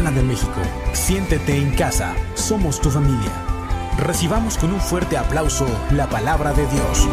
De 0.00 0.22
México. 0.22 0.60
Siéntete 0.94 1.54
en 1.54 1.76
casa, 1.76 2.14
somos 2.34 2.80
tu 2.80 2.90
familia. 2.90 3.30
Recibamos 3.98 4.56
con 4.56 4.72
un 4.72 4.80
fuerte 4.80 5.18
aplauso 5.18 5.66
la 5.92 6.08
palabra 6.08 6.52
de 6.54 6.66
Dios. 6.66 7.06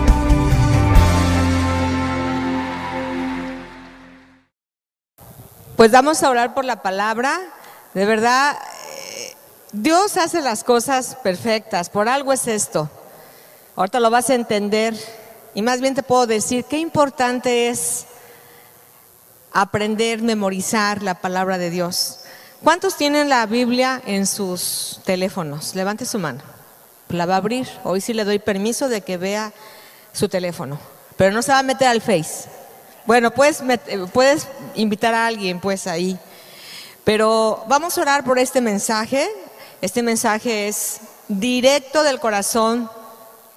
Pues 5.76 5.92
vamos 5.92 6.24
a 6.24 6.30
orar 6.30 6.54
por 6.54 6.64
la 6.64 6.82
palabra. 6.82 7.38
De 7.94 8.06
verdad, 8.06 8.58
eh, 8.58 9.36
Dios 9.74 10.16
hace 10.16 10.42
las 10.42 10.64
cosas 10.64 11.18
perfectas. 11.22 11.90
Por 11.90 12.08
algo 12.08 12.32
es 12.32 12.48
esto. 12.48 12.90
Ahorita 13.76 14.00
lo 14.00 14.10
vas 14.10 14.30
a 14.30 14.36
entender. 14.36 14.96
Y 15.54 15.62
más 15.62 15.82
bien 15.82 15.94
te 15.94 16.04
puedo 16.04 16.26
decir 16.26 16.64
qué 16.64 16.80
importante 16.80 17.68
es 17.68 18.06
aprender, 19.52 20.24
memorizar 20.24 21.04
la 21.04 21.16
palabra 21.16 21.58
de 21.58 21.70
Dios. 21.70 22.22
¿Cuántos 22.64 22.98
tienen 22.98 23.30
la 23.30 23.46
Biblia 23.46 24.02
en 24.06 24.26
sus 24.26 25.00
teléfonos? 25.06 25.76
Levante 25.76 26.06
su 26.06 26.18
mano. 26.18 26.42
La 27.10 27.28
va 27.28 27.36
a 27.36 27.38
abrir. 27.38 27.68
Hoy 27.84 28.02
sí 28.02 28.14
le 28.14 28.24
doy 28.24 28.40
permiso 28.40 28.90
de 28.90 29.02
que 29.02 29.18
vea 29.18 29.54
su 30.12 30.28
teléfono. 30.28 30.80
Pero 31.18 31.32
no 31.32 31.44
se 31.44 31.52
va 31.52 31.60
a 31.60 31.64
meter 31.64 31.88
al 31.88 32.02
Face. 32.02 32.50
Bueno, 33.06 33.32
puedes, 33.32 33.64
puedes 34.12 34.48
invitar 34.74 35.14
a 35.14 35.28
alguien 35.28 35.60
pues 35.60 35.86
ahí. 35.86 36.18
Pero 37.04 37.64
vamos 37.68 37.98
a 37.98 38.02
orar 38.02 38.24
por 38.24 38.40
este 38.40 38.60
mensaje. 38.60 39.30
Este 39.80 40.02
mensaje 40.02 40.68
es 40.68 41.00
directo 41.28 42.02
del 42.02 42.20
corazón 42.20 42.90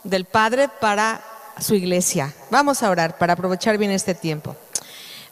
del 0.04 0.26
Padre 0.26 0.68
para 0.68 1.22
su 1.58 1.74
iglesia. 1.74 2.34
Vamos 2.50 2.82
a 2.82 2.90
orar 2.90 3.16
para 3.16 3.32
aprovechar 3.32 3.78
bien 3.78 3.92
este 3.92 4.14
tiempo. 4.14 4.56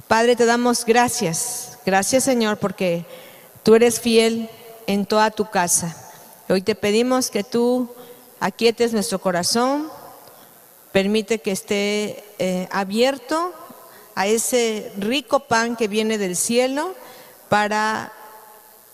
Padre, 0.06 0.36
te 0.36 0.46
damos 0.46 0.86
gracias. 0.86 1.78
Gracias 1.84 2.24
Señor 2.24 2.56
porque 2.56 3.04
tú 3.62 3.74
eres 3.74 4.00
fiel 4.00 4.48
en 4.86 5.06
toda 5.06 5.30
tu 5.30 5.50
casa. 5.50 5.96
Hoy 6.48 6.62
te 6.62 6.74
pedimos 6.74 7.30
que 7.30 7.44
tú 7.44 7.88
aquietes 8.40 8.92
nuestro 8.92 9.18
corazón, 9.18 9.90
permite 10.92 11.40
que 11.40 11.52
esté 11.52 12.24
eh, 12.38 12.68
abierto 12.70 13.52
a 14.14 14.26
ese 14.26 14.90
rico 14.96 15.40
pan 15.40 15.76
que 15.76 15.88
viene 15.88 16.18
del 16.18 16.36
cielo 16.36 16.94
para 17.48 18.12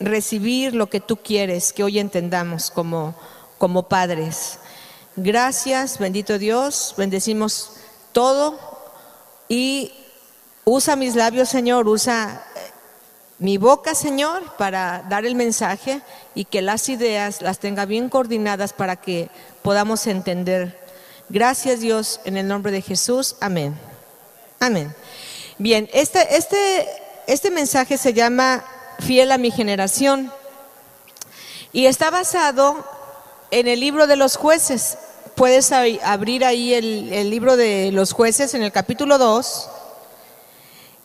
recibir 0.00 0.74
lo 0.74 0.90
que 0.90 1.00
tú 1.00 1.16
quieres 1.16 1.72
que 1.72 1.84
hoy 1.84 1.98
entendamos 1.98 2.70
como, 2.70 3.14
como 3.58 3.88
padres. 3.88 4.58
Gracias, 5.16 5.98
bendito 5.98 6.38
Dios, 6.38 6.94
bendecimos 6.96 7.70
todo 8.12 8.58
y 9.48 9.92
usa 10.64 10.96
mis 10.96 11.14
labios, 11.14 11.48
Señor, 11.48 11.88
usa 11.88 12.44
mi 13.38 13.58
boca, 13.58 13.94
Señor, 13.94 14.42
para 14.56 15.04
dar 15.08 15.26
el 15.26 15.34
mensaje 15.34 16.00
y 16.34 16.44
que 16.44 16.62
las 16.62 16.88
ideas 16.88 17.42
las 17.42 17.58
tenga 17.58 17.84
bien 17.84 18.08
coordinadas 18.08 18.72
para 18.72 18.96
que 18.96 19.28
podamos 19.62 20.06
entender. 20.06 20.78
Gracias 21.28 21.80
Dios, 21.80 22.20
en 22.24 22.36
el 22.36 22.46
nombre 22.46 22.70
de 22.70 22.80
Jesús. 22.80 23.36
Amén. 23.40 23.76
Amén. 24.60 24.94
Bien, 25.58 25.88
este, 25.92 26.36
este, 26.36 26.88
este 27.26 27.50
mensaje 27.50 27.98
se 27.98 28.12
llama 28.12 28.64
Fiel 29.00 29.32
a 29.32 29.38
mi 29.38 29.50
generación 29.50 30.32
y 31.72 31.86
está 31.86 32.10
basado 32.10 32.84
en 33.50 33.66
el 33.66 33.80
libro 33.80 34.06
de 34.06 34.16
los 34.16 34.36
jueces. 34.36 34.96
Puedes 35.34 35.72
abrir 35.72 36.44
ahí 36.44 36.72
el, 36.72 37.12
el 37.12 37.30
libro 37.30 37.56
de 37.56 37.90
los 37.92 38.12
jueces 38.12 38.54
en 38.54 38.62
el 38.62 38.70
capítulo 38.70 39.18
2 39.18 39.70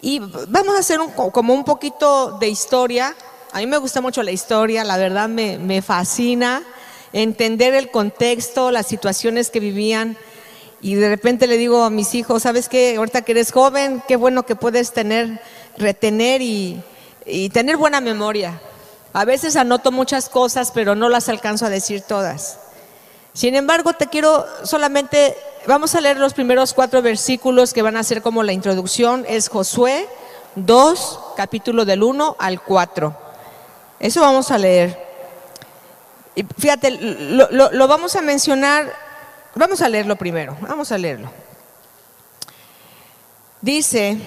y 0.02 0.20
vamos 0.20 0.76
a 0.76 0.80
hacer 0.80 1.00
un, 1.00 1.12
como 1.12 1.54
un 1.54 1.64
poquito 1.64 2.38
de 2.40 2.48
historia. 2.48 3.16
A 3.52 3.60
mí 3.60 3.68
me 3.68 3.78
gusta 3.78 4.02
mucho 4.02 4.24
la 4.24 4.32
historia, 4.32 4.84
la 4.84 4.98
verdad 4.98 5.28
me, 5.28 5.58
me 5.58 5.82
fascina 5.82 6.64
entender 7.14 7.74
el 7.74 7.90
contexto, 7.90 8.72
las 8.72 8.88
situaciones 8.88 9.50
que 9.50 9.60
vivían 9.60 10.18
y 10.82 10.96
de 10.96 11.10
repente 11.10 11.48
le 11.48 11.58
digo 11.58 11.84
a 11.84 11.90
mis 11.90 12.16
hijos, 12.16 12.44
¿sabes 12.44 12.70
qué? 12.70 12.96
Ahorita 12.96 13.22
que 13.24 13.34
eres 13.34 13.52
joven, 13.52 14.02
qué 14.08 14.16
bueno 14.16 14.46
que 14.46 14.56
puedes 14.56 14.94
tener, 14.94 15.42
retener 15.78 16.42
y, 16.42 16.82
tener 17.52 17.78
buena 17.78 18.00
memoria. 18.02 18.62
A 19.12 19.26
veces 19.26 19.56
anoto 19.56 19.92
muchas 19.92 20.30
cosas, 20.30 20.72
pero 20.72 20.96
no 20.96 21.10
las 21.10 21.30
alcanzo 21.30 21.66
a 21.66 21.70
decir 21.70 22.02
todas. 22.02 22.60
Sin 23.40 23.56
embargo, 23.56 23.94
te 23.94 24.08
quiero 24.08 24.46
solamente, 24.64 25.38
vamos 25.66 25.96
a 25.96 26.02
leer 26.02 26.18
los 26.18 26.34
primeros 26.34 26.74
cuatro 26.74 27.02
versículos 27.02 27.72
que 27.72 27.82
van 27.82 27.96
a 27.96 28.04
ser 28.04 28.22
como 28.22 28.44
la 28.44 28.52
introducción. 28.52 29.26
Es 29.30 29.48
Josué 29.48 30.10
2, 30.56 31.20
capítulo 31.38 31.86
del 31.86 32.04
1 32.04 32.36
al 32.38 32.62
4. 32.62 33.16
Eso 34.02 34.20
vamos 34.20 34.52
a 34.52 34.58
leer. 34.58 35.08
Y 36.36 36.44
fíjate, 36.58 36.92
lo 36.92 37.88
vamos 37.88 38.18
a 38.18 38.22
mencionar 38.22 38.94
Vamos 39.56 39.82
a 39.82 39.90
leerlo 39.90 40.16
primero, 40.16 40.56
vamos 40.62 40.92
a 40.92 40.98
leerlo. 40.98 41.30
Dice, 43.62 44.18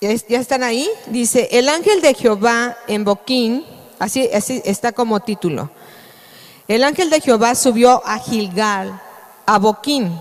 ¿ya 0.00 0.40
están 0.40 0.62
ahí? 0.62 0.88
Dice, 1.06 1.48
el 1.52 1.68
ángel 1.68 2.00
de 2.00 2.14
Jehová 2.14 2.76
en 2.88 3.04
Boquín, 3.04 3.64
así, 3.98 4.28
así 4.32 4.62
está 4.64 4.92
como 4.92 5.20
título. 5.20 5.70
El 6.66 6.84
ángel 6.84 7.10
de 7.10 7.20
Jehová 7.20 7.54
subió 7.54 8.02
a 8.04 8.18
Gilgal, 8.18 9.00
a 9.46 9.58
Boquín, 9.58 10.20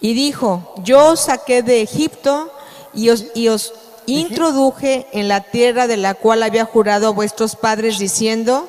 y 0.00 0.14
dijo, 0.14 0.74
yo 0.84 1.12
os 1.12 1.20
saqué 1.20 1.62
de 1.62 1.82
Egipto 1.82 2.52
y 2.94 3.10
os, 3.10 3.24
y 3.34 3.48
os 3.48 3.72
introduje 4.06 5.06
en 5.12 5.28
la 5.28 5.40
tierra 5.40 5.86
de 5.86 5.96
la 5.96 6.14
cual 6.14 6.42
había 6.42 6.64
jurado 6.64 7.08
a 7.08 7.12
vuestros 7.12 7.56
padres 7.56 7.98
diciendo, 7.98 8.68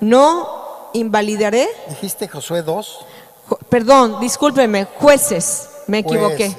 no 0.00 0.88
invalidaré. 0.94 1.68
¿Dijiste 1.88 2.28
Josué 2.28 2.62
2? 2.62 3.06
Perdón, 3.68 4.20
discúlpeme, 4.20 4.86
jueces, 4.98 5.68
me 5.86 5.98
equivoqué. 5.98 6.56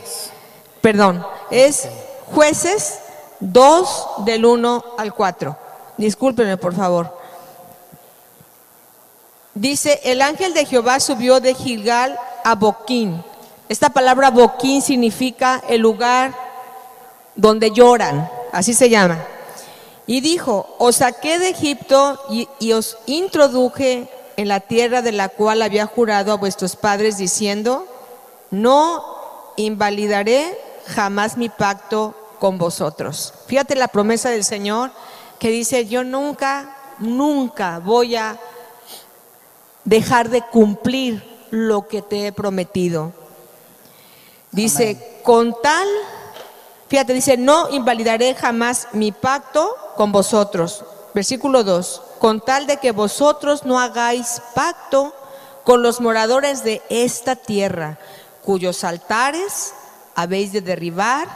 Perdón, 0.81 1.25
es 1.50 1.88
jueces 2.34 3.00
2 3.40 4.07
del 4.25 4.45
1 4.45 4.84
al 4.97 5.13
4. 5.13 5.65
Discúlpeme, 5.97 6.57
por 6.57 6.75
favor. 6.75 7.17
Dice, 9.53 10.01
el 10.03 10.22
ángel 10.22 10.53
de 10.53 10.66
Jehová 10.66 11.00
subió 11.00 11.39
de 11.39 11.53
Gilgal 11.53 12.19
a 12.44 12.56
Boquín. 12.56 13.23
Esta 13.69 13.89
palabra 13.89 14.29
Boquín 14.29 14.81
significa 14.81 15.63
el 15.69 15.81
lugar 15.81 16.35
donde 17.35 17.72
lloran, 17.72 18.29
así 18.51 18.73
se 18.73 18.89
llama. 18.89 19.25
Y 20.07 20.22
dijo, 20.22 20.75
os 20.78 20.97
saqué 20.97 21.39
de 21.39 21.50
Egipto 21.50 22.19
y, 22.59 22.73
os 22.73 22.97
introduje 23.06 24.09
en 24.35 24.47
la 24.50 24.59
tierra 24.59 25.01
de 25.01 25.13
la 25.13 25.29
cual 25.29 25.62
había 25.62 25.85
jurado 25.85 26.31
a 26.31 26.38
vuestros 26.38 26.75
padres 26.75 27.17
diciendo, 27.17 27.88
no 28.51 29.03
invalidaré 29.56 30.59
jamás 30.88 31.38
mi 31.38 31.50
pacto 31.50 32.13
con 32.39 32.57
vosotros. 32.57 33.33
Fíjate 33.47 33.75
la 33.75 33.88
promesa 33.88 34.29
del 34.29 34.44
Señor 34.44 34.91
que 35.40 35.50
dice, 35.50 35.86
yo 35.86 36.04
nunca, 36.04 36.76
nunca 37.00 37.80
voy 37.80 38.16
a 38.16 38.40
dejar 39.84 40.30
de 40.30 40.42
cumplir 40.42 41.24
lo 41.52 41.88
que 41.88 42.02
te 42.02 42.28
he 42.28 42.32
prometido. 42.32 43.14
Dice, 44.52 45.20
con 45.24 45.56
tal 45.62 45.88
Fíjate, 46.88 47.14
dice, 47.14 47.38
no 47.38 47.70
invalidaré 47.70 48.36
jamás 48.36 48.88
mi 48.94 49.12
pacto 49.12 49.76
con 49.96 50.12
vosotros. 50.12 50.84
Versículo 51.14 51.64
2, 51.64 52.02
con 52.20 52.42
tal 52.42 52.68
de 52.68 52.78
que 52.78 52.92
vosotros 52.92 53.66
no 53.66 53.80
hagáis 53.80 54.42
pacto 54.54 55.14
con 55.64 55.82
los 55.82 56.00
moradores 56.00 56.64
de 56.64 56.84
esta 56.90 57.36
tierra, 57.36 57.98
cuyos 58.44 58.84
altares 58.84 59.74
habéis 60.14 60.52
de 60.52 60.62
derribar, 60.62 61.28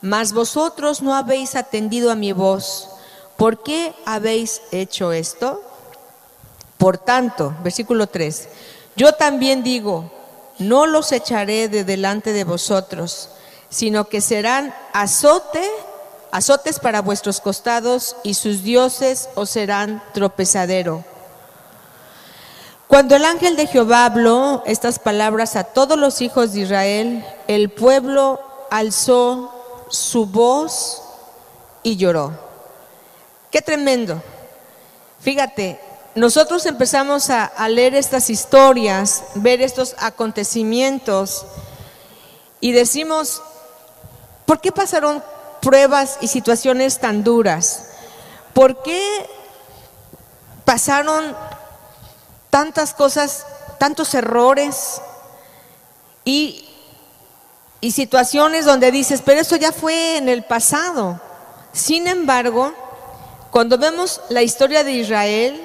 mas 0.00 0.32
vosotros 0.32 1.02
no 1.02 1.14
habéis 1.14 1.56
atendido 1.56 2.12
a 2.12 2.14
mi 2.14 2.32
voz. 2.32 2.88
¿Por 3.42 3.64
qué 3.64 3.92
habéis 4.06 4.62
hecho 4.70 5.10
esto? 5.10 5.60
Por 6.78 6.96
tanto, 6.96 7.52
versículo 7.64 8.06
3, 8.06 8.48
yo 8.94 9.14
también 9.14 9.64
digo, 9.64 10.12
no 10.60 10.86
los 10.86 11.10
echaré 11.10 11.68
de 11.68 11.82
delante 11.82 12.32
de 12.32 12.44
vosotros 12.44 13.30
sino 13.68 14.08
que 14.08 14.20
serán 14.20 14.72
azote, 14.92 15.68
azotes 16.30 16.78
para 16.78 17.02
vuestros 17.02 17.40
costados 17.40 18.14
y 18.22 18.34
sus 18.34 18.62
dioses 18.62 19.28
os 19.34 19.50
serán 19.50 20.04
tropezadero. 20.14 21.04
Cuando 22.86 23.16
el 23.16 23.24
ángel 23.24 23.56
de 23.56 23.66
Jehová 23.66 24.04
habló 24.04 24.62
estas 24.66 25.00
palabras 25.00 25.56
a 25.56 25.64
todos 25.64 25.98
los 25.98 26.20
hijos 26.20 26.52
de 26.52 26.60
Israel, 26.60 27.26
el 27.48 27.70
pueblo 27.70 28.40
alzó 28.70 29.52
su 29.88 30.26
voz 30.26 31.02
y 31.82 31.96
lloró. 31.96 32.51
Qué 33.52 33.60
tremendo. 33.62 34.20
Fíjate, 35.20 35.78
nosotros 36.14 36.66
empezamos 36.66 37.30
a, 37.30 37.52
leer 37.68 37.94
estas 37.94 38.30
historias, 38.30 39.24
ver 39.34 39.60
estos 39.62 39.94
acontecimientos 39.98 41.44
y 42.60 42.72
decimos, 42.72 43.42
¿Por 44.46 44.60
qué 44.60 44.72
pasaron 44.72 45.22
pruebas 45.60 46.18
y 46.20 46.28
situaciones 46.28 46.98
tan 46.98 47.22
duras? 47.22 47.90
¿Por 48.54 48.82
qué 48.82 49.00
pasaron 50.64 51.36
tantas 52.50 52.92
cosas, 52.92 53.46
tantos 53.78 54.14
errores 54.14 55.00
y, 56.24 56.68
y 57.80 57.92
situaciones 57.92 58.64
donde 58.64 58.90
dices, 58.90 59.22
pero 59.24 59.40
eso 59.40 59.56
ya 59.56 59.72
fue 59.72 60.16
en 60.16 60.28
el 60.28 60.44
pasado? 60.44 61.20
Sin 61.72 62.06
embargo, 62.08 62.74
cuando 63.52 63.76
vemos 63.76 64.22
la 64.30 64.40
historia 64.40 64.82
de 64.82 64.92
Israel 64.92 65.60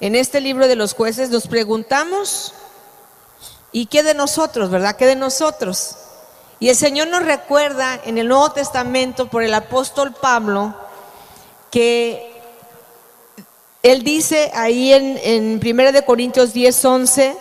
en 0.00 0.14
este 0.14 0.38
libro 0.38 0.68
de 0.68 0.76
los 0.76 0.92
jueces, 0.92 1.30
nos 1.30 1.46
preguntamos, 1.46 2.52
¿y 3.72 3.86
qué 3.86 4.02
de 4.02 4.12
nosotros, 4.12 4.68
verdad? 4.68 4.96
¿Qué 4.96 5.06
de 5.06 5.16
nosotros? 5.16 5.96
Y 6.58 6.68
el 6.68 6.76
Señor 6.76 7.08
nos 7.08 7.24
recuerda 7.24 7.98
en 8.04 8.18
el 8.18 8.28
Nuevo 8.28 8.52
Testamento 8.52 9.30
por 9.30 9.42
el 9.42 9.54
apóstol 9.54 10.12
Pablo 10.12 10.74
que 11.70 12.38
él 13.82 14.02
dice 14.02 14.50
ahí 14.52 14.92
en, 14.92 15.18
en 15.22 15.60
1 15.66 15.92
de 15.92 16.04
Corintios 16.04 16.52
10, 16.52 16.84
11, 16.84 17.36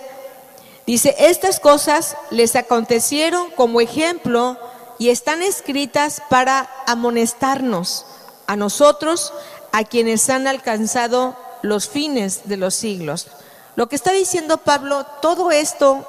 dice, 0.88 1.16
estas 1.20 1.60
cosas 1.60 2.16
les 2.30 2.56
acontecieron 2.56 3.52
como 3.52 3.82
ejemplo 3.82 4.58
y 5.00 5.10
están 5.10 5.42
escritas 5.42 6.22
para 6.30 6.70
amonestarnos 6.88 8.06
a 8.50 8.56
nosotros, 8.56 9.32
a 9.72 9.84
quienes 9.84 10.28
han 10.28 10.48
alcanzado 10.48 11.36
los 11.62 11.88
fines 11.88 12.50
de 12.50 12.58
los 12.58 12.74
siglos. 12.74 13.28
Lo 13.76 13.88
que 13.88 13.96
está 13.96 14.12
diciendo 14.12 14.58
Pablo, 14.58 15.06
todo 15.22 15.52
esto 15.52 16.04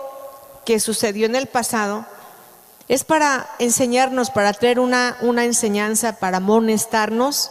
que 0.64 0.80
sucedió 0.80 1.26
en 1.26 1.36
el 1.36 1.48
pasado, 1.48 2.06
es 2.88 3.04
para 3.04 3.46
enseñarnos, 3.58 4.30
para 4.30 4.54
traer 4.54 4.80
una, 4.80 5.18
una 5.20 5.44
enseñanza, 5.44 6.18
para 6.18 6.38
amonestarnos 6.38 7.50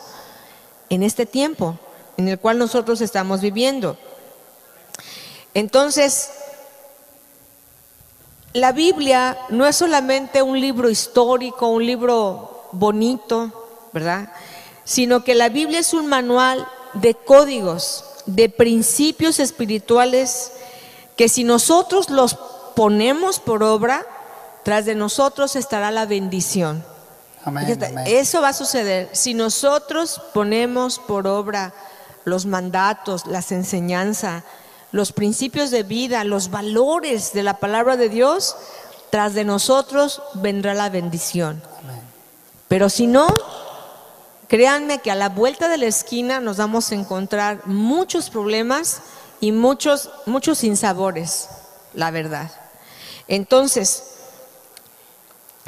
en 0.89 1.03
este 1.03 1.27
tiempo 1.27 1.77
en 2.17 2.27
el 2.27 2.39
cual 2.39 2.57
nosotros 2.57 2.99
estamos 2.99 3.41
viviendo. 3.41 3.95
Entonces, 5.53 6.31
la 8.53 8.71
Biblia 8.71 9.37
no 9.49 9.67
es 9.67 9.75
solamente 9.75 10.41
un 10.41 10.59
libro 10.59 10.89
histórico, 10.89 11.67
un 11.67 11.85
libro 11.85 12.67
bonito, 12.71 13.89
¿verdad? 13.93 14.33
Sino 14.89 15.23
que 15.23 15.35
la 15.35 15.49
Biblia 15.49 15.77
es 15.77 15.93
un 15.93 16.07
manual 16.07 16.67
de 16.93 17.13
códigos, 17.13 18.03
de 18.25 18.49
principios 18.49 19.39
espirituales 19.39 20.51
que 21.15 21.29
si 21.29 21.43
nosotros 21.43 22.09
los 22.09 22.33
ponemos 22.75 23.39
por 23.39 23.61
obra, 23.61 24.03
tras 24.63 24.85
de 24.85 24.95
nosotros 24.95 25.55
estará 25.55 25.91
la 25.91 26.07
bendición. 26.07 26.83
Eso 28.07 28.41
va 28.41 28.49
a 28.49 28.53
suceder 28.53 29.11
si 29.13 29.35
nosotros 29.35 30.23
ponemos 30.33 30.97
por 30.97 31.27
obra 31.27 31.71
los 32.25 32.47
mandatos, 32.47 33.27
las 33.27 33.51
enseñanzas, 33.51 34.43
los 34.91 35.11
principios 35.11 35.69
de 35.69 35.83
vida, 35.83 36.23
los 36.23 36.49
valores 36.49 37.31
de 37.33 37.43
la 37.43 37.57
palabra 37.57 37.95
de 37.95 38.09
Dios, 38.09 38.55
tras 39.11 39.35
de 39.35 39.43
nosotros 39.45 40.23
vendrá 40.33 40.73
la 40.73 40.89
bendición. 40.89 41.61
Pero 42.67 42.89
si 42.89 43.05
no, 43.05 43.27
créanme 44.49 44.99
que 44.99 45.11
a 45.11 45.15
la 45.15 45.29
vuelta 45.29 45.69
de 45.69 45.77
la 45.77 45.85
esquina 45.85 46.41
nos 46.41 46.57
vamos 46.57 46.91
a 46.91 46.95
encontrar 46.95 47.65
muchos 47.65 48.29
problemas 48.29 49.01
y 49.39 49.53
muchos, 49.53 50.09
muchos 50.25 50.57
sinsabores, 50.57 51.47
la 51.93 52.11
verdad. 52.11 52.51
Entonces, 53.29 54.03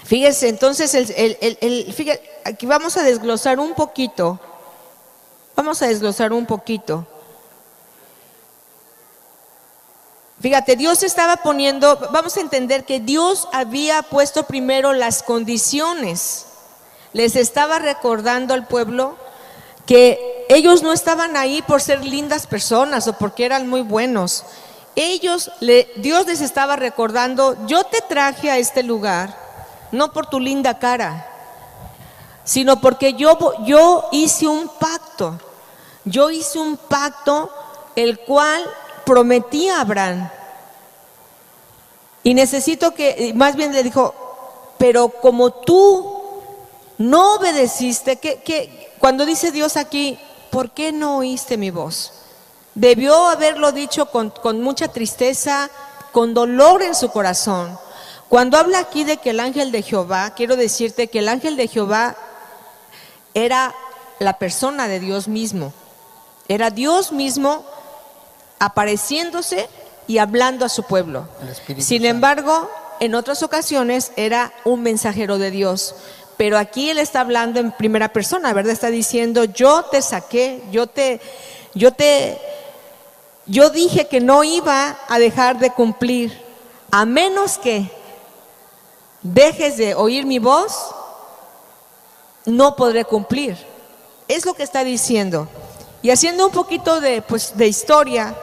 fíjese, 0.04 0.50
entonces, 0.50 0.94
el, 0.94 2.28
aquí 2.44 2.66
vamos 2.66 2.98
a 2.98 3.04
desglosar 3.04 3.60
un 3.60 3.74
poquito 3.74 4.38
Vamos 5.56 5.82
a 5.82 5.88
desglosar 5.88 6.34
un 6.34 6.46
poquito. 6.46 7.06
Fíjate, 10.40 10.76
Dios 10.76 11.04
estaba 11.04 11.38
poniendo, 11.38 12.10
vamos 12.12 12.36
a 12.36 12.42
entender 12.42 12.84
que 12.84 13.00
Dios 13.00 13.48
había 13.54 14.02
puesto 14.02 14.44
primero 14.44 14.94
las 14.94 15.22
condiciones. 15.22 16.48
Les 17.14 17.36
estaba 17.36 17.80
recordando 17.80 18.54
al 18.54 18.68
pueblo 18.68 19.16
que 19.86 20.46
ellos 20.50 20.84
no 20.84 20.94
estaban 20.94 21.36
ahí 21.36 21.62
por 21.62 21.82
ser 21.82 22.06
lindas 22.06 22.48
personas 22.48 23.08
o 23.08 23.14
porque 23.14 23.46
eran 23.46 23.70
muy 23.70 23.82
buenos. 23.82 24.44
Ellos, 24.96 25.52
Dios 25.98 26.28
les 26.28 26.42
estaba 26.42 26.76
recordando, 26.76 27.56
yo 27.68 27.84
te 27.86 28.02
traje 28.02 28.52
a 28.52 28.58
este 28.58 28.84
lugar, 28.84 29.36
no 29.92 30.12
por 30.12 30.28
tu 30.28 30.40
linda 30.40 30.80
cara, 30.80 31.28
sino 32.44 32.82
porque 32.82 33.14
yo, 33.14 33.38
yo 33.66 34.08
hice 34.12 34.48
un 34.48 34.68
pacto. 34.68 35.40
Yo 36.04 36.32
hice 36.32 36.60
un 36.60 36.78
pacto 36.78 37.50
el 37.96 38.20
cual 38.20 38.64
prometí 39.06 39.70
a 39.70 39.82
Abraham. 39.82 40.30
Y 42.24 42.34
necesito 42.34 42.94
que, 42.94 43.34
más 43.36 43.56
bien 43.56 43.72
le 43.72 43.84
dijo, 43.84 44.14
pero 44.78 45.10
como 45.10 45.52
tú 45.52 46.21
no 47.10 47.36
obedeciste, 47.36 48.18
que, 48.18 48.92
cuando 49.00 49.26
dice 49.26 49.52
Dios 49.52 49.78
aquí, 49.78 50.20
¿por 50.50 50.72
qué 50.72 50.92
no 50.92 51.18
oíste 51.18 51.58
mi 51.58 51.72
voz? 51.72 52.14
Debió 52.76 53.28
haberlo 53.28 53.72
dicho 53.72 54.08
con, 54.08 54.30
con 54.30 54.62
mucha 54.62 54.88
tristeza, 54.88 55.70
con 56.12 56.34
dolor 56.34 56.82
en 56.82 56.96
su 56.96 57.10
corazón. 57.10 57.78
Cuando 58.30 58.58
habla 58.58 58.80
aquí 58.80 59.04
de 59.04 59.18
que 59.18 59.32
el 59.32 59.40
ángel 59.40 59.72
de 59.72 59.82
Jehová, 59.82 60.34
quiero 60.36 60.56
decirte 60.56 61.08
que 61.08 61.20
el 61.20 61.28
ángel 61.28 61.58
de 61.58 61.68
Jehová 61.68 62.16
era 63.34 63.76
la 64.20 64.38
persona 64.38 64.88
de 64.88 65.00
Dios 65.00 65.28
mismo. 65.28 65.74
Era 66.48 66.70
Dios 66.70 67.12
mismo 67.12 67.66
apareciéndose 68.60 69.68
y 70.08 70.20
hablando 70.20 70.66
a 70.66 70.70
su 70.70 70.84
pueblo. 70.84 71.28
Sin 71.80 72.06
embargo, 72.06 72.70
en 73.00 73.16
otras 73.16 73.42
ocasiones 73.42 74.12
era 74.16 74.54
un 74.64 74.84
mensajero 74.84 75.40
de 75.40 75.50
Dios. 75.50 75.96
Pero 76.42 76.58
aquí 76.58 76.90
él 76.90 76.98
está 76.98 77.20
hablando 77.20 77.60
en 77.60 77.72
primera 77.72 78.12
persona, 78.12 78.52
¿verdad? 78.52 78.74
Está 78.74 78.90
diciendo, 78.90 79.44
yo 79.44 79.84
te 79.84 80.02
saqué, 80.02 80.64
yo 80.72 80.88
te, 80.88 81.22
yo 81.76 81.92
te, 81.92 82.36
yo 83.46 83.70
dije 83.70 84.08
que 84.08 84.22
no 84.22 84.44
iba 84.44 84.98
a 85.08 85.20
dejar 85.20 85.60
de 85.60 85.70
cumplir, 85.70 86.36
a 86.90 87.06
menos 87.06 87.60
que 87.60 87.92
dejes 89.22 89.78
de 89.78 89.94
oír 89.94 90.26
mi 90.26 90.40
voz, 90.40 90.74
no 92.48 92.76
podré 92.76 93.06
cumplir. 93.06 93.56
Es 94.28 94.44
lo 94.44 94.56
que 94.56 94.64
está 94.64 94.84
diciendo. 94.84 95.48
Y 96.02 96.10
haciendo 96.10 96.48
un 96.48 96.52
poquito 96.52 97.02
de, 97.02 97.22
pues, 97.22 97.56
de 97.56 97.68
historia, 97.68 98.36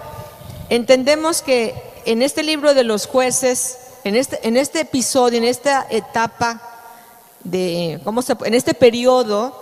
entendemos 0.69 1.43
que 1.43 1.75
en 2.05 2.23
este 2.23 2.45
libro 2.45 2.75
de 2.75 2.85
los 2.85 3.09
jueces, 3.09 3.76
en 4.05 4.14
este, 4.14 4.47
en 4.47 4.57
este 4.57 4.83
episodio, 4.83 5.38
en 5.38 5.45
esta 5.45 5.85
etapa, 5.90 6.67
de, 7.45 8.00
¿cómo 8.04 8.23
se, 8.23 8.37
en 8.45 8.54
este 8.54 8.75
periodo, 8.75 9.54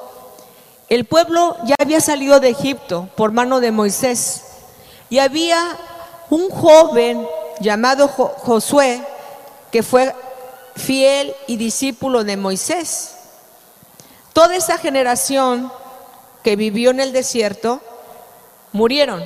el 0.88 1.04
pueblo 1.04 1.56
ya 1.64 1.74
había 1.78 2.00
salido 2.00 2.38
de 2.40 2.50
Egipto 2.50 3.08
por 3.16 3.32
mano 3.32 3.60
de 3.60 3.72
Moisés. 3.72 4.42
Y 5.10 5.18
había 5.18 5.76
un 6.30 6.48
joven 6.50 7.26
llamado 7.60 8.08
Josué 8.08 9.02
que 9.70 9.82
fue 9.82 10.14
fiel 10.76 11.34
y 11.46 11.56
discípulo 11.56 12.24
de 12.24 12.36
Moisés. 12.36 13.16
Toda 14.32 14.54
esa 14.54 14.78
generación 14.78 15.72
que 16.42 16.56
vivió 16.56 16.90
en 16.90 17.00
el 17.00 17.12
desierto 17.12 17.80
murieron. 18.72 19.24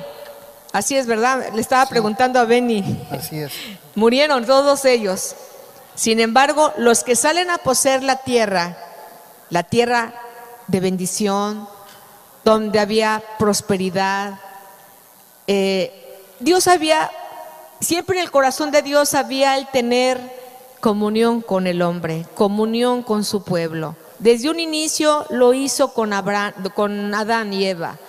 Así 0.71 0.95
es, 0.95 1.05
¿verdad? 1.05 1.51
Le 1.53 1.61
estaba 1.61 1.85
preguntando 1.85 2.39
a 2.39 2.45
Benny. 2.45 3.05
Así 3.11 3.39
es. 3.39 3.51
Murieron 3.95 4.45
todos 4.45 4.85
ellos. 4.85 5.35
Sin 6.01 6.19
embargo, 6.19 6.73
los 6.77 7.03
que 7.03 7.15
salen 7.15 7.51
a 7.51 7.59
poseer 7.59 8.01
la 8.01 8.23
tierra, 8.23 8.75
la 9.51 9.61
tierra 9.61 10.15
de 10.65 10.79
bendición, 10.79 11.69
donde 12.43 12.79
había 12.79 13.21
prosperidad, 13.37 14.39
eh, 15.45 16.17
Dios 16.39 16.67
había, 16.67 17.11
siempre 17.81 18.17
en 18.17 18.23
el 18.23 18.31
corazón 18.31 18.71
de 18.71 18.81
Dios 18.81 19.13
había 19.13 19.59
el 19.59 19.67
tener 19.67 20.19
comunión 20.79 21.39
con 21.39 21.67
el 21.67 21.83
hombre, 21.83 22.25
comunión 22.33 23.03
con 23.03 23.23
su 23.23 23.43
pueblo. 23.43 23.95
Desde 24.17 24.49
un 24.49 24.59
inicio 24.59 25.27
lo 25.29 25.53
hizo 25.53 25.93
con, 25.93 26.11
con 26.73 27.13
Adán 27.13 27.53
y 27.53 27.67
Eva. 27.67 27.99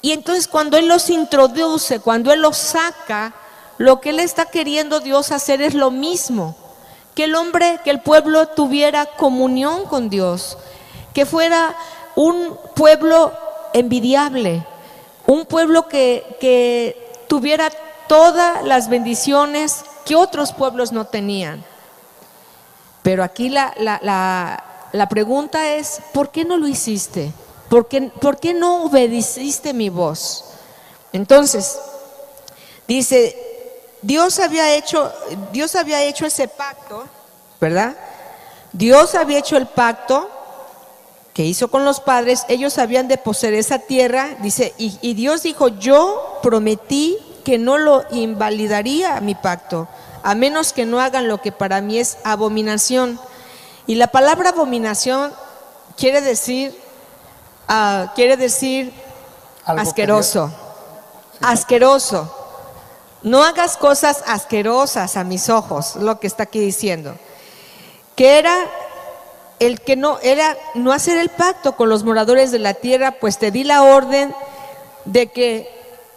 Y 0.00 0.10
entonces 0.10 0.48
cuando 0.48 0.76
Él 0.76 0.88
los 0.88 1.10
introduce, 1.10 2.00
cuando 2.00 2.32
Él 2.32 2.42
los 2.42 2.56
saca, 2.56 3.34
lo 3.78 4.00
que 4.00 4.10
Él 4.10 4.18
está 4.18 4.46
queriendo 4.46 4.98
Dios 4.98 5.30
hacer 5.30 5.62
es 5.62 5.74
lo 5.74 5.92
mismo. 5.92 6.56
Que 7.14 7.24
el 7.24 7.34
hombre, 7.34 7.80
que 7.84 7.90
el 7.90 8.00
pueblo 8.00 8.48
tuviera 8.48 9.06
comunión 9.06 9.84
con 9.86 10.08
Dios. 10.08 10.56
Que 11.12 11.26
fuera 11.26 11.76
un 12.14 12.56
pueblo 12.74 13.32
envidiable. 13.72 14.66
Un 15.26 15.46
pueblo 15.46 15.88
que, 15.88 16.36
que 16.40 17.24
tuviera 17.28 17.70
todas 18.08 18.64
las 18.64 18.88
bendiciones 18.88 19.84
que 20.04 20.16
otros 20.16 20.52
pueblos 20.52 20.92
no 20.92 21.06
tenían. 21.06 21.64
Pero 23.02 23.24
aquí 23.24 23.48
la, 23.48 23.74
la, 23.78 24.64
la 24.92 25.08
pregunta 25.08 25.74
es, 25.74 26.00
¿por 26.12 26.30
qué 26.30 26.44
no 26.44 26.56
lo 26.56 26.68
hiciste? 26.68 27.32
¿Por 27.68 27.88
qué, 27.88 28.02
por 28.02 28.38
qué 28.38 28.52
no 28.52 28.84
obedeciste 28.84 29.72
mi 29.72 29.88
voz? 29.88 30.44
Entonces, 31.12 31.78
dice, 32.86 33.34
Dios 34.02 34.38
había 34.40 34.74
hecho, 34.74 35.12
Dios 35.52 35.74
había 35.76 36.02
hecho 36.02 36.26
ese 36.26 36.48
pacto, 36.48 37.04
¿verdad? 37.60 37.96
Dios 38.72 39.14
había 39.14 39.38
hecho 39.38 39.56
el 39.56 39.66
pacto 39.66 40.28
que 41.32 41.44
hizo 41.44 41.68
con 41.68 41.84
los 41.84 42.00
padres, 42.00 42.44
ellos 42.48 42.78
habían 42.78 43.08
de 43.08 43.16
poseer 43.16 43.54
esa 43.54 43.78
tierra, 43.78 44.36
dice, 44.40 44.74
y, 44.76 44.98
y 45.00 45.14
Dios 45.14 45.44
dijo, 45.44 45.68
yo 45.68 46.40
prometí 46.42 47.16
que 47.44 47.58
no 47.58 47.78
lo 47.78 48.04
invalidaría 48.10 49.20
mi 49.20 49.34
pacto, 49.34 49.88
a 50.22 50.34
menos 50.34 50.72
que 50.72 50.84
no 50.84 51.00
hagan 51.00 51.28
lo 51.28 51.40
que 51.40 51.52
para 51.52 51.80
mí 51.80 51.98
es 51.98 52.18
abominación. 52.24 53.18
Y 53.86 53.96
la 53.96 54.08
palabra 54.08 54.50
abominación 54.50 55.32
quiere 55.96 56.20
decir, 56.20 56.78
ah, 57.68 58.12
quiere 58.14 58.36
decir 58.36 58.92
asqueroso, 59.64 60.50
asqueroso. 61.40 62.41
No 63.22 63.44
hagas 63.44 63.76
cosas 63.76 64.22
asquerosas 64.26 65.16
a 65.16 65.24
mis 65.24 65.48
ojos, 65.48 65.96
lo 65.96 66.18
que 66.18 66.26
está 66.26 66.44
aquí 66.44 66.58
diciendo. 66.58 67.14
Que 68.16 68.38
era 68.38 68.54
el 69.58 69.80
que 69.80 69.94
no 69.94 70.18
era 70.22 70.56
no 70.74 70.92
hacer 70.92 71.18
el 71.18 71.28
pacto 71.28 71.76
con 71.76 71.88
los 71.88 72.02
moradores 72.02 72.50
de 72.50 72.58
la 72.58 72.74
tierra, 72.74 73.12
pues 73.20 73.38
te 73.38 73.50
di 73.50 73.62
la 73.62 73.84
orden 73.84 74.34
de 75.04 75.28
que 75.28 75.68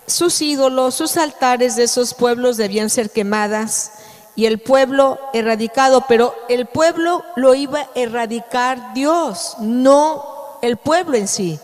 sus 0.07 0.41
ídolos, 0.41 0.95
sus 0.95 1.17
altares 1.17 1.75
de 1.75 1.83
esos 1.83 2.13
pueblos 2.13 2.57
debían 2.57 2.89
ser 2.89 3.12
quemadas 3.12 3.91
y 4.35 4.47
el 4.47 4.59
pueblo 4.59 5.19
erradicado, 5.33 6.05
pero 6.07 6.35
el 6.50 6.65
pueblo 6.65 7.24
lo 7.35 7.55
iba 7.55 7.81
a 7.81 7.89
erradicar 7.95 8.93
Dios, 8.93 9.55
no 9.59 10.57
el 10.62 10.77
pueblo 10.77 11.15
en 11.15 11.27
sí. 11.27 11.59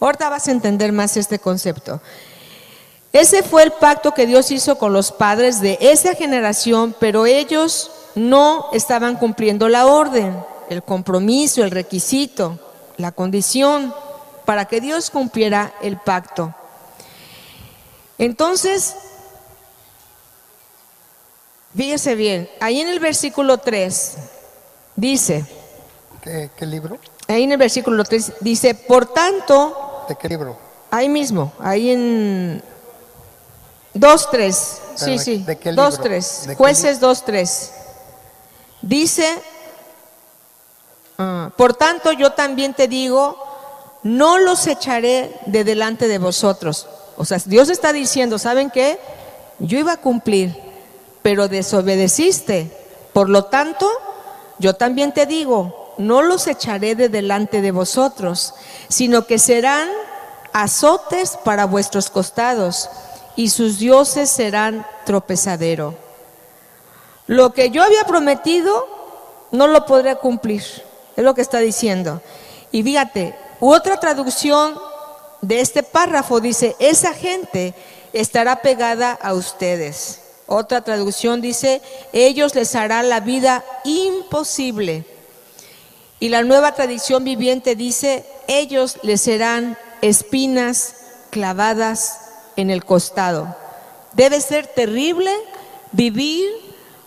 Ahorita 0.00 0.28
vas 0.28 0.48
a 0.48 0.52
entender 0.52 0.92
más 0.92 1.16
este 1.16 1.38
concepto. 1.38 2.00
Ese 3.14 3.44
fue 3.44 3.62
el 3.62 3.70
pacto 3.70 4.12
que 4.12 4.26
Dios 4.26 4.50
hizo 4.50 4.76
con 4.76 4.92
los 4.92 5.12
padres 5.12 5.60
de 5.60 5.78
esa 5.80 6.16
generación, 6.16 6.96
pero 6.98 7.26
ellos 7.26 7.92
no 8.16 8.66
estaban 8.72 9.14
cumpliendo 9.14 9.68
la 9.68 9.86
orden, 9.86 10.36
el 10.68 10.82
compromiso, 10.82 11.62
el 11.62 11.70
requisito, 11.70 12.58
la 12.96 13.12
condición 13.12 13.94
para 14.44 14.64
que 14.64 14.80
Dios 14.80 15.10
cumpliera 15.10 15.72
el 15.80 15.96
pacto. 15.96 16.52
Entonces, 18.18 18.96
fíjese 21.76 22.16
bien, 22.16 22.50
ahí 22.60 22.80
en 22.80 22.88
el 22.88 22.98
versículo 22.98 23.58
3 23.58 24.14
dice, 24.96 25.46
¿Qué, 26.20 26.50
qué 26.56 26.66
libro? 26.66 26.98
ahí 27.28 27.44
en 27.44 27.52
el 27.52 27.58
versículo 27.58 28.02
3 28.02 28.32
dice, 28.40 28.74
por 28.74 29.06
tanto, 29.06 30.04
¿De 30.08 30.16
qué 30.16 30.28
libro? 30.28 30.58
ahí 30.90 31.08
mismo, 31.08 31.52
ahí 31.60 31.90
en 31.92 32.73
2.3, 33.94 34.52
sí, 34.52 34.78
Pero 34.98 35.12
¿de- 35.12 35.18
sí, 35.18 35.38
de 35.44 35.56
qué 35.58 35.70
libro? 35.72 35.84
2.3, 35.90 36.40
¿De 36.42 36.48
qué 36.48 36.54
jueces 36.56 37.00
2.3, 37.00 37.70
dice, 38.82 39.26
ah, 41.18 41.50
por 41.56 41.74
tanto 41.74 42.12
yo 42.12 42.32
también 42.32 42.74
te 42.74 42.88
digo, 42.88 43.36
no 44.02 44.38
los 44.38 44.66
echaré 44.66 45.40
de 45.46 45.64
delante 45.64 46.08
de 46.08 46.18
vosotros. 46.18 46.86
O 47.16 47.24
sea, 47.24 47.38
Dios 47.44 47.70
está 47.70 47.92
diciendo, 47.92 48.38
¿saben 48.38 48.70
qué? 48.70 48.98
Yo 49.60 49.78
iba 49.78 49.92
a 49.92 49.96
cumplir, 49.96 50.54
pero 51.22 51.48
desobedeciste. 51.48 52.70
Por 53.12 53.30
lo 53.30 53.44
tanto, 53.44 53.88
yo 54.58 54.74
también 54.74 55.12
te 55.14 55.24
digo, 55.24 55.94
no 55.96 56.22
los 56.22 56.46
echaré 56.48 56.96
de 56.96 57.08
delante 57.08 57.62
de 57.62 57.70
vosotros, 57.70 58.54
sino 58.88 59.26
que 59.26 59.38
serán 59.38 59.88
azotes 60.52 61.38
para 61.44 61.64
vuestros 61.66 62.10
costados, 62.10 62.90
y 63.36 63.48
sus 63.48 63.78
dioses 63.78 64.30
serán 64.30 64.86
tropezadero. 65.04 65.94
Lo 67.26 67.52
que 67.52 67.70
yo 67.70 67.82
había 67.82 68.04
prometido, 68.04 68.86
no 69.50 69.66
lo 69.66 69.86
podré 69.86 70.16
cumplir. 70.16 70.62
Es 71.16 71.24
lo 71.24 71.34
que 71.34 71.42
está 71.42 71.58
diciendo. 71.58 72.20
Y 72.70 72.82
fíjate, 72.82 73.34
otra 73.60 73.98
traducción 73.98 74.78
de 75.40 75.60
este 75.60 75.82
párrafo 75.82 76.40
dice, 76.40 76.76
esa 76.78 77.14
gente 77.14 77.74
estará 78.12 78.62
pegada 78.62 79.12
a 79.12 79.32
ustedes. 79.34 80.20
Otra 80.46 80.82
traducción 80.82 81.40
dice, 81.40 81.80
ellos 82.12 82.54
les 82.54 82.74
harán 82.74 83.08
la 83.08 83.20
vida 83.20 83.64
imposible. 83.84 85.06
Y 86.20 86.28
la 86.28 86.42
nueva 86.42 86.74
tradición 86.74 87.24
viviente 87.24 87.76
dice, 87.76 88.24
ellos 88.48 88.98
les 89.02 89.22
serán 89.22 89.78
espinas 90.02 90.96
clavadas 91.30 92.23
en 92.56 92.70
el 92.70 92.84
costado. 92.84 93.54
Debe 94.12 94.40
ser 94.40 94.66
terrible 94.66 95.32
vivir 95.92 96.48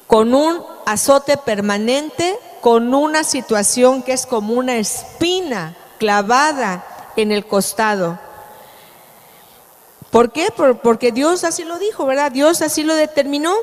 con 0.08 0.34
un 0.34 0.63
azote 0.86 1.38
permanente, 1.38 2.38
con 2.62 2.94
una 2.94 3.24
situación 3.24 4.04
que 4.04 4.13
es 4.13 4.25
como 4.25 4.54
una 4.54 4.77
espina 4.77 5.75
clavada 6.00 6.86
en 7.16 7.32
el 7.32 7.46
costado. 7.46 8.20
¿Por 10.12 10.32
qué? 10.32 10.50
Por- 10.56 10.80
porque 10.80 11.12
Dios 11.12 11.44
así 11.44 11.63
lo 11.63 11.77
dijo, 11.80 12.06
¿verdad? 12.06 12.32
Dios 12.32 12.62
así 12.62 12.84
lo 12.84 12.96
determinó. 12.96 13.54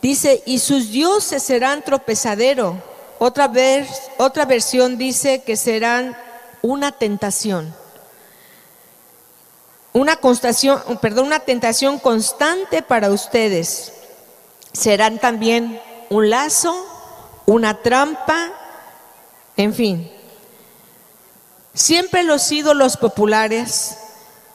Dice, 0.00 0.42
y 0.46 0.58
sus 0.58 0.90
dioses 0.90 1.42
serán 1.42 1.82
tropezadero. 1.82 2.76
Otra 3.18 3.48
vez, 3.48 3.88
otra 4.18 4.46
versión 4.46 4.98
dice 4.98 5.42
que 5.42 5.56
serán 5.56 6.16
una 6.62 6.90
tentación. 6.92 7.74
Una 9.92 10.16
constación, 10.16 10.80
perdón, 11.00 11.26
una 11.26 11.40
tentación 11.40 11.98
constante 11.98 12.82
para 12.82 13.10
ustedes. 13.10 13.92
Serán 14.72 15.18
también 15.18 15.80
un 16.08 16.30
lazo, 16.30 16.74
una 17.44 17.82
trampa, 17.82 18.52
en 19.56 19.74
fin. 19.74 20.10
Siempre 21.74 22.22
los 22.22 22.50
ídolos 22.50 22.96
populares, 22.96 23.98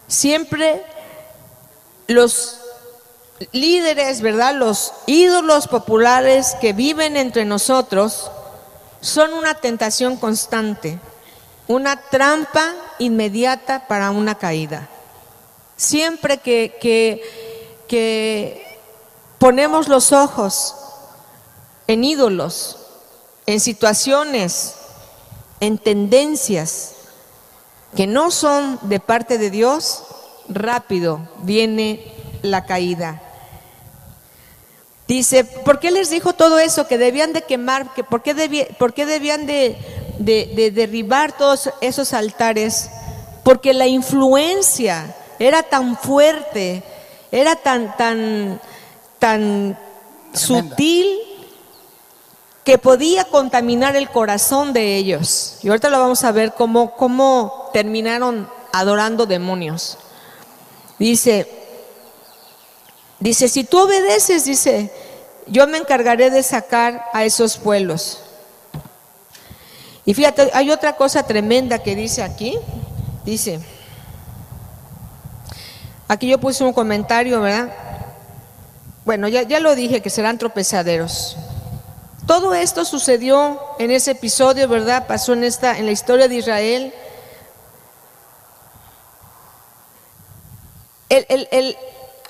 siempre 0.08 0.84
los 2.08 2.62
líderes, 3.52 4.22
¿verdad? 4.22 4.56
Los 4.56 4.94
ídolos 5.06 5.68
populares 5.68 6.56
que 6.60 6.74
viven 6.74 7.16
entre 7.18 7.46
nosotros 7.46 8.32
son 9.02 9.34
una 9.34 9.56
tentación 9.56 10.18
constante, 10.18 11.00
una 11.68 12.02
trampa 12.10 12.74
inmediata 12.98 13.88
para 13.88 14.10
una 14.10 14.36
caída. 14.36 14.90
Siempre 15.78 16.40
que, 16.40 16.76
ponemos 19.40 19.88
los 19.88 20.12
ojos 20.12 20.76
en 21.88 22.04
ídolos, 22.04 22.78
en 23.46 23.60
situaciones, 23.60 24.74
en 25.60 25.78
tendencias 25.78 26.94
que 27.96 28.08
no 28.08 28.32
son 28.32 28.80
de 28.82 29.00
parte 29.00 29.38
de 29.38 29.50
Dios, 29.50 30.04
rápido 30.50 31.30
viene 31.44 32.12
la 32.42 32.66
caída. 32.66 33.22
Dice, 35.08 35.46
¿por 35.46 35.80
qué 35.80 35.92
les 35.92 36.10
dijo 36.10 36.34
todo 36.34 36.60
eso? 36.60 36.88
Que 36.88 36.98
debían 36.98 37.32
de 37.32 37.44
quemar, 37.44 37.94
que 37.94 38.04
por 38.04 38.22
qué, 38.24 38.34
debían 38.34 39.46
de, 39.46 39.78
de- 40.20 40.52
de 40.56 40.72
derribar 40.72 41.38
todos 41.38 41.70
esos 41.80 42.12
altares? 42.14 42.90
Porque 43.44 43.74
la 43.74 43.88
influencia 43.88 45.16
era 45.40 45.64
tan 45.64 45.98
fuerte, 45.98 46.84
era 47.32 47.56
tan, 47.56 47.96
tan, 47.98 48.62
tan 49.20 49.78
sutil 50.34 51.20
que 52.64 52.78
podía 52.78 53.24
contaminar 53.26 53.96
el 53.96 54.10
corazón 54.10 54.74
de 54.74 54.98
ellos. 54.98 55.60
Y 55.64 55.70
ahorita 55.70 55.90
lo 55.90 56.00
vamos 56.00 56.24
a 56.24 56.32
ver 56.32 56.54
cómo, 56.54 56.96
cómo 56.96 57.70
terminaron 57.72 58.50
adorando 58.74 59.26
demonios. 59.26 59.98
Dice, 61.00 61.50
dice, 63.20 63.48
si 63.48 63.64
tú 63.64 63.80
obedeces, 63.80 64.46
dice, 64.46 64.92
yo 65.46 65.68
me 65.68 65.78
encargaré 65.78 66.30
de 66.30 66.44
sacar 66.44 67.06
a 67.14 67.24
esos 67.24 67.58
pueblos. 67.58 68.20
Y 70.04 70.14
fíjate, 70.14 70.50
hay 70.54 70.72
otra 70.72 70.96
cosa 70.96 71.24
tremenda 71.24 71.80
que 71.80 71.96
dice 71.96 72.24
aquí. 72.24 72.58
Dice, 73.26 73.60
aquí 76.08 76.28
yo 76.28 76.40
puse 76.40 76.64
un 76.64 76.74
comentario, 76.74 77.42
¿verdad? 77.42 77.74
Bueno, 79.06 79.28
ya, 79.28 79.44
ya 79.44 79.60
lo 79.60 79.76
dije, 79.76 80.02
que 80.02 80.10
serán 80.10 80.38
tropezaderos. 80.38 81.38
Todo 82.26 82.54
esto 82.54 82.84
sucedió 82.84 83.60
en 83.80 83.92
ese 83.92 84.12
episodio, 84.12 84.68
¿verdad? 84.68 85.08
Pasó 85.08 85.34
en 85.34 85.44
esta 85.46 85.78
en 85.78 85.86
la 85.86 85.92
historia 85.94 86.28
de 86.28 86.36
Israel. 86.36 86.94
El- 91.10 91.26
el- 91.30 91.48
el- 91.52 91.78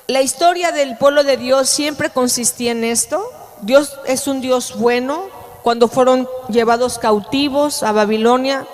la 0.08 0.22
historia 0.22 0.72
del 0.72 0.98
pueblo 0.98 1.24
de 1.24 1.38
Dios 1.38 1.68
siempre 1.68 2.12
consistía 2.12 2.72
en 2.72 2.84
esto. 2.84 3.28
Dios 3.62 3.98
es 4.06 4.28
un 4.28 4.42
Dios 4.42 4.78
bueno. 4.78 5.36
cuando 5.64 5.90
fueron 5.90 6.30
llevados 6.48 6.98
cautivos 6.98 7.84
a 7.84 7.92
Babilonia, 7.92 8.66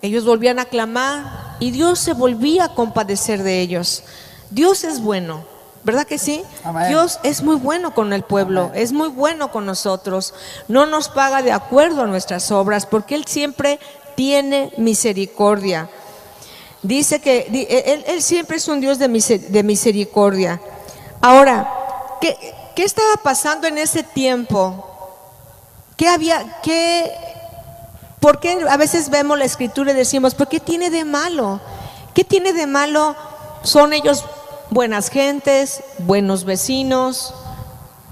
ellos 0.00 0.24
volvían 0.24 0.58
a 0.58 0.64
clamar 0.64 1.45
y 1.60 1.70
Dios 1.70 1.98
se 1.98 2.12
volvía 2.12 2.64
a 2.64 2.74
compadecer 2.74 3.42
de 3.42 3.60
ellos. 3.60 4.02
Dios 4.50 4.84
es 4.84 5.00
bueno, 5.00 5.44
¿verdad 5.84 6.06
que 6.06 6.18
sí? 6.18 6.42
Amén. 6.64 6.88
Dios 6.88 7.18
es 7.22 7.42
muy 7.42 7.56
bueno 7.56 7.94
con 7.94 8.12
el 8.12 8.22
pueblo, 8.22 8.70
es 8.74 8.92
muy 8.92 9.08
bueno 9.08 9.50
con 9.50 9.66
nosotros. 9.66 10.34
No 10.68 10.86
nos 10.86 11.08
paga 11.08 11.42
de 11.42 11.52
acuerdo 11.52 12.02
a 12.02 12.06
nuestras 12.06 12.50
obras 12.50 12.86
porque 12.86 13.14
Él 13.14 13.24
siempre 13.26 13.78
tiene 14.14 14.72
misericordia. 14.78 15.88
Dice 16.82 17.20
que 17.20 17.46
di- 17.50 17.66
él, 17.68 18.04
él 18.06 18.22
siempre 18.22 18.58
es 18.58 18.68
un 18.68 18.80
Dios 18.80 18.98
de, 18.98 19.08
miser- 19.08 19.48
de 19.48 19.62
misericordia. 19.62 20.60
Ahora, 21.20 21.68
¿qué, 22.20 22.36
¿qué 22.76 22.84
estaba 22.84 23.16
pasando 23.24 23.66
en 23.66 23.78
ese 23.78 24.02
tiempo? 24.04 24.84
¿Qué 25.96 26.06
había, 26.08 26.60
qué, 26.62 27.10
por 28.26 28.40
qué 28.40 28.58
a 28.68 28.76
veces 28.76 29.08
vemos 29.08 29.38
la 29.38 29.44
escritura 29.44 29.92
y 29.92 29.94
decimos, 29.94 30.34
¿por 30.34 30.48
qué 30.48 30.58
tiene 30.58 30.90
de 30.90 31.04
malo? 31.04 31.60
¿Qué 32.12 32.24
tiene 32.24 32.52
de 32.52 32.66
malo? 32.66 33.14
Son 33.62 33.92
ellos 33.92 34.24
buenas 34.68 35.10
gentes, 35.10 35.84
buenos 35.98 36.42
vecinos, 36.42 37.32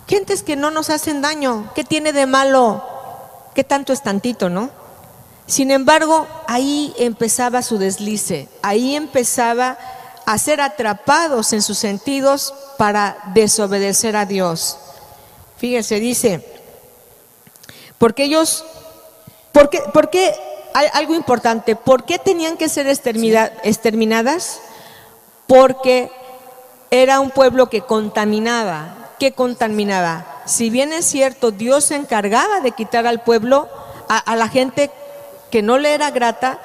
gentes 0.06 0.44
que 0.44 0.54
no 0.54 0.70
nos 0.70 0.88
hacen 0.88 1.20
daño. 1.20 1.68
¿Qué 1.74 1.82
tiene 1.82 2.12
de 2.12 2.26
malo? 2.26 2.80
¿Qué 3.56 3.64
tanto 3.64 3.92
es 3.92 4.04
tantito, 4.04 4.48
no? 4.48 4.70
Sin 5.48 5.72
embargo, 5.72 6.28
ahí 6.46 6.94
empezaba 6.96 7.60
su 7.62 7.78
deslice, 7.78 8.48
ahí 8.62 8.94
empezaba 8.94 9.76
a 10.26 10.38
ser 10.38 10.60
atrapados 10.60 11.52
en 11.52 11.60
sus 11.60 11.78
sentidos 11.78 12.54
para 12.78 13.16
desobedecer 13.34 14.14
a 14.14 14.26
Dios. 14.26 14.78
Fíjese, 15.56 15.98
dice, 15.98 16.46
porque 17.98 18.22
ellos, 18.22 18.64
¿por 19.54 19.70
qué, 19.70 19.80
por 19.94 20.10
qué- 20.10 20.34
hay 20.74 20.88
algo 20.92 21.14
importante, 21.14 21.76
¿por 21.76 22.04
qué 22.04 22.18
tenían 22.18 22.56
que 22.58 22.68
ser 22.68 22.86
extermina- 22.88 23.52
exterminadas? 23.62 24.60
Porque 25.46 26.10
era 26.90 27.20
un 27.20 27.30
pueblo 27.30 27.70
que 27.70 27.80
contaminaba. 27.82 29.12
¿Qué 29.18 29.32
contaminaba? 29.32 30.26
Si 30.44 30.68
bien 30.70 30.92
es 30.92 31.04
cierto, 31.06 31.52
Dios 31.52 31.84
se 31.84 31.94
encargaba 31.94 32.60
de 32.60 32.72
quitar 32.72 33.06
al 33.06 33.22
pueblo, 33.22 33.68
a, 34.08 34.18
a 34.18 34.36
la 34.36 34.48
gente 34.48 34.90
que 35.50 35.62
no 35.62 35.78
le 35.78 35.94
era 35.94 36.10
grata, 36.10 36.58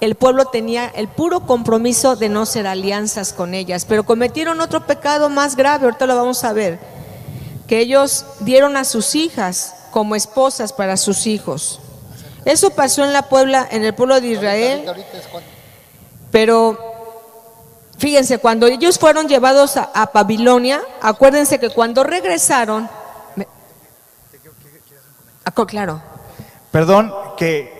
el 0.00 0.14
pueblo 0.14 0.46
tenía 0.46 0.86
el 0.86 1.08
puro 1.08 1.40
compromiso 1.46 2.16
de 2.16 2.30
no 2.30 2.42
hacer 2.42 2.66
alianzas 2.66 3.32
con 3.34 3.52
ellas, 3.52 3.84
pero 3.84 4.04
cometieron 4.04 4.60
otro 4.62 4.86
pecado 4.86 5.28
más 5.28 5.54
grave, 5.56 5.84
ahorita 5.84 6.06
lo 6.06 6.16
vamos 6.16 6.42
a 6.44 6.52
ver, 6.54 6.78
que 7.68 7.78
ellos 7.80 8.24
dieron 8.40 8.76
a 8.78 8.84
sus 8.84 9.14
hijas 9.14 9.74
como 9.90 10.16
esposas 10.16 10.72
para 10.72 10.96
sus 10.96 11.26
hijos. 11.26 11.80
Eso 12.44 12.70
pasó 12.70 13.04
en 13.04 13.12
la 13.12 13.22
Puebla, 13.28 13.66
en 13.70 13.84
el 13.84 13.94
pueblo 13.94 14.20
de 14.20 14.28
Israel. 14.28 14.84
Pero 16.30 16.78
fíjense, 17.98 18.38
cuando 18.38 18.66
ellos 18.66 18.98
fueron 18.98 19.28
llevados 19.28 19.76
a, 19.76 19.90
a 19.94 20.10
Babilonia, 20.12 20.80
acuérdense 21.00 21.58
que 21.58 21.70
cuando 21.70 22.04
regresaron, 22.04 22.88
me- 23.36 23.46
Ah, 25.44 25.52
claro, 25.66 26.02
Perdón, 26.70 27.14
que 27.36 27.72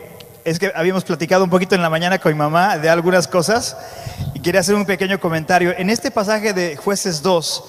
es 0.44 0.58
que 0.58 0.70
habíamos 0.74 1.02
platicado 1.04 1.42
un 1.44 1.50
poquito 1.50 1.74
en 1.74 1.82
la 1.82 1.90
mañana 1.90 2.18
con 2.20 2.30
mi 2.32 2.38
mamá 2.38 2.78
de 2.78 2.88
algunas 2.88 3.26
cosas 3.26 3.76
y 4.34 4.40
quería 4.40 4.60
hacer 4.60 4.74
un 4.76 4.84
pequeño 4.86 5.18
comentario. 5.18 5.74
En 5.76 5.90
este 5.90 6.10
pasaje 6.12 6.52
de 6.52 6.76
Jueces 6.76 7.22
2, 7.22 7.64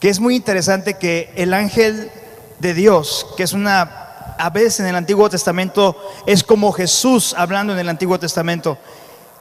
que 0.00 0.08
es 0.10 0.20
muy 0.20 0.36
interesante 0.36 0.94
que 0.94 1.32
el 1.36 1.54
ángel 1.54 2.10
de 2.58 2.74
Dios, 2.74 3.26
que 3.38 3.44
es 3.44 3.52
una, 3.54 4.09
a 4.38 4.50
veces 4.50 4.80
en 4.80 4.86
el 4.86 4.96
Antiguo 4.96 5.28
Testamento, 5.28 5.96
es 6.26 6.42
como 6.42 6.72
Jesús 6.72 7.34
hablando 7.36 7.72
en 7.72 7.78
el 7.78 7.88
Antiguo 7.88 8.18
Testamento. 8.18 8.78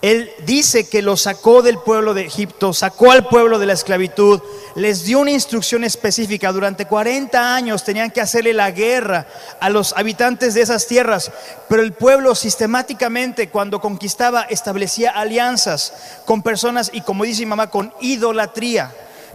Él 0.02 0.32
dice 0.46 0.88
que 0.88 1.02
lo 1.02 1.18
sacó 1.18 1.62
del 1.62 1.78
pueblo 1.78 2.13
de 2.13 2.26
Egipto, 2.26 2.72
sacó 2.72 3.12
al 3.12 3.28
pueblo 3.28 3.60
de 3.60 3.65
la 3.65 3.74
esclavitud, 3.74 4.39
les 4.76 5.04
dio 5.04 5.20
una 5.20 5.32
instrucción 5.32 5.84
específica. 5.84 6.54
Durante 6.54 6.86
40 6.86 7.56
años 7.56 7.84
tenían 7.84 8.10
que 8.10 8.22
hacerle 8.22 8.54
la 8.54 8.72
guerra 8.72 9.28
a 9.60 9.70
los 9.70 9.94
habitantes 9.98 10.54
de 10.54 10.62
esas 10.62 10.88
tierras, 10.88 11.32
pero 11.68 11.82
el 11.82 11.92
pueblo 11.92 12.34
sistemáticamente 12.34 13.50
cuando 13.50 13.82
conquistaba 13.82 14.44
establecía 14.44 15.12
alianzas 15.12 15.94
con 16.24 16.44
personas 16.44 16.92
y 16.94 17.02
como 17.02 17.26
dice 17.26 17.42
mi 17.42 17.48
mamá, 17.48 17.70
con 17.70 17.94
idolatría 18.00 18.94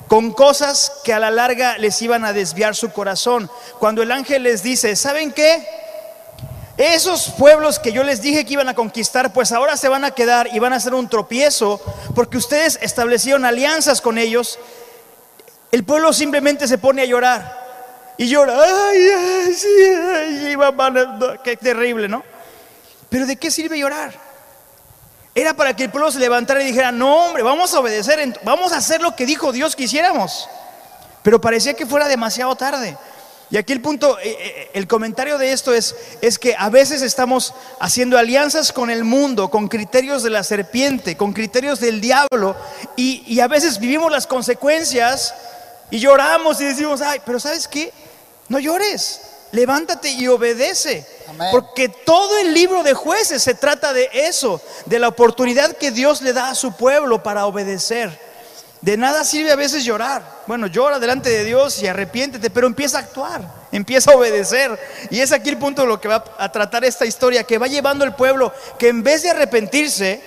con 0.09 0.33
cosas 0.33 0.93
que 1.05 1.13
a 1.13 1.19
la 1.19 1.31
larga 1.31 1.79
les 1.79 2.01
iban 2.03 2.25
a 2.25 2.33
desviar 2.33 2.75
su 2.75 2.93
corazón. 2.93 3.51
Cuando 3.79 4.03
el 4.03 4.13
ángel 4.13 4.43
les 4.43 4.63
dice, 4.63 4.97
¿saben 4.97 5.33
qué? 5.33 5.67
Esos 6.77 7.31
pueblos 7.39 7.79
que 7.79 7.93
yo 7.93 8.03
les 8.03 8.21
dije 8.21 8.45
que 8.45 8.55
iban 8.55 8.69
a 8.69 8.75
conquistar, 8.75 9.33
pues 9.33 9.53
ahora 9.53 9.77
se 9.77 9.89
van 9.89 10.05
a 10.05 10.11
quedar 10.11 10.49
y 10.53 10.59
van 10.59 10.73
a 10.73 10.81
ser 10.81 10.95
un 10.95 11.09
tropiezo, 11.09 11.81
porque 12.15 12.37
ustedes 12.37 12.79
establecieron 12.83 13.45
alianzas 13.45 14.01
con 14.01 14.19
ellos. 14.19 14.59
El 15.71 15.85
pueblo 15.85 16.13
simplemente 16.13 16.67
se 16.67 16.79
pone 16.79 17.03
a 17.03 17.05
llorar. 17.05 17.65
Y 18.17 18.29
llora, 18.29 18.55
ay, 18.55 19.09
ay, 19.09 19.57
ay, 20.15 20.57
no, 20.57 21.43
qué 21.43 21.57
terrible, 21.57 22.09
¿no? 22.09 22.23
Pero 23.09 23.27
¿de 23.27 23.37
qué 23.37 23.51
sirve 23.51 23.79
llorar? 23.79 24.24
Era 25.35 25.55
para 25.55 25.75
que 25.75 25.85
el 25.85 25.91
pueblo 25.91 26.13
se 26.13 26.21
levantara 26.21 26.63
y 26.63 26.67
dijera, 26.67 26.93
no 26.93 27.27
hombre, 27.27 27.43
vamos 27.43 27.75
a 27.75 27.81
obedecer, 27.81 28.41
vamos 28.45 28.73
a 28.73 28.77
hacer 28.77 29.03
lo 29.03 29.17
que 29.17 29.27
dijo 29.27 29.51
Dios 29.53 29.75
que 29.75 29.85
hiciéramos. 29.85 30.49
Pero 31.23 31.41
parecía 31.41 31.75
que 31.75 31.87
fuera 31.87 32.07
demasiado 32.07 32.55
tarde. 32.55 32.97
Y 33.51 33.57
aquí 33.57 33.73
el 33.73 33.81
punto, 33.81 34.19
eh, 34.21 34.37
eh, 34.39 34.71
el 34.75 34.87
comentario 34.87 35.37
de 35.39 35.53
esto 35.53 35.75
es, 35.75 35.95
es 36.21 36.39
que 36.39 36.55
a 36.57 36.71
veces 36.71 37.03
estamos 37.03 37.53
haciendo 37.81 38.17
alianzas 38.17 38.73
con 38.73 38.91
el 38.91 39.05
mundo, 39.05 39.51
con 39.51 39.69
criterios 39.69 40.23
de 40.23 40.31
la 40.31 40.43
serpiente, 40.43 41.17
con 41.17 41.33
criterios 41.33 41.81
del 41.81 42.01
diablo, 42.01 42.57
y, 42.97 43.23
y 43.27 43.41
a 43.41 43.49
veces 43.49 43.79
vivimos 43.79 44.11
las 44.11 44.27
consecuencias 44.27 45.35
y 45.91 45.99
lloramos 45.99 46.61
y 46.61 46.65
decimos, 46.65 47.01
ay, 47.03 47.21
pero 47.25 47.39
¿sabes 47.39 47.69
qué? 47.69 47.93
No 48.49 48.59
llores, 48.59 49.21
levántate 49.55 50.11
y 50.11 50.29
obedece. 50.29 51.07
Amén. 51.29 51.49
Porque 51.51 51.89
todo 51.89 52.39
el 52.39 52.53
libro 52.53 52.83
de 52.83 52.93
jueces 52.93 53.43
se 53.43 53.55
trata 53.55 53.93
de 53.93 54.11
eso, 54.13 54.61
de 54.87 54.99
la 54.99 55.09
oportunidad 55.09 55.77
que 55.77 55.91
Dios 55.91 56.21
le 56.23 56.33
da 56.33 56.51
a 56.51 56.55
su 56.55 56.73
pueblo 56.73 57.23
para 57.23 57.47
obedecer. 57.47 58.25
De 58.85 58.99
nada 58.99 59.25
sirve 59.25 59.51
a 59.51 59.57
veces 59.57 59.83
llorar. 59.83 60.23
Bueno, 60.47 60.67
llora 60.67 60.99
delante 60.99 61.31
de 61.31 61.45
Dios 61.45 61.83
y 61.83 61.87
arrepiéntete, 61.87 62.51
pero 62.51 62.67
empieza 62.67 62.99
a 62.99 63.01
actuar, 63.01 63.41
empieza 63.73 64.13
a 64.13 64.17
obedecer. 64.17 64.79
Y 65.09 65.21
es 65.21 65.33
aquí 65.33 65.49
el 65.49 65.57
punto 65.57 65.83
de 65.83 65.89
lo 65.89 65.99
que 65.99 66.09
va 66.09 66.23
a 66.37 66.53
tratar 66.53 66.85
esta 66.85 67.07
historia, 67.07 67.45
que 67.45 67.57
va 67.57 67.67
llevando 67.67 68.05
al 68.05 68.15
pueblo 68.15 68.53
que 68.79 68.89
en 68.89 69.03
vez 69.03 69.23
de 69.23 69.31
arrepentirse, 69.31 70.23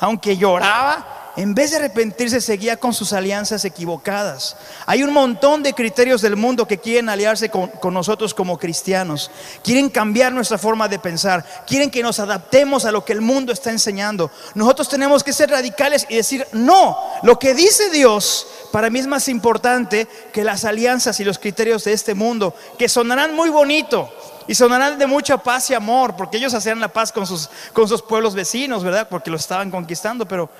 aunque 0.00 0.36
lloraba, 0.36 1.23
en 1.36 1.54
vez 1.54 1.70
de 1.70 1.78
arrepentirse 1.78 2.40
seguía 2.40 2.76
con 2.76 2.94
sus 2.94 3.12
alianzas 3.12 3.64
equivocadas. 3.64 4.56
Hay 4.86 5.02
un 5.02 5.12
montón 5.12 5.62
de 5.62 5.72
criterios 5.72 6.22
del 6.22 6.36
mundo 6.36 6.66
que 6.66 6.78
quieren 6.78 7.08
aliarse 7.08 7.50
con, 7.50 7.70
nosotros 7.92 8.34
como 8.34 8.58
cristianos. 8.58 9.30
Quieren 9.62 9.90
cambiar 9.90 10.32
nuestra 10.32 10.58
forma 10.58 10.88
de 10.88 10.98
pensar. 10.98 11.44
Quieren 11.66 11.90
que 11.90 12.02
nos 12.02 12.20
adaptemos 12.20 12.84
a 12.84 12.92
lo 12.92 13.04
que 13.04 13.12
el 13.12 13.20
mundo 13.20 13.52
está 13.52 13.70
enseñando. 13.70 14.30
Nosotros 14.54 14.88
tenemos 14.88 15.24
que 15.24 15.32
ser 15.32 15.50
radicales 15.50 16.06
y 16.08 16.16
decir, 16.16 16.46
no, 16.52 16.96
lo 17.22 17.38
que 17.38 17.54
dice 17.54 17.90
Dios 17.90 18.46
para 18.70 18.90
mí 18.90 18.98
es 18.98 19.06
más 19.06 19.28
importante 19.28 20.08
que 20.32 20.44
las 20.44 20.64
alianzas 20.64 21.18
y 21.20 21.24
los 21.24 21.38
criterios 21.38 21.84
de 21.84 21.92
este 21.92 22.14
mundo, 22.14 22.54
que 22.78 22.88
sonarán 22.88 23.34
muy 23.34 23.48
bonito. 23.48 24.10
Y 24.46 24.54
sonarán 24.54 24.98
de 24.98 25.06
mucha 25.06 25.38
paz 25.38 25.70
y 25.70 25.74
amor, 25.74 26.16
porque 26.16 26.36
ellos 26.36 26.52
hacían 26.52 26.80
la 26.80 26.88
paz 26.88 27.12
con 27.12 27.26
sus, 27.26 27.48
con 27.72 27.88
sus 27.88 28.02
pueblos 28.02 28.34
vecinos, 28.34 28.84
¿verdad? 28.84 29.08
Porque 29.08 29.30
los 29.30 29.40
estaban 29.40 29.70
conquistando, 29.70 30.26
pero 30.26 30.50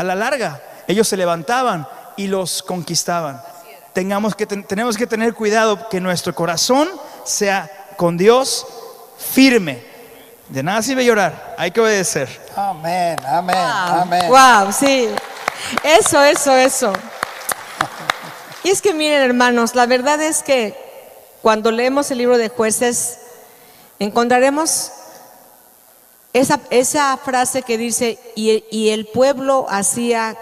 a 0.00 0.04
la 0.04 0.14
larga 0.14 0.60
ellos 0.86 1.06
se 1.06 1.16
levantaban 1.16 1.86
y 2.16 2.26
los 2.26 2.62
conquistaban. 2.62 3.40
Tengamos 3.92 4.34
que, 4.34 4.46
ten- 4.46 4.64
tenemos 4.64 4.96
que 4.96 5.06
tener 5.06 5.34
cuidado 5.34 5.88
que 5.88 6.00
nuestro 6.00 6.34
corazón 6.34 6.88
sea 7.24 7.70
con 7.96 8.16
Dios 8.16 8.66
firme. 9.18 9.84
De 10.48 10.62
nada 10.64 10.82
sirve 10.82 11.04
llorar, 11.04 11.54
hay 11.58 11.70
que 11.70 11.80
obedecer. 11.80 12.28
Amén, 12.56 13.16
amén, 13.24 13.56
amén. 13.56 14.28
Wow, 14.28 14.72
sí. 14.72 15.08
Eso, 15.84 16.22
eso, 16.24 16.56
eso. 16.56 16.92
Y 18.64 18.70
es 18.70 18.82
que 18.82 18.92
miren, 18.92 19.22
hermanos, 19.22 19.74
la 19.76 19.86
verdad 19.86 20.20
es 20.20 20.42
que 20.42 20.74
cuando 21.42 21.70
leemos 21.70 22.10
el 22.10 22.18
libro 22.18 22.36
de 22.36 22.48
jueces, 22.48 23.18
encontraremos 23.98 24.90
esa, 26.32 27.16
frase 27.16 27.62
que 27.62 27.76
dice, 27.76 28.18
y, 28.36 28.88
el 28.90 29.06
pueblo 29.06 29.66
hacía 29.68 30.36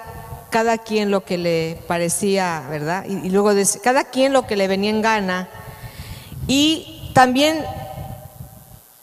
cada 0.51 0.79
quien 0.79 1.11
lo 1.11 1.25
que 1.25 1.39
le 1.39 1.79
parecía, 1.87 2.67
¿verdad? 2.69 3.05
Y, 3.07 3.31
luego 3.31 3.55
dice, 3.55 3.81
cada 3.81 4.05
quien 4.05 4.33
lo 4.33 4.47
que 4.47 4.57
le 4.57 4.69
venía 4.69 4.91
en 4.91 5.03
gana. 5.03 5.49
Y 6.47 7.11
también 7.15 7.65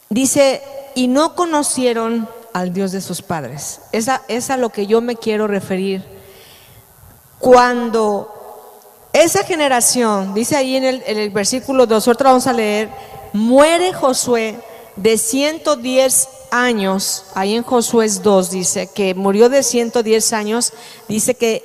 dice, 0.09 0.61
y 0.93 1.07
no 1.07 1.35
conocieron 1.35 2.29
al 2.53 2.71
Dios 2.71 2.91
de 2.91 3.01
sus 3.01 3.21
padres. 3.21 3.81
Esa 3.91 4.21
es 4.27 4.49
a 4.49 4.57
lo 4.57 4.69
que 4.69 4.87
yo 4.87 5.01
me 5.01 5.15
quiero 5.15 5.47
referir. 5.47 6.03
Cuando 7.39 8.31
esa 9.11 9.43
generación, 9.43 10.33
dice 10.33 10.55
ahí 10.55 10.75
en 10.75 10.83
el, 10.83 11.29
versículo 11.31 11.85
2, 11.85 12.07
ahorita 12.07 12.23
vamos 12.23 12.47
a 12.47 12.53
leer, 12.53 12.89
muere 13.33 13.93
Josué 13.93 14.59
de 14.95 15.17
110 15.17 16.29
años, 16.63 17.25
ahí 17.33 17.55
en 17.55 17.63
Josué 17.63 18.07
2 18.09 18.49
dice 18.51 18.89
que 18.93 19.13
murió 19.15 19.49
de 19.49 19.63
110 19.63 20.33
años, 20.33 20.73
dice 21.07 21.35
que 21.35 21.63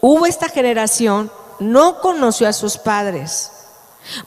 hubo 0.00 0.26
esta 0.26 0.48
generación, 0.48 1.30
no 1.58 2.00
conoció 2.00 2.48
a 2.48 2.52
sus 2.52 2.78
padres. 2.78 3.50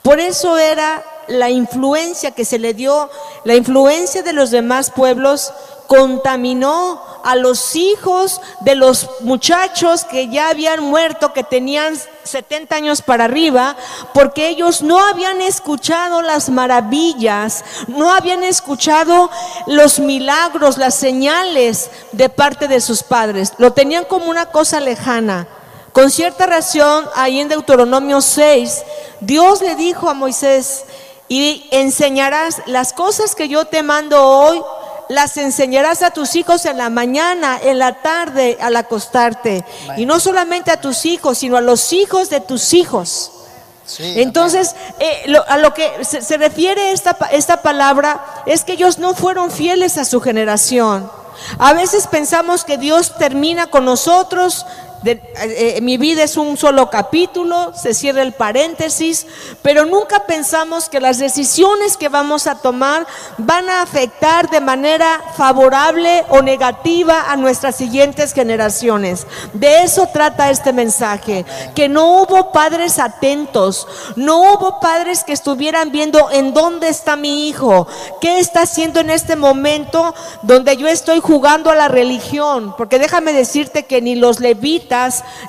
Por 0.02 0.20
eso 0.20 0.58
era 0.58 1.04
la 1.28 1.50
influencia 1.50 2.32
que 2.32 2.46
se 2.46 2.60
le 2.60 2.74
dio, 2.74 3.10
la 3.44 3.56
influencia 3.56 4.24
de 4.24 4.34
los 4.34 4.52
demás 4.52 4.92
pueblos 4.92 5.54
contaminó 5.88 7.02
a 7.24 7.36
los 7.36 7.76
hijos 7.76 8.42
de 8.62 8.76
los 8.76 9.10
muchachos 9.22 10.06
que 10.06 10.30
ya 10.30 10.50
habían 10.50 10.84
muerto, 10.84 11.34
que 11.34 11.44
tenían 11.44 11.96
70 12.24 12.76
años 12.76 13.02
para 13.02 13.26
arriba, 13.26 13.76
porque 14.14 14.50
ellos 14.50 14.82
no 14.82 15.00
habían 15.00 15.42
escuchado 15.42 16.22
las 16.22 16.50
maravillas, 16.50 17.64
no 17.88 18.14
habían 18.14 18.44
escuchado 18.44 19.30
los 19.68 20.00
milagros, 20.00 20.78
las 20.78 20.96
señales 20.96 21.90
de 22.12 22.30
parte 22.30 22.68
de 22.68 22.82
sus 22.82 23.04
padres. 23.04 23.54
Lo 23.58 23.74
tenían 23.74 24.06
como 24.06 24.30
una 24.30 24.48
cosa 24.48 24.80
lejana. 24.80 25.48
Con 25.92 26.12
cierta 26.12 26.46
razón, 26.46 27.10
ahí 27.16 27.40
en 27.40 27.50
Deuteronomio 27.50 28.22
6, 28.22 28.84
Dios 29.22 29.62
le 29.62 29.76
dijo 29.76 30.08
a 30.10 30.14
Moisés, 30.14 30.86
y 31.30 31.68
enseñarás 31.70 32.64
las 32.66 32.92
cosas 32.92 33.36
que 33.36 33.48
yo 33.48 33.66
te 33.66 33.84
mando 33.84 34.22
hoy, 34.22 34.62
las 35.10 35.38
enseñarás 35.38 36.04
a 36.04 36.12
tus 36.12 36.36
hijos 36.36 36.66
en 36.66 36.78
la 36.78 36.90
mañana, 36.90 37.60
en 37.62 37.80
la 37.80 38.02
tarde, 38.02 38.58
al 38.62 38.76
acostarte. 38.76 39.66
Y 39.98 40.06
no 40.06 40.20
solamente 40.20 40.72
a 40.72 40.80
tus 40.80 41.06
hijos, 41.06 41.40
sino 41.40 41.58
a 41.58 41.62
los 41.62 41.92
hijos 41.94 42.30
de 42.30 42.40
tus 42.40 42.74
hijos. 42.74 43.32
Entonces, 43.98 44.76
eh, 45.00 45.36
a 45.48 45.58
lo 45.58 45.74
que 45.74 46.06
se, 46.06 46.38
refiere 46.38 46.92
esta, 46.92 47.18
esta 47.32 47.64
palabra 47.64 48.24
es 48.46 48.64
que 48.64 48.74
ellos 48.74 49.00
no 49.00 49.16
fueron 49.16 49.50
fieles 49.50 49.98
a 49.98 50.06
su 50.06 50.22
generación. 50.22 51.12
A 51.58 51.74
veces 51.74 52.06
pensamos 52.06 52.64
que 52.64 52.78
Dios 52.78 53.18
termina 53.18 53.68
con 53.68 53.86
nosotros, 53.86 54.68
eh, 55.06 55.22
eh, 55.78 55.82
mi 55.82 55.98
vida 55.98 56.24
es 56.24 56.36
un 56.36 56.58
solo 56.58 56.90
capítulo, 56.90 57.74
se 57.74 57.94
cierra 57.94 58.22
el 58.22 58.34
paréntesis, 58.34 59.26
pero 59.62 59.86
nunca 59.86 60.26
pensamos 60.26 60.90
que 60.90 61.00
las 61.00 61.20
decisiones 61.20 61.96
que 61.96 62.10
vamos 62.10 62.48
a 62.48 62.56
tomar 62.56 63.08
van 63.38 63.70
a 63.70 63.82
afectar 63.82 64.50
de 64.50 64.60
manera 64.60 65.22
favorable 65.38 66.26
o 66.30 66.42
negativa 66.42 67.32
a 67.32 67.38
nuestras 67.38 67.76
siguientes 67.76 68.34
generaciones. 68.34 69.26
De 69.54 69.84
eso 69.84 70.10
trata 70.12 70.50
este 70.50 70.74
mensaje, 70.74 71.46
que 71.76 71.88
no 71.88 72.22
hubo 72.22 72.52
padres 72.52 73.00
atentos, 73.00 73.88
no 74.18 74.54
hubo 74.54 74.80
padres 74.82 75.24
que 75.24 75.34
estuvieran 75.34 75.92
viendo 75.92 76.30
en 76.32 76.54
dónde 76.54 76.90
está 76.90 77.16
mi 77.16 77.48
hijo, 77.48 77.88
qué 78.20 78.40
está 78.40 78.64
haciendo 78.64 79.00
en 79.00 79.10
este 79.10 79.36
momento 79.36 80.14
donde 80.42 80.76
yo 80.76 80.88
estoy 80.88 81.20
jugando 81.22 81.70
a 81.70 81.76
la 81.76 81.88
religión, 81.88 82.74
porque 82.78 83.00
déjame 83.00 83.32
decirte 83.32 83.84
que 83.84 84.02
ni 84.02 84.16
los 84.16 84.40
levitas, 84.40 84.89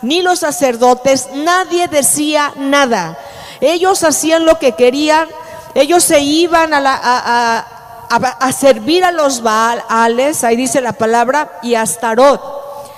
ni 0.02 0.22
los 0.22 0.40
sacerdotes, 0.40 1.28
nadie 1.34 1.88
decía 1.88 2.52
nada. 2.56 3.18
Ellos 3.60 4.02
hacían 4.04 4.44
lo 4.44 4.58
que 4.58 4.72
querían, 4.72 5.28
ellos 5.74 6.02
se 6.02 6.20
iban 6.20 6.72
a, 6.74 7.66
a, 8.08 8.52
servir 8.52 9.04
a 9.04 9.12
los 9.12 9.42
Baales, 9.42 10.44
ahí 10.44 10.56
dice 10.56 10.80
la 10.80 10.92
palabra, 10.92 11.58
y 11.62 11.74
a 11.74 11.82
Astarot. 11.82 12.40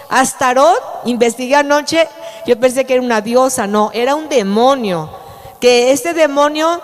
Astarot, 0.08 0.80
investigué 1.04 1.56
anoche, 1.56 2.08
yo 2.46 2.58
pensé 2.58 2.84
que 2.84 2.94
era 2.94 3.02
una 3.02 3.20
diosa, 3.20 3.66
no, 3.66 3.90
era 3.92 4.14
un 4.14 4.28
demonio. 4.28 5.10
Que 5.60 5.92
este 5.92 6.12
demonio, 6.12 6.80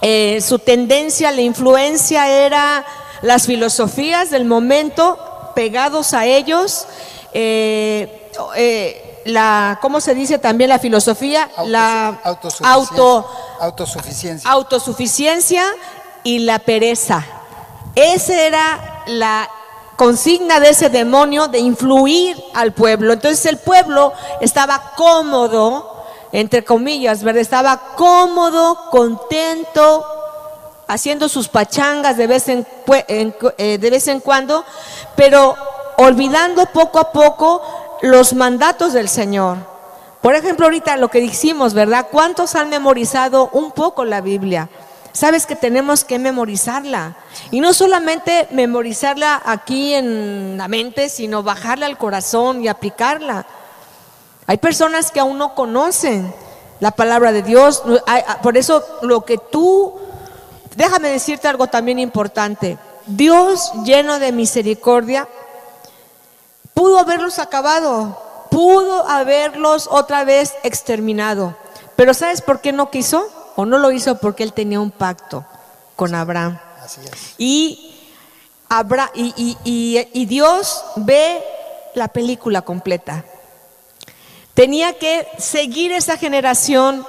eh, 0.00 0.40
su 0.40 0.58
tendencia, 0.58 1.30
la 1.32 1.40
influencia 1.40 2.28
era 2.28 2.84
las 3.22 3.46
filosofías 3.46 4.30
del 4.30 4.44
momento, 4.44 5.18
pegados 5.54 6.12
a 6.14 6.26
ellos. 6.26 6.86
Eh, 7.32 8.21
eh, 8.56 9.22
la, 9.24 9.78
¿cómo 9.80 10.00
se 10.00 10.14
dice 10.14 10.38
también 10.38 10.70
la 10.70 10.78
filosofía? 10.78 11.50
la 11.66 12.20
autosuficiencia. 13.60 14.50
autosuficiencia 14.50 15.64
y 16.24 16.40
la 16.40 16.58
pereza. 16.58 17.24
Esa 17.94 18.40
era 18.40 19.02
la 19.06 19.48
consigna 19.96 20.60
de 20.60 20.70
ese 20.70 20.88
demonio 20.88 21.48
de 21.48 21.58
influir 21.58 22.42
al 22.54 22.72
pueblo. 22.72 23.12
Entonces 23.12 23.44
el 23.46 23.58
pueblo 23.58 24.12
estaba 24.40 24.92
cómodo, 24.96 26.04
entre 26.32 26.64
comillas, 26.64 27.22
¿verdad? 27.22 27.42
Estaba 27.42 27.94
cómodo, 27.96 28.90
contento, 28.90 30.04
haciendo 30.88 31.28
sus 31.28 31.48
pachangas 31.48 32.16
de 32.16 32.26
vez 32.26 32.48
en, 32.48 32.66
eh, 33.58 33.78
de 33.78 33.90
vez 33.90 34.08
en 34.08 34.20
cuando, 34.20 34.64
pero 35.14 35.54
olvidando 35.98 36.66
poco 36.66 36.98
a 36.98 37.12
poco 37.12 37.62
los 38.02 38.34
mandatos 38.34 38.92
del 38.92 39.08
Señor. 39.08 39.58
Por 40.20 40.34
ejemplo, 40.34 40.66
ahorita 40.66 40.96
lo 40.96 41.08
que 41.08 41.20
dijimos, 41.20 41.72
¿verdad? 41.72 42.08
¿Cuántos 42.10 42.54
han 42.54 42.68
memorizado 42.68 43.48
un 43.52 43.72
poco 43.72 44.04
la 44.04 44.20
Biblia? 44.20 44.68
Sabes 45.12 45.46
que 45.46 45.56
tenemos 45.56 46.04
que 46.04 46.18
memorizarla. 46.18 47.16
Y 47.50 47.60
no 47.60 47.72
solamente 47.72 48.48
memorizarla 48.50 49.40
aquí 49.44 49.94
en 49.94 50.56
la 50.56 50.68
mente, 50.68 51.08
sino 51.08 51.42
bajarla 51.42 51.86
al 51.86 51.98
corazón 51.98 52.62
y 52.62 52.68
aplicarla. 52.68 53.46
Hay 54.46 54.58
personas 54.58 55.10
que 55.10 55.20
aún 55.20 55.38
no 55.38 55.54
conocen 55.54 56.32
la 56.80 56.92
palabra 56.92 57.30
de 57.32 57.42
Dios. 57.42 57.82
Por 58.42 58.56
eso 58.56 58.82
lo 59.02 59.22
que 59.22 59.38
tú, 59.38 59.94
déjame 60.76 61.10
decirte 61.10 61.46
algo 61.48 61.66
también 61.66 61.98
importante. 61.98 62.78
Dios 63.06 63.72
lleno 63.84 64.18
de 64.18 64.32
misericordia 64.32 65.28
Pudo 66.74 66.98
haberlos 66.98 67.38
acabado, 67.38 68.20
pudo 68.50 69.08
haberlos 69.08 69.88
otra 69.90 70.24
vez 70.24 70.54
exterminado. 70.62 71.56
Pero 71.96 72.14
¿sabes 72.14 72.40
por 72.42 72.60
qué 72.60 72.72
no 72.72 72.90
quiso? 72.90 73.28
O 73.56 73.66
no 73.66 73.78
lo 73.78 73.92
hizo 73.92 74.18
porque 74.18 74.42
él 74.42 74.52
tenía 74.52 74.80
un 74.80 74.90
pacto 74.90 75.44
con 75.96 76.14
Abraham. 76.14 76.58
Y, 77.38 77.94
y, 79.14 80.08
y 80.12 80.26
Dios 80.26 80.84
ve 80.96 81.42
la 81.94 82.08
película 82.08 82.62
completa. 82.62 83.24
Tenía 84.54 84.98
que 84.98 85.26
seguir 85.38 85.92
esa 85.92 86.16
generación 86.16 87.06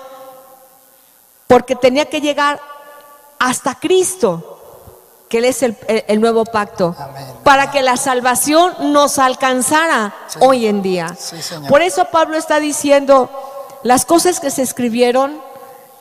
porque 1.48 1.76
tenía 1.76 2.06
que 2.06 2.22
llegar 2.22 2.62
hasta 3.40 3.76
Cristo 3.76 4.53
que 5.34 5.40
Él 5.40 5.46
es 5.46 5.64
el, 5.64 6.22
nuevo 6.22 6.46
pacto, 6.46 6.96
para 7.44 7.72
que 7.72 7.82
la 7.82 7.98
salvación 7.98 8.94
nos 8.94 9.18
alcanzara 9.18 10.14
hoy 10.42 10.68
en 10.68 10.84
día. 10.84 11.18
Por 11.70 11.82
eso 11.82 12.06
Pablo 12.12 12.38
está 12.38 12.60
diciendo, 12.60 13.32
las 13.82 14.06
cosas 14.06 14.40
que 14.40 14.52
se 14.52 14.62
escribieron 14.62 15.42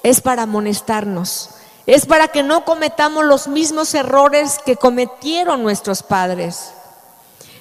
es 0.02 0.20
para 0.20 0.42
amonestarnos, 0.42 1.48
es 1.86 2.04
para 2.04 2.28
que 2.28 2.42
no 2.42 2.66
cometamos 2.66 3.24
los 3.24 3.48
mismos 3.48 3.94
errores 3.94 4.58
que 4.66 4.76
cometieron 4.76 5.62
nuestros 5.62 6.02
padres. 6.02 6.74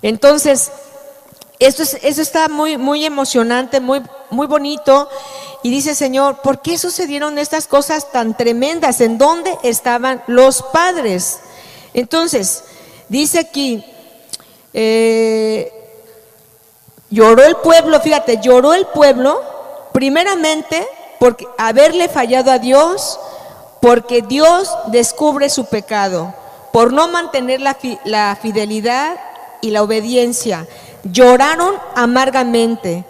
Entonces, 0.01 0.73
eso, 1.57 1.83
eso 2.01 2.21
está 2.21 2.49
muy, 2.49 2.77
muy 2.77 3.05
emocionante, 3.05 3.79
muy, 3.79 4.03
muy 4.29 4.47
bonito. 4.47 5.07
Y 5.63 5.69
dice, 5.69 5.95
Señor, 5.95 6.41
¿por 6.41 6.61
qué 6.61 6.77
sucedieron 6.77 7.37
estas 7.37 7.65
cosas 7.67 8.11
tan 8.11 8.35
tremendas? 8.35 8.99
¿En 8.99 9.17
dónde 9.17 9.57
estaban 9.63 10.21
los 10.27 10.63
padres? 10.63 11.39
Entonces, 11.93 12.63
dice 13.09 13.39
aquí, 13.39 13.83
eh, 14.73 15.71
lloró 17.09 17.43
el 17.43 17.57
pueblo, 17.57 17.99
fíjate, 17.99 18.39
lloró 18.41 18.73
el 18.73 18.85
pueblo, 18.87 19.41
primeramente, 19.93 20.87
porque 21.19 21.47
haberle 21.57 22.07
fallado 22.09 22.51
a 22.51 22.59
Dios, 22.59 23.19
porque 23.81 24.21
Dios 24.21 24.69
descubre 24.87 25.49
su 25.49 25.65
pecado, 25.65 26.33
por 26.71 26.93
no 26.93 27.07
mantener 27.09 27.59
la, 27.61 27.77
la 28.05 28.37
fidelidad 28.41 29.19
y 29.61 29.71
la 29.71 29.83
obediencia. 29.83 30.67
Lloraron 31.03 31.75
amargamente. 31.95 33.05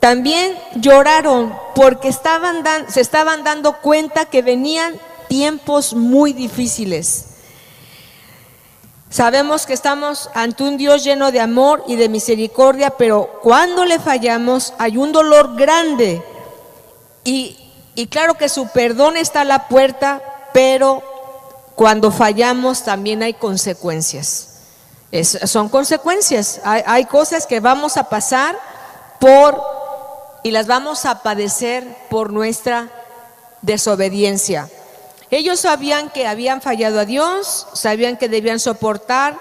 También 0.00 0.58
lloraron 0.76 1.54
porque 1.74 2.08
estaban 2.08 2.64
se 2.88 3.02
estaban 3.02 3.44
dando 3.44 3.80
cuenta 3.80 4.24
que 4.24 4.40
venían 4.40 4.98
tiempos 5.28 5.92
muy 5.92 6.32
difíciles. 6.32 7.26
Sabemos 9.10 9.66
que 9.66 9.72
estamos 9.72 10.30
ante 10.34 10.62
un 10.62 10.76
Dios 10.76 11.02
lleno 11.02 11.32
de 11.32 11.40
amor 11.40 11.82
y 11.88 11.96
de 11.96 12.08
misericordia, 12.08 12.90
pero 12.90 13.40
cuando 13.42 13.84
le 13.84 13.98
fallamos 13.98 14.72
hay 14.78 14.96
un 14.96 15.10
dolor 15.10 15.56
grande. 15.56 16.24
Y, 17.24 17.56
claro 18.08 18.34
que 18.34 18.48
su 18.48 18.68
perdón 18.68 19.16
está 19.16 19.40
a 19.40 19.44
la 19.44 19.66
puerta, 19.66 20.22
pero 20.54 21.02
cuando 21.74 22.12
fallamos 22.12 22.84
también 22.84 23.24
hay 23.24 23.34
consecuencias. 23.34 24.60
son 25.44 25.68
consecuencias. 25.68 26.60
Hay, 26.62 27.04
cosas 27.06 27.48
que 27.48 27.58
vamos 27.58 27.96
a 27.96 28.08
pasar 28.08 28.56
por 29.18 29.60
y 30.44 30.52
las 30.52 30.68
vamos 30.68 31.04
a 31.04 31.20
padecer 31.20 31.84
por 32.10 32.32
nuestra 32.32 32.88
desobediencia. 33.60 34.70
Ellos 35.30 35.60
sabían 35.60 36.10
que 36.10 36.26
habían 36.26 36.60
fallado 36.60 37.00
a 37.00 37.04
Dios, 37.04 37.66
sabían 37.72 38.16
que 38.16 38.28
debían 38.28 38.58
soportar 38.58 39.38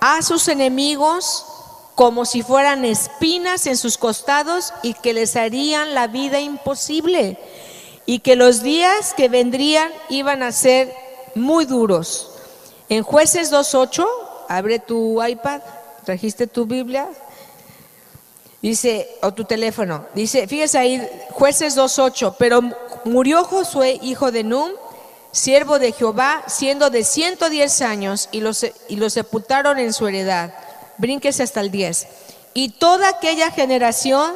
a 0.00 0.22
sus 0.22 0.48
enemigos 0.48 1.46
como 1.94 2.24
si 2.24 2.42
fueran 2.42 2.84
espinas 2.84 3.66
en 3.66 3.76
sus 3.76 3.98
costados 3.98 4.72
y 4.82 4.94
que 4.94 5.12
les 5.12 5.36
harían 5.36 5.94
la 5.94 6.06
vida 6.06 6.40
imposible. 6.40 7.38
Y 8.06 8.20
que 8.20 8.36
los 8.36 8.62
días 8.62 9.14
que 9.14 9.28
vendrían 9.28 9.90
iban 10.08 10.42
a 10.42 10.52
ser 10.52 10.94
muy 11.34 11.64
duros. 11.64 12.30
En 12.88 13.02
jueces 13.02 13.52
2.8, 13.52 14.06
abre 14.48 14.78
tu 14.78 15.22
iPad, 15.24 15.60
trajiste 16.04 16.46
tu 16.46 16.66
Biblia, 16.66 17.08
dice, 18.60 19.08
o 19.22 19.32
tu 19.32 19.44
teléfono, 19.44 20.06
dice, 20.14 20.48
fíjese 20.48 20.78
ahí, 20.78 21.08
jueces 21.30 21.76
2.8, 21.76 22.34
pero 22.38 22.62
murió 23.04 23.44
Josué, 23.44 23.98
hijo 24.02 24.32
de 24.32 24.42
Num, 24.42 24.72
siervo 25.32 25.78
de 25.78 25.92
Jehová, 25.92 26.42
siendo 26.46 26.90
de 26.90 27.04
110 27.04 27.82
años, 27.82 28.28
y 28.32 28.40
lo, 28.40 28.50
y 28.88 29.10
sepultaron 29.10 29.78
en 29.78 29.92
su 29.92 30.06
heredad. 30.06 30.52
Brínquese 30.98 31.42
hasta 31.42 31.60
el 31.60 31.70
10. 31.70 32.06
Y 32.54 32.70
toda 32.70 33.08
aquella 33.08 33.50
generación 33.50 34.32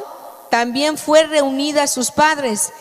también 0.49 0.97
fue 0.97 1.23
reunida 1.23 1.83
a 1.83 1.87
sus 1.87 2.11
padres, 2.11 2.71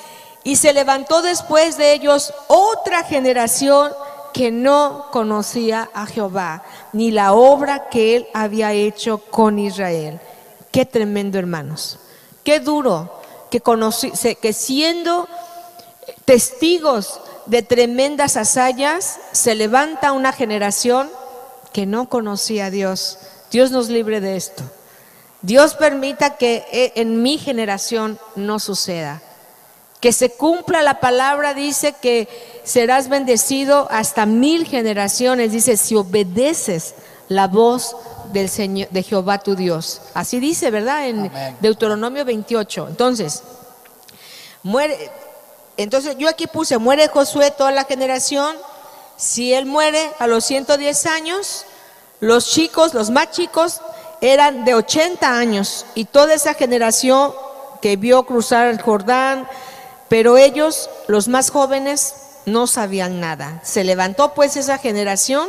y 0.44 0.56
se 0.56 0.72
levantó 0.72 1.22
después 1.22 1.76
de 1.76 1.92
ellos 1.92 2.32
otra 2.48 3.02
generación 3.04 3.92
que 4.34 4.50
no 4.50 5.06
conocía 5.10 5.88
a 5.94 6.06
Jehová, 6.06 6.64
ni 6.92 7.10
la 7.10 7.32
obra 7.32 7.88
que 7.88 8.16
él 8.16 8.26
había 8.34 8.72
hecho 8.72 9.18
con 9.18 9.58
Israel. 9.58 10.20
Qué 10.70 10.84
tremendo, 10.84 11.38
hermanos. 11.38 11.98
Qué 12.42 12.60
duro 12.60 13.22
que, 13.50 13.62
que 14.40 14.52
siendo 14.52 15.28
testigos 16.24 17.20
de 17.46 17.62
tremendas 17.62 18.36
hazañas, 18.36 19.18
se 19.32 19.54
levanta 19.54 20.12
una 20.12 20.32
generación 20.32 21.10
que 21.72 21.86
no 21.86 22.08
conocía 22.08 22.66
a 22.66 22.70
Dios. 22.70 23.18
Dios 23.50 23.70
nos 23.70 23.88
libre 23.88 24.20
de 24.20 24.36
esto. 24.36 24.62
Dios 25.42 25.74
permita 25.74 26.36
que 26.36 26.64
eh, 26.72 26.92
en 26.96 27.22
mi 27.22 27.36
generación 27.36 28.18
no 28.34 28.58
suceda. 28.58 29.20
Que 30.00 30.12
se 30.12 30.30
cumpla 30.30 30.82
la 30.82 31.00
palabra, 31.00 31.52
dice 31.52 31.94
que 32.00 32.28
serás 32.62 33.08
bendecido 33.08 33.86
hasta 33.90 34.24
mil 34.24 34.66
generaciones, 34.66 35.52
dice, 35.52 35.76
si 35.76 35.96
obedeces 35.96 36.94
la 37.28 37.46
voz 37.48 37.96
del 38.32 38.48
Señor, 38.48 38.88
de 38.90 39.02
Jehová 39.02 39.38
tu 39.38 39.54
Dios. 39.54 40.00
Así 40.14 40.40
dice, 40.40 40.70
¿verdad? 40.70 41.08
En 41.08 41.30
Deuteronomio 41.60 42.24
28. 42.24 42.88
Entonces, 42.88 43.42
muere, 44.62 45.10
entonces 45.76 46.16
yo 46.18 46.28
aquí 46.28 46.46
puse, 46.46 46.78
muere 46.78 47.08
Josué 47.08 47.50
toda 47.50 47.70
la 47.70 47.84
generación, 47.84 48.56
si 49.16 49.54
él 49.54 49.66
muere 49.66 50.10
a 50.18 50.26
los 50.26 50.44
110 50.44 51.06
años, 51.06 51.64
los 52.20 52.50
chicos, 52.50 52.94
los 52.94 53.10
más 53.10 53.30
chicos, 53.30 53.80
eran 54.20 54.64
de 54.64 54.74
80 54.74 55.36
años 55.36 55.86
y 55.94 56.06
toda 56.06 56.34
esa 56.34 56.54
generación 56.54 57.34
que 57.82 57.96
vio 57.96 58.24
cruzar 58.24 58.68
el 58.68 58.80
Jordán, 58.80 59.48
pero 60.08 60.36
ellos, 60.36 60.88
los 61.06 61.28
más 61.28 61.50
jóvenes, 61.50 62.14
no 62.46 62.66
sabían 62.66 63.20
nada. 63.20 63.60
Se 63.62 63.84
levantó 63.84 64.34
pues 64.34 64.56
esa 64.56 64.78
generación 64.78 65.48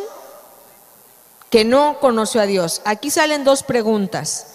que 1.50 1.64
no 1.64 2.00
conoció 2.00 2.42
a 2.42 2.46
Dios. 2.46 2.82
Aquí 2.86 3.12
salen 3.12 3.44
dos 3.44 3.64
preguntas. 3.64 4.48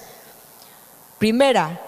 Primera, 1.18 1.80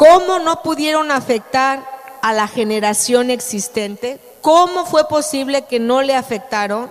¿Cómo 0.00 0.38
no 0.38 0.62
pudieron 0.62 1.10
afectar 1.10 1.84
a 2.22 2.32
la 2.32 2.48
generación 2.48 3.28
existente? 3.28 4.18
¿Cómo 4.40 4.86
fue 4.86 5.06
posible 5.06 5.66
que 5.66 5.78
no 5.78 6.00
le 6.00 6.16
afectaron? 6.16 6.90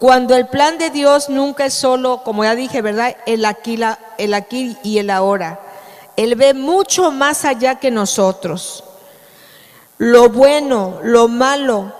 Cuando 0.00 0.34
el 0.34 0.48
plan 0.48 0.76
de 0.76 0.90
Dios 0.90 1.28
nunca 1.28 1.66
es 1.66 1.74
solo, 1.74 2.24
como 2.24 2.42
ya 2.42 2.56
dije, 2.56 2.82
¿verdad? 2.82 3.16
El 3.26 3.44
aquí, 3.44 3.78
el 4.18 4.34
aquí 4.34 4.76
y 4.82 4.98
el 4.98 5.10
ahora. 5.10 5.60
Él 6.16 6.34
ve 6.34 6.52
mucho 6.52 7.12
más 7.12 7.44
allá 7.44 7.76
que 7.76 7.92
nosotros. 7.92 8.82
Lo 9.98 10.28
bueno, 10.28 10.98
lo 11.04 11.28
malo 11.28 11.94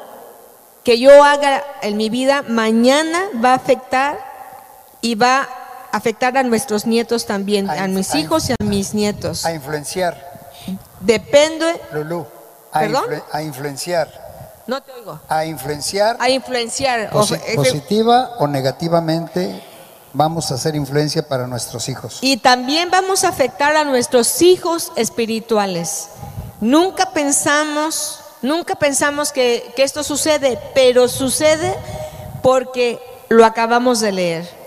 que 0.83 0.99
yo 0.99 1.23
haga 1.23 1.63
en 1.83 1.97
mi 1.97 2.11
vida, 2.11 2.43
mañana 2.49 3.29
va 3.45 3.53
a 3.53 3.55
afectar 3.55 4.19
y 5.03 5.15
va 5.15 5.49
a 5.93 5.97
afectar 5.97 6.37
a 6.37 6.43
nuestros 6.43 6.85
nietos 6.85 7.27
también, 7.27 7.71
a, 7.71 7.87
mis 7.87 8.17
hijos 8.17 8.51
y 8.51 8.55
a 8.55 8.65
mis 8.65 8.93
nietos. 8.93 9.47
A 9.47 9.53
influenciar. 9.53 10.28
Depende. 11.09 11.81
Lulú, 11.95 12.27
a, 12.71 13.43
influenciar. 13.43 14.63
No 14.67 14.83
te 14.83 14.93
oigo. 14.93 15.19
A 15.27 15.47
influenciar. 15.47 16.19
A 16.21 16.29
influenciar. 16.29 17.11
positiva 17.11 18.37
o 18.39 18.47
negativamente 18.47 19.65
vamos 20.13 20.51
a 20.51 20.57
hacer 20.57 20.77
influencia 20.77 21.27
para 21.27 21.47
nuestros 21.47 21.89
hijos. 21.89 22.19
Y 22.21 22.37
también 22.37 22.91
vamos 22.91 23.25
a 23.25 23.29
afectar 23.29 23.75
a 23.75 23.85
nuestros 23.85 24.43
hijos 24.43 24.93
espirituales. 24.97 26.09
Nunca 26.61 27.11
pensamos, 27.15 28.21
nunca 28.43 28.75
pensamos 28.75 29.33
que, 29.33 29.73
que 29.77 29.85
esto 29.85 30.03
sucede, 30.03 30.59
pero 30.75 31.09
sucede 31.09 31.75
porque 32.43 33.01
lo 33.31 33.47
acabamos 33.47 34.01
de 34.01 34.13
leer. 34.13 34.59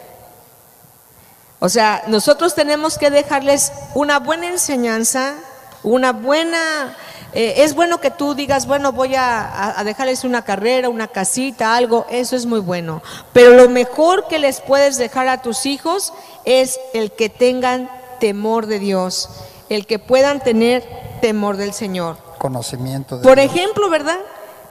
O 1.59 1.69
sea, 1.69 2.01
nosotros 2.07 2.55
tenemos 2.55 2.97
que 2.97 3.11
dejarles 3.11 3.71
una 3.93 4.17
buena 4.17 4.47
enseñanza, 4.47 5.35
una 5.83 6.13
buena... 6.13 6.95
Eh, 7.33 7.63
es 7.63 7.75
bueno 7.75 8.01
que 8.01 8.11
tú 8.11 8.35
digas, 8.35 8.67
bueno, 8.67 8.91
voy 8.91 9.15
a, 9.15 9.79
a, 9.79 9.83
dejarles 9.85 10.25
una 10.25 10.43
carrera, 10.43 10.89
una 10.89 11.07
casita, 11.07 11.77
algo, 11.77 12.05
eso 12.09 12.35
es 12.35 12.45
muy 12.45 12.59
bueno. 12.59 13.01
Pero 13.31 13.51
lo 13.51 13.69
mejor 13.69 14.27
que 14.27 14.37
les 14.37 14.59
puedes 14.59 14.97
dejar 14.97 15.29
a 15.29 15.41
tus 15.41 15.65
hijos 15.65 16.11
es 16.43 16.77
el 16.93 17.13
que 17.13 17.29
tengan 17.29 17.89
temor 18.19 18.65
de 18.65 18.79
Dios, 18.79 19.29
el 19.69 19.87
que 19.87 19.97
puedan 19.97 20.41
tener 20.41 20.85
temor 21.21 21.55
del 21.55 21.73
Señor. 21.73 22.17
Conocimiento 22.37 23.17
de 23.17 23.23
Por 23.23 23.39
ejemplo, 23.39 23.89
¿verdad? 23.89 24.19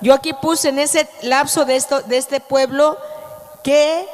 Yo 0.00 0.14
aquí 0.14 0.32
puse 0.32 0.70
en 0.70 0.78
ese 0.78 1.08
lapso 1.22 1.64
de, 1.64 1.76
esto, 1.76 2.02
de 2.02 2.16
este 2.16 2.40
pueblo 2.40 2.98
que 3.62 4.06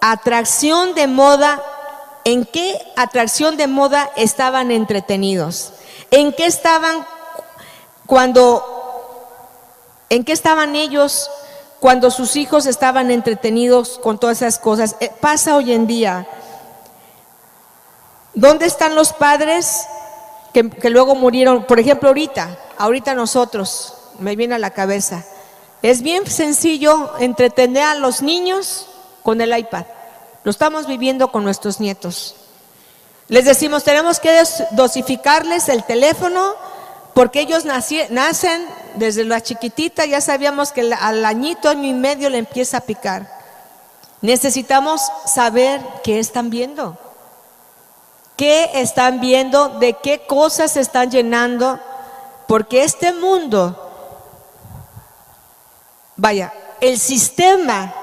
atracción 0.00 0.94
de 0.94 1.06
moda, 1.06 1.62
¿en 2.24 2.44
qué 2.44 2.80
atracción 2.96 3.56
de 3.56 3.66
moda 3.66 4.10
estaban 4.16 4.70
entretenidos? 4.70 5.72
¿En 6.10 6.32
qué 6.32 6.46
estaban 6.46 7.06
cuando, 8.06 8.64
en 10.08 10.24
qué 10.24 10.32
estaban 10.32 10.76
ellos 10.76 11.30
cuando 11.80 12.10
sus 12.10 12.36
hijos 12.36 12.66
estaban 12.66 13.10
entretenidos 13.10 13.98
con 14.02 14.18
todas 14.18 14.42
esas 14.42 14.58
cosas? 14.58 14.96
Eh, 15.00 15.10
pasa 15.20 15.56
hoy 15.56 15.72
en 15.72 15.86
día. 15.86 16.26
¿Dónde 18.34 18.66
están 18.66 18.94
los 18.94 19.12
padres 19.12 19.86
que, 20.52 20.68
que 20.70 20.90
luego 20.90 21.14
murieron? 21.14 21.64
Por 21.64 21.80
ejemplo, 21.80 22.08
ahorita, 22.08 22.58
ahorita 22.78 23.14
nosotros, 23.14 23.94
me 24.18 24.36
viene 24.36 24.54
a 24.54 24.58
la 24.58 24.70
cabeza. 24.70 25.24
Es 25.82 26.02
bien 26.02 26.26
sencillo 26.26 27.12
entretener 27.18 27.82
a 27.82 27.94
los 27.94 28.22
niños 28.22 28.86
con 29.22 29.40
el 29.40 29.56
iPad. 29.56 29.84
Lo 30.44 30.50
estamos 30.50 30.86
viviendo 30.86 31.32
con 31.32 31.44
nuestros 31.44 31.80
nietos. 31.80 32.36
Les 33.28 33.44
decimos, 33.44 33.82
tenemos 33.82 34.20
que 34.20 34.42
dosificarles 34.72 35.68
el 35.68 35.84
teléfono 35.84 36.54
porque 37.12 37.40
ellos 37.40 37.64
nacen 37.64 38.68
desde 38.94 39.24
la 39.24 39.40
chiquitita, 39.40 40.04
ya 40.04 40.20
sabíamos 40.20 40.70
que 40.70 40.92
al 40.92 41.24
añito, 41.24 41.68
año 41.68 41.88
y 41.88 41.94
medio 41.94 42.28
le 42.30 42.38
empieza 42.38 42.76
a 42.76 42.82
picar. 42.82 43.34
Necesitamos 44.20 45.00
saber 45.24 45.80
qué 46.04 46.18
están 46.18 46.50
viendo, 46.50 46.98
qué 48.36 48.70
están 48.74 49.20
viendo, 49.20 49.70
de 49.78 49.94
qué 49.94 50.26
cosas 50.26 50.72
se 50.72 50.80
están 50.80 51.10
llenando, 51.10 51.80
porque 52.46 52.84
este 52.84 53.12
mundo, 53.12 53.90
vaya, 56.16 56.52
el 56.80 56.98
sistema 56.98 57.94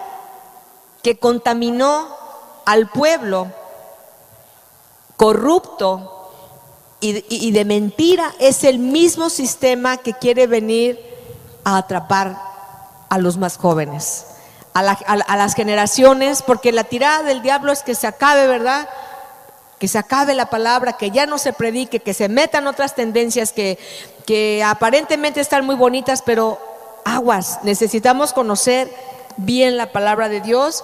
que 1.02 1.20
contaminó 1.20 2.08
al 2.66 2.90
pueblo, 2.90 3.48
corrupto 5.24 6.30
y, 7.00 7.52
de 7.52 7.64
mentira 7.64 8.34
es 8.40 8.66
el 8.66 8.78
mismo 8.78 9.30
sistema 9.30 9.96
que 9.96 10.12
quiere 10.12 10.48
venir 10.48 11.00
a 11.64 11.78
atrapar 11.78 12.38
a 13.08 13.18
los 13.20 13.38
más 13.38 13.56
jóvenes, 13.56 14.26
a, 14.74 14.84
las 14.84 15.56
generaciones, 15.56 16.42
porque 16.42 16.74
la 16.74 16.84
tirada 16.84 17.24
del 17.24 17.42
diablo 17.42 17.72
es 17.72 17.84
que 17.84 17.96
se 17.96 18.06
acabe, 18.06 18.48
¿verdad? 18.48 18.90
Que 19.80 19.88
se 19.88 19.98
acabe 19.98 20.34
la 20.34 20.50
palabra, 20.50 20.98
que 20.98 21.10
ya 21.10 21.26
no 21.26 21.38
se 21.38 21.54
predique, 21.54 22.02
que 22.02 22.14
se 22.14 22.28
metan 22.28 22.68
otras 22.68 22.94
tendencias 22.94 23.54
que, 23.54 23.80
que 24.26 24.62
aparentemente 24.62 25.40
están 25.40 25.66
muy 25.66 25.76
bonitas, 25.76 26.22
pero 26.22 26.60
aguas, 27.06 27.60
necesitamos 27.64 28.34
conocer 28.34 28.94
bien 29.38 29.78
la 29.78 29.94
palabra 29.94 30.28
de 30.28 30.42
Dios 30.42 30.84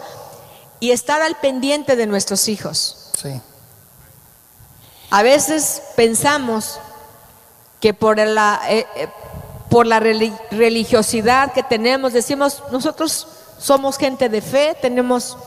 y 0.80 0.91
estar 0.91 1.21
al 1.21 1.36
pendiente 1.36 1.97
de 1.97 2.08
nuestros 2.08 2.47
hijos. 2.47 3.12
Sí. 3.21 3.41
A 5.12 5.24
veces 5.24 5.82
pensamos 5.95 6.80
que 7.80 7.93
por 7.93 8.17
la, 8.17 8.62
eh, 8.67 8.86
eh, 8.95 9.10
por 9.69 9.88
la 9.88 10.00
reli- 10.00 10.38
religiosidad 10.52 11.54
que 11.54 11.63
tenemos. 11.63 12.13
Decimos, 12.13 12.63
nosotros 12.72 13.28
somos 13.58 13.98
gente 13.98 14.30
de 14.30 14.41
fe, 14.41 14.78
tenemos 14.82 15.38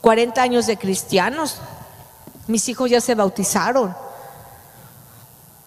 40 0.00 0.42
años 0.42 0.66
de 0.66 0.76
cristianos, 0.76 1.56
mis 2.46 2.68
hijos 2.68 2.90
ya 2.90 3.00
se 3.00 3.14
bautizaron. 3.14 3.96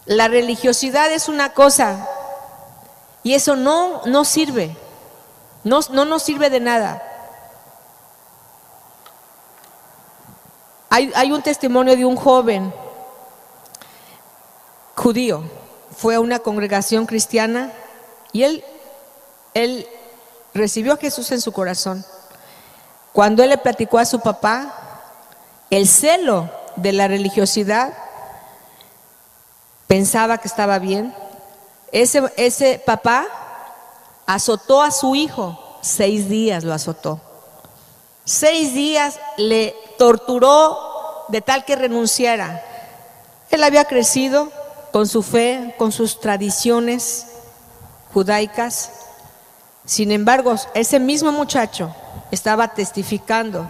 La 0.05 0.27
religiosidad 0.27 1.11
es 1.11 1.27
una 1.27 1.53
cosa 1.53 2.07
y 3.23 3.33
eso 3.33 3.55
no, 3.55 4.01
no 4.05 4.23
sirve, 4.23 4.77
no, 5.63 5.79
no 5.91 6.05
nos 6.05 6.21
sirve 6.23 6.49
de 6.49 6.59
nada. 6.59 7.01
Hay, 10.89 11.11
hay 11.15 11.31
un 11.31 11.41
testimonio 11.41 11.95
de 11.95 12.05
un 12.05 12.15
joven 12.15 12.73
judío, 14.95 15.43
fue 15.95 16.15
a 16.15 16.19
una 16.19 16.39
congregación 16.39 17.05
cristiana 17.05 17.71
y 18.31 18.43
él, 18.43 18.63
él 19.53 19.87
recibió 20.53 20.93
a 20.93 20.97
Jesús 20.97 21.31
en 21.31 21.41
su 21.41 21.51
corazón. 21.51 22.05
Cuando 23.13 23.43
él 23.43 23.49
le 23.49 23.57
platicó 23.57 23.97
a 23.97 24.05
su 24.05 24.19
papá, 24.19 24.73
el 25.69 25.87
celo 25.87 26.49
de 26.75 26.91
la 26.91 27.07
religiosidad 27.07 27.93
pensaba 29.87 30.37
que 30.37 30.47
estaba 30.47 30.79
bien. 30.79 31.15
Ese, 31.91 32.23
ese 32.35 32.81
papá 32.85 33.25
azotó 34.25 34.81
a 34.81 34.91
su 34.91 35.15
hijo, 35.15 35.57
seis 35.81 36.27
días 36.27 36.63
lo 36.63 36.73
azotó. 36.73 37.21
Seis 38.25 38.73
días 38.73 39.19
le 39.37 39.75
torturó 39.97 41.25
de 41.29 41.41
tal 41.41 41.63
que 41.63 41.75
renunciara. 41.75 42.63
Él 43.51 43.63
había 43.63 43.85
crecido 43.85 44.51
con 44.95 45.09
su 45.09 45.23
fe, 45.23 45.75
con 45.77 45.91
sus 45.91 46.21
tradiciones 46.21 47.27
judaicas. 48.13 48.91
Sin 49.83 50.09
embargo, 50.09 50.55
ese 50.73 51.01
mismo 51.01 51.33
muchacho 51.33 51.93
estaba 52.31 52.69
testificando 52.69 53.69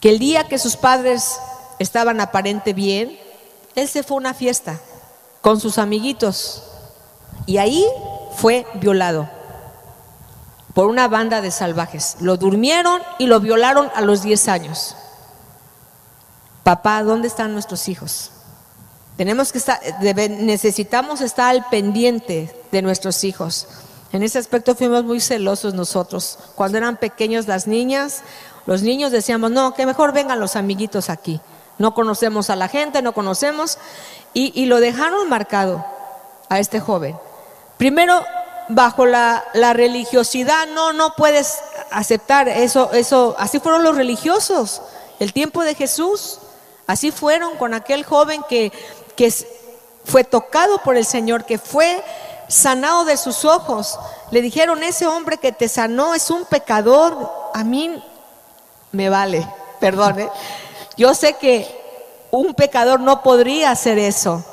que 0.00 0.10
el 0.10 0.18
día 0.18 0.48
que 0.48 0.58
sus 0.58 0.74
padres 0.74 1.38
estaban 1.78 2.20
aparente 2.20 2.72
bien, 2.72 3.16
él 3.76 3.86
se 3.86 4.02
fue 4.02 4.16
a 4.16 4.18
una 4.18 4.34
fiesta 4.34 4.80
con 5.42 5.60
sus 5.60 5.78
amiguitos 5.78 6.64
y 7.46 7.58
ahí 7.58 7.86
fue 8.34 8.66
violado 8.80 9.30
por 10.74 10.88
una 10.88 11.06
banda 11.06 11.40
de 11.40 11.52
salvajes. 11.52 12.16
Lo 12.18 12.36
durmieron 12.36 13.00
y 13.20 13.26
lo 13.26 13.38
violaron 13.38 13.92
a 13.94 14.00
los 14.00 14.24
10 14.24 14.48
años. 14.48 14.96
Papá, 16.64 17.04
¿dónde 17.04 17.28
están 17.28 17.52
nuestros 17.52 17.88
hijos? 17.88 18.31
Tenemos 19.16 19.52
que 19.52 19.58
estar, 19.58 19.80
necesitamos 20.00 21.20
estar 21.20 21.50
al 21.50 21.66
pendiente 21.68 22.54
de 22.70 22.82
nuestros 22.82 23.24
hijos. 23.24 23.66
En 24.12 24.22
ese 24.22 24.38
aspecto 24.38 24.74
fuimos 24.74 25.04
muy 25.04 25.20
celosos 25.20 25.74
nosotros. 25.74 26.38
Cuando 26.54 26.78
eran 26.78 26.96
pequeños 26.96 27.46
las 27.46 27.66
niñas, 27.66 28.22
los 28.66 28.82
niños 28.82 29.12
decíamos, 29.12 29.50
no, 29.50 29.74
que 29.74 29.86
mejor 29.86 30.12
vengan 30.12 30.40
los 30.40 30.56
amiguitos 30.56 31.10
aquí. 31.10 31.40
No 31.78 31.94
conocemos 31.94 32.50
a 32.50 32.56
la 32.56 32.68
gente, 32.68 33.02
no 33.02 33.12
conocemos. 33.12 33.78
Y, 34.34 34.52
y 34.60 34.66
lo 34.66 34.80
dejaron 34.80 35.28
marcado 35.28 35.84
a 36.48 36.58
este 36.58 36.80
joven. 36.80 37.16
Primero, 37.78 38.22
bajo 38.68 39.06
la, 39.06 39.44
la 39.54 39.72
religiosidad, 39.72 40.66
no, 40.68 40.92
no 40.92 41.14
puedes 41.16 41.58
aceptar 41.90 42.48
eso, 42.48 42.92
eso. 42.92 43.34
Así 43.38 43.60
fueron 43.60 43.82
los 43.82 43.96
religiosos. 43.96 44.82
El 45.18 45.32
tiempo 45.32 45.64
de 45.64 45.74
Jesús, 45.74 46.38
así 46.86 47.10
fueron 47.10 47.56
con 47.56 47.74
aquel 47.74 48.04
joven 48.04 48.42
que, 48.48 48.72
que 49.16 49.32
fue 50.04 50.24
tocado 50.24 50.78
por 50.78 50.96
el 50.96 51.04
Señor, 51.04 51.44
que 51.44 51.58
fue 51.58 52.02
sanado 52.48 53.04
de 53.04 53.16
sus 53.16 53.44
ojos. 53.44 53.98
Le 54.30 54.42
dijeron, 54.42 54.82
ese 54.82 55.06
hombre 55.06 55.38
que 55.38 55.52
te 55.52 55.68
sanó 55.68 56.14
es 56.14 56.30
un 56.30 56.44
pecador. 56.44 57.30
A 57.54 57.64
mí 57.64 58.02
me 58.92 59.08
vale, 59.08 59.46
perdone. 59.80 60.28
Yo 60.96 61.14
sé 61.14 61.34
que 61.34 61.66
un 62.30 62.54
pecador 62.54 63.00
no 63.00 63.22
podría 63.22 63.70
hacer 63.70 63.98
eso. 63.98 64.44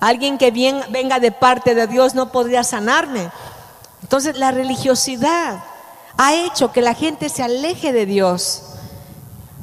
Alguien 0.00 0.38
que 0.38 0.50
bien, 0.50 0.80
venga 0.90 1.18
de 1.18 1.32
parte 1.32 1.74
de 1.74 1.86
Dios 1.86 2.14
no 2.14 2.30
podría 2.30 2.64
sanarme. 2.64 3.30
Entonces 4.02 4.36
la 4.36 4.52
religiosidad 4.52 5.62
ha 6.16 6.34
hecho 6.34 6.72
que 6.72 6.82
la 6.82 6.94
gente 6.94 7.28
se 7.28 7.42
aleje 7.42 7.92
de 7.92 8.06
Dios. 8.06 8.62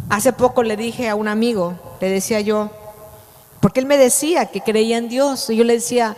Hace 0.10 0.34
poco 0.34 0.64
le 0.64 0.78
dije 0.78 1.10
a 1.10 1.16
un 1.16 1.28
amigo, 1.28 1.76
le 2.00 2.10
decía 2.10 2.42
yo, 2.42 2.70
porque 3.66 3.80
él 3.80 3.88
me 3.88 3.98
decía 3.98 4.46
que 4.46 4.62
creía 4.62 5.00
en 5.00 5.10
Dios. 5.10 5.50
Y 5.50 5.56
yo 5.56 5.64
le 5.64 5.74
decía, 5.74 6.16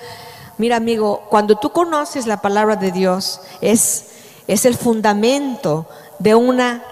mira 0.58 0.76
amigo, 0.76 1.24
cuando 1.30 1.58
tú 1.58 1.70
conoces 1.70 2.28
la 2.28 2.42
palabra 2.42 2.76
de 2.76 2.92
Dios, 2.92 3.40
es, 3.62 4.08
es 4.50 4.66
el 4.66 4.76
fundamento 4.76 5.86
de 6.20 6.36
una 6.36 6.84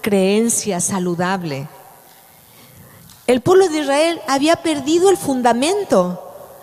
creencia 0.00 0.80
saludable. 0.80 1.68
El 3.28 3.40
pueblo 3.40 3.68
de 3.68 3.78
Israel 3.78 4.20
había 4.26 4.56
perdido 4.56 5.10
el 5.10 5.16
fundamento, 5.16 6.20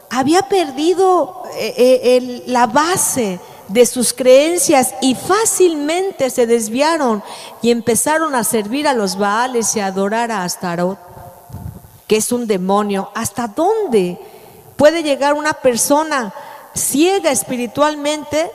había 0.10 0.42
perdido 0.50 1.44
eh, 1.54 1.74
eh, 1.78 2.44
la 2.48 2.68
base 2.68 3.40
de 3.70 3.86
sus 3.86 4.12
creencias 4.12 4.94
y 5.02 5.16
fácilmente 5.16 6.30
se 6.32 6.48
desviaron 6.48 7.24
y 7.62 7.72
empezaron 7.72 8.36
a 8.36 8.44
servir 8.44 8.90
a 8.90 8.94
los 8.94 9.18
Baales 9.18 9.74
y 9.78 9.80
a 9.80 9.86
adorar 9.86 10.32
a 10.32 10.44
Astarot, 10.44 11.07
que 12.08 12.18
es 12.18 12.32
un 12.32 12.48
demonio. 12.48 13.12
¿Hasta 13.14 13.48
dónde 13.48 14.18
puede 14.76 15.04
llegar 15.04 15.34
una 15.34 15.54
persona 15.54 16.34
ciega 16.74 17.32
espiritualmente 17.32 18.52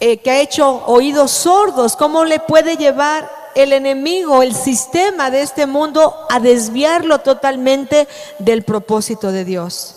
eh, 0.00 0.18
que 0.18 0.30
ha 0.30 0.40
hecho 0.40 0.84
oídos 0.86 1.30
sordos? 1.30 1.96
¿Cómo 1.96 2.24
le 2.24 2.38
puede 2.38 2.76
llevar 2.76 3.30
el 3.54 3.72
enemigo, 3.72 4.42
el 4.42 4.54
sistema 4.54 5.30
de 5.30 5.42
este 5.42 5.66
mundo 5.66 6.14
a 6.28 6.38
desviarlo 6.38 7.18
totalmente 7.20 8.06
del 8.38 8.62
propósito 8.62 9.32
de 9.32 9.44
Dios? 9.44 9.94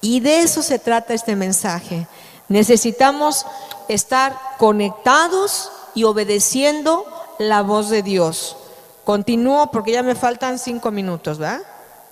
Y 0.00 0.20
de 0.20 0.40
eso 0.42 0.62
se 0.62 0.80
trata 0.80 1.14
este 1.14 1.36
mensaje. 1.36 2.08
Necesitamos 2.48 3.46
estar 3.88 4.36
conectados 4.58 5.70
y 5.94 6.04
obedeciendo 6.04 7.06
la 7.38 7.62
voz 7.62 7.88
de 7.88 8.02
Dios. 8.02 8.56
Continúo 9.04 9.70
porque 9.70 9.92
ya 9.92 10.02
me 10.02 10.14
faltan 10.14 10.58
cinco 10.58 10.90
minutos, 10.90 11.38
¿verdad? 11.38 11.62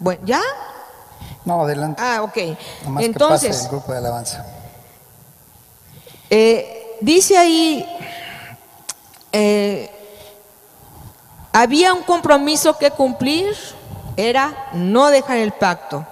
Bueno, 0.00 0.22
¿ya? 0.24 0.40
No, 1.44 1.62
adelante. 1.62 2.02
Ah, 2.02 2.22
ok. 2.22 2.36
Nomás 2.36 2.56
que 2.56 2.56
pase 2.84 3.04
Entonces, 3.06 3.62
el 3.64 3.68
grupo 3.68 3.92
de 3.92 3.98
alabanza. 3.98 4.46
eh, 6.30 6.96
dice 7.00 7.36
ahí, 7.36 7.86
eh, 9.32 9.90
había 11.52 11.92
un 11.92 12.02
compromiso 12.02 12.78
que 12.78 12.90
cumplir, 12.90 13.54
era 14.16 14.70
no 14.72 15.08
dejar 15.08 15.36
el 15.38 15.52
pacto. 15.52 16.06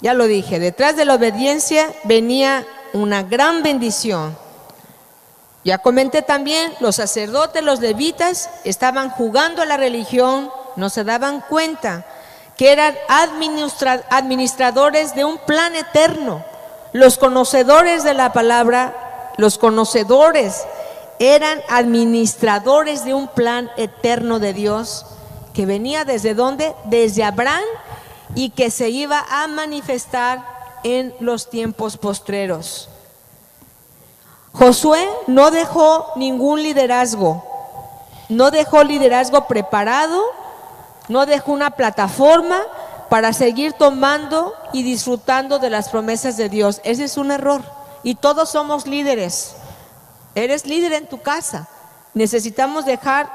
Ya 0.00 0.14
lo 0.14 0.26
dije, 0.26 0.58
detrás 0.58 0.96
de 0.96 1.04
la 1.04 1.14
obediencia 1.14 1.92
venía 2.04 2.66
una 2.92 3.22
gran 3.22 3.62
bendición. 3.62 4.36
Ya 5.64 5.78
comenté 5.78 6.22
también, 6.22 6.72
los 6.80 6.96
sacerdotes, 6.96 7.62
los 7.62 7.80
levitas 7.80 8.48
estaban 8.64 9.10
jugando 9.10 9.62
a 9.62 9.66
la 9.66 9.76
religión, 9.76 10.50
no 10.76 10.88
se 10.88 11.04
daban 11.04 11.40
cuenta 11.48 12.06
que 12.58 12.72
eran 12.72 12.94
administra- 13.08 14.04
administradores 14.10 15.14
de 15.14 15.24
un 15.24 15.38
plan 15.38 15.74
eterno. 15.74 16.44
Los 16.92 17.16
conocedores 17.16 18.02
de 18.04 18.12
la 18.12 18.32
palabra, 18.34 19.32
los 19.38 19.56
conocedores, 19.56 20.66
eran 21.20 21.60
administradores 21.68 23.04
de 23.04 23.14
un 23.14 23.28
plan 23.28 23.70
eterno 23.76 24.40
de 24.40 24.52
Dios 24.52 25.06
que 25.54 25.66
venía 25.66 26.04
desde 26.04 26.34
dónde? 26.34 26.74
Desde 26.84 27.24
Abraham 27.24 27.64
y 28.34 28.50
que 28.50 28.70
se 28.70 28.90
iba 28.90 29.24
a 29.30 29.46
manifestar 29.46 30.44
en 30.82 31.14
los 31.20 31.50
tiempos 31.50 31.96
postreros. 31.96 32.88
Josué 34.52 35.08
no 35.28 35.50
dejó 35.50 36.12
ningún 36.16 36.62
liderazgo, 36.62 37.44
no 38.28 38.50
dejó 38.50 38.82
liderazgo 38.82 39.46
preparado, 39.46 40.20
no 41.08 41.26
dejó 41.26 41.52
una 41.52 41.70
plataforma 41.70 42.58
para 43.08 43.32
seguir 43.32 43.72
tomando 43.72 44.54
y 44.72 44.82
disfrutando 44.82 45.58
de 45.58 45.70
las 45.70 45.88
promesas 45.88 46.36
de 46.36 46.48
Dios. 46.48 46.80
Ese 46.84 47.04
es 47.04 47.16
un 47.16 47.30
error. 47.30 47.62
Y 48.02 48.14
todos 48.16 48.50
somos 48.50 48.86
líderes. 48.86 49.54
Eres 50.34 50.66
líder 50.66 50.92
en 50.92 51.08
tu 51.08 51.20
casa. 51.20 51.68
Necesitamos 52.14 52.84
dejar 52.84 53.30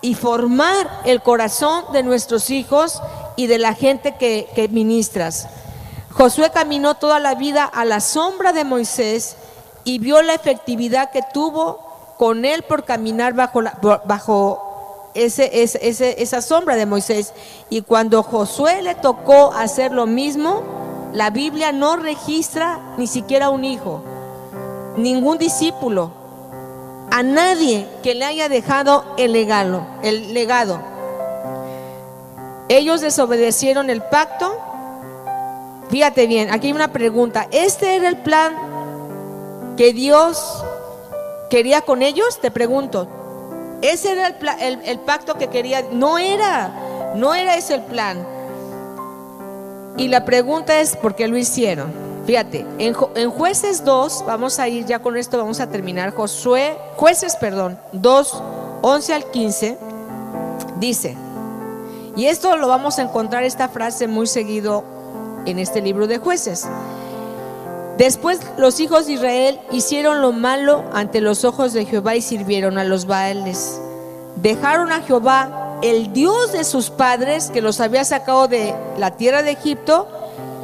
y 0.00 0.14
formar 0.14 0.88
el 1.04 1.22
corazón 1.22 1.84
de 1.92 2.02
nuestros 2.02 2.50
hijos 2.50 3.02
y 3.36 3.46
de 3.48 3.58
la 3.58 3.74
gente 3.74 4.16
que, 4.16 4.48
que 4.54 4.68
ministras. 4.68 5.48
Josué 6.10 6.50
caminó 6.50 6.94
toda 6.94 7.18
la 7.20 7.34
vida 7.34 7.64
a 7.64 7.84
la 7.84 8.00
sombra 8.00 8.52
de 8.52 8.64
Moisés 8.64 9.36
y 9.84 9.98
vio 9.98 10.22
la 10.22 10.34
efectividad 10.34 11.10
que 11.10 11.22
tuvo 11.32 12.14
con 12.16 12.44
él 12.44 12.62
por 12.62 12.84
caminar 12.84 13.34
bajo, 13.34 13.60
la- 13.60 13.78
bajo 14.04 14.67
ese, 15.14 15.50
esa 16.22 16.42
sombra 16.42 16.76
de 16.76 16.86
Moisés. 16.86 17.32
Y 17.70 17.82
cuando 17.82 18.22
Josué 18.22 18.82
le 18.82 18.94
tocó 18.94 19.52
hacer 19.52 19.92
lo 19.92 20.06
mismo, 20.06 20.62
la 21.12 21.30
Biblia 21.30 21.72
no 21.72 21.96
registra 21.96 22.94
ni 22.96 23.06
siquiera 23.06 23.50
un 23.50 23.64
hijo. 23.64 24.02
ningún 24.96 25.38
discípulo, 25.38 26.10
a 27.10 27.22
nadie 27.22 27.86
que 28.02 28.14
le 28.14 28.24
haya 28.24 28.48
dejado 28.48 29.04
el 29.16 29.32
legado, 29.32 29.86
el 30.02 30.34
legado. 30.34 30.80
Ellos 32.68 33.00
desobedecieron 33.00 33.90
el 33.90 34.02
pacto. 34.02 34.58
Fíjate 35.88 36.26
bien, 36.26 36.50
aquí 36.50 36.66
hay 36.66 36.72
una 36.72 36.92
pregunta. 36.92 37.46
¿Este 37.50 37.96
era 37.96 38.08
el 38.08 38.18
plan 38.18 38.54
que 39.76 39.92
Dios 39.92 40.64
quería 41.48 41.80
con 41.80 42.02
ellos? 42.02 42.40
Te 42.40 42.50
pregunto. 42.50 43.08
¿Ese 43.82 44.12
era 44.12 44.28
el, 44.60 44.80
el 44.84 44.98
pacto 45.00 45.34
que 45.34 45.48
quería? 45.48 45.82
No 45.92 46.18
era, 46.18 46.72
no 47.14 47.34
era 47.34 47.56
ese 47.56 47.74
el 47.74 47.82
plan. 47.82 48.26
Y 49.96 50.08
la 50.08 50.24
pregunta 50.24 50.80
es, 50.80 50.96
¿por 50.96 51.14
qué 51.14 51.28
lo 51.28 51.36
hicieron? 51.36 51.92
Fíjate, 52.26 52.66
en, 52.78 52.94
en, 53.14 53.30
jueces 53.30 53.84
2, 53.84 54.24
vamos 54.26 54.58
a 54.58 54.68
ir 54.68 54.84
ya 54.84 54.98
con 54.98 55.16
esto, 55.16 55.38
vamos 55.38 55.60
a 55.60 55.70
terminar. 55.70 56.12
Josué, 56.14 56.76
jueces, 56.96 57.36
perdón, 57.36 57.78
2, 57.92 58.42
11 58.82 59.14
al 59.14 59.24
15, 59.30 59.78
dice, 60.78 61.16
y 62.16 62.26
esto 62.26 62.56
lo 62.56 62.68
vamos 62.68 62.98
a 62.98 63.02
encontrar 63.02 63.44
esta 63.44 63.68
frase 63.68 64.08
muy 64.08 64.26
seguido 64.26 64.84
en 65.46 65.58
este 65.58 65.80
libro 65.80 66.06
de 66.06 66.18
jueces. 66.18 66.66
Después 67.98 68.40
los 68.56 68.78
hijos 68.78 69.06
de 69.06 69.14
Israel 69.14 69.60
hicieron 69.72 70.22
lo 70.22 70.30
malo 70.30 70.84
ante 70.92 71.20
los 71.20 71.44
ojos 71.44 71.72
de 71.72 71.84
Jehová 71.84 72.14
y 72.14 72.22
sirvieron 72.22 72.78
a 72.78 72.84
los 72.84 73.06
Baales. 73.06 73.80
Dejaron 74.36 74.92
a 74.92 75.00
Jehová, 75.00 75.80
el 75.82 76.12
Dios 76.12 76.52
de 76.52 76.62
sus 76.62 76.90
padres, 76.90 77.50
que 77.50 77.60
los 77.60 77.80
había 77.80 78.04
sacado 78.04 78.46
de 78.46 78.72
la 78.98 79.16
tierra 79.16 79.42
de 79.42 79.50
Egipto, 79.50 80.06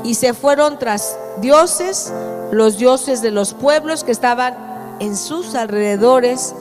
y 0.05 0.15
se 0.15 0.33
fueron 0.33 0.79
tras 0.79 1.19
dioses, 1.39 2.13
los 2.53 2.79
dioses 2.79 3.21
de 3.21 3.33
los 3.33 3.53
pueblos 3.53 4.05
que 4.05 4.13
estaban 4.13 4.55
en 5.01 5.17
sus 5.17 5.57
alrededores, 5.57 6.55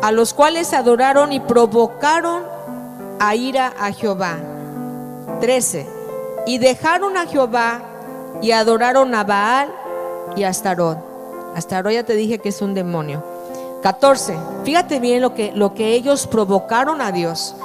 a 0.00 0.12
los 0.12 0.32
cuales 0.32 0.72
adoraron 0.72 1.30
y 1.30 1.40
provocaron 1.40 2.42
a 3.20 3.34
ira 3.34 3.74
a 3.78 3.92
Jehová. 3.92 4.38
13. 5.40 5.86
Y 6.46 6.56
dejaron 6.56 7.18
a 7.18 7.26
Jehová 7.26 7.90
y 8.44 8.52
adoraron 8.52 9.14
a 9.14 9.24
Baal 9.24 9.72
y 10.36 10.42
a 10.42 10.50
Astarot. 10.50 10.98
Astarot 11.56 11.94
ya 11.94 12.02
te 12.02 12.14
dije 12.14 12.40
que 12.40 12.50
es 12.50 12.60
un 12.60 12.74
demonio. 12.74 13.24
14. 13.82 14.36
Fíjate 14.64 15.00
bien 15.00 15.22
lo 15.22 15.34
que, 15.34 15.52
lo 15.52 15.72
que 15.72 15.94
ellos 15.94 16.26
provocaron 16.26 17.00
a 17.00 17.10
Dios. 17.10 17.56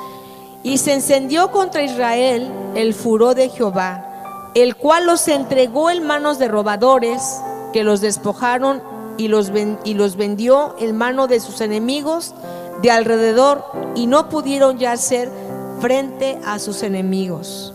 Y 0.64 0.78
se 0.78 0.94
encendió 0.94 1.52
contra 1.52 1.82
Israel 1.82 2.50
el 2.76 2.94
furor 2.94 3.36
de 3.36 3.50
Jehová, 3.50 4.52
el 4.56 4.78
cual 4.78 5.06
los 5.06 5.28
entregó 5.28 5.90
en 5.90 6.08
manos 6.08 6.40
de 6.40 6.48
robadores 6.48 7.42
que 7.74 7.84
los 7.84 8.00
despojaron 8.00 8.82
y 9.18 9.28
los, 9.28 9.52
y 9.84 9.94
los 9.96 10.16
vendió 10.16 10.76
en 10.80 10.96
mano 10.96 11.28
de 11.28 11.42
sus 11.42 11.60
enemigos 11.60 12.34
de 12.82 12.92
alrededor 12.92 13.66
y 13.96 14.08
no 14.08 14.30
pudieron 14.30 14.78
ya 14.78 14.94
hacer 14.94 15.30
frente 15.82 16.40
a 16.46 16.58
sus 16.58 16.84
enemigos. 16.84 17.74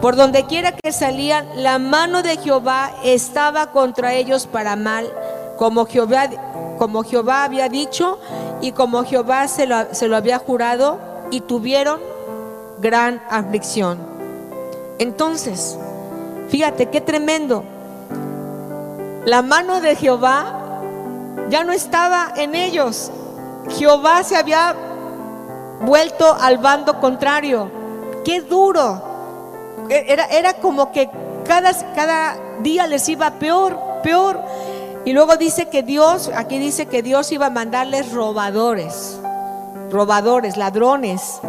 Por 0.00 0.16
donde 0.16 0.44
quiera 0.44 0.72
que 0.72 0.92
salían, 0.92 1.46
la 1.56 1.78
mano 1.78 2.22
de 2.22 2.36
Jehová 2.36 2.92
estaba 3.02 3.72
contra 3.72 4.14
ellos 4.14 4.46
para 4.46 4.76
mal, 4.76 5.12
como 5.56 5.86
Jehová, 5.86 6.28
como 6.78 7.02
Jehová 7.02 7.44
había 7.44 7.68
dicho 7.68 8.18
y 8.60 8.72
como 8.72 9.04
Jehová 9.04 9.48
se 9.48 9.66
lo, 9.66 9.92
se 9.92 10.08
lo 10.08 10.16
había 10.16 10.38
jurado, 10.38 11.00
y 11.30 11.40
tuvieron 11.40 12.00
gran 12.78 13.22
aflicción. 13.28 13.98
Entonces, 14.98 15.76
fíjate 16.48 16.86
qué 16.86 17.00
tremendo 17.00 17.64
la 19.28 19.42
mano 19.42 19.82
de 19.82 19.94
Jehová 19.94 20.80
ya 21.50 21.62
no 21.62 21.72
estaba 21.72 22.32
en 22.36 22.54
ellos. 22.54 23.10
Jehová 23.68 24.22
se 24.22 24.36
había 24.36 24.74
vuelto 25.82 26.34
al 26.40 26.56
bando 26.56 26.98
contrario. 26.98 27.70
Qué 28.24 28.40
duro. 28.40 29.07
E-, 29.88 30.04
era, 30.08 30.26
era 30.26 30.54
como 30.54 30.92
que 30.92 31.08
cada, 31.46 31.72
cada 31.94 32.36
día 32.62 32.86
les 32.86 33.08
iba 33.08 33.30
peor, 33.38 33.78
peor. 34.02 34.40
Y 35.04 35.12
luego 35.12 35.36
dice 35.36 35.68
que 35.68 35.82
Dios, 35.82 36.30
aquí 36.34 36.58
dice 36.58 36.86
que 36.86 37.02
Dios 37.02 37.32
iba 37.32 37.46
a 37.46 37.50
mandarles 37.50 38.12
robadores, 38.12 39.18
robadores, 39.90 40.56
ladrones, 40.56 41.40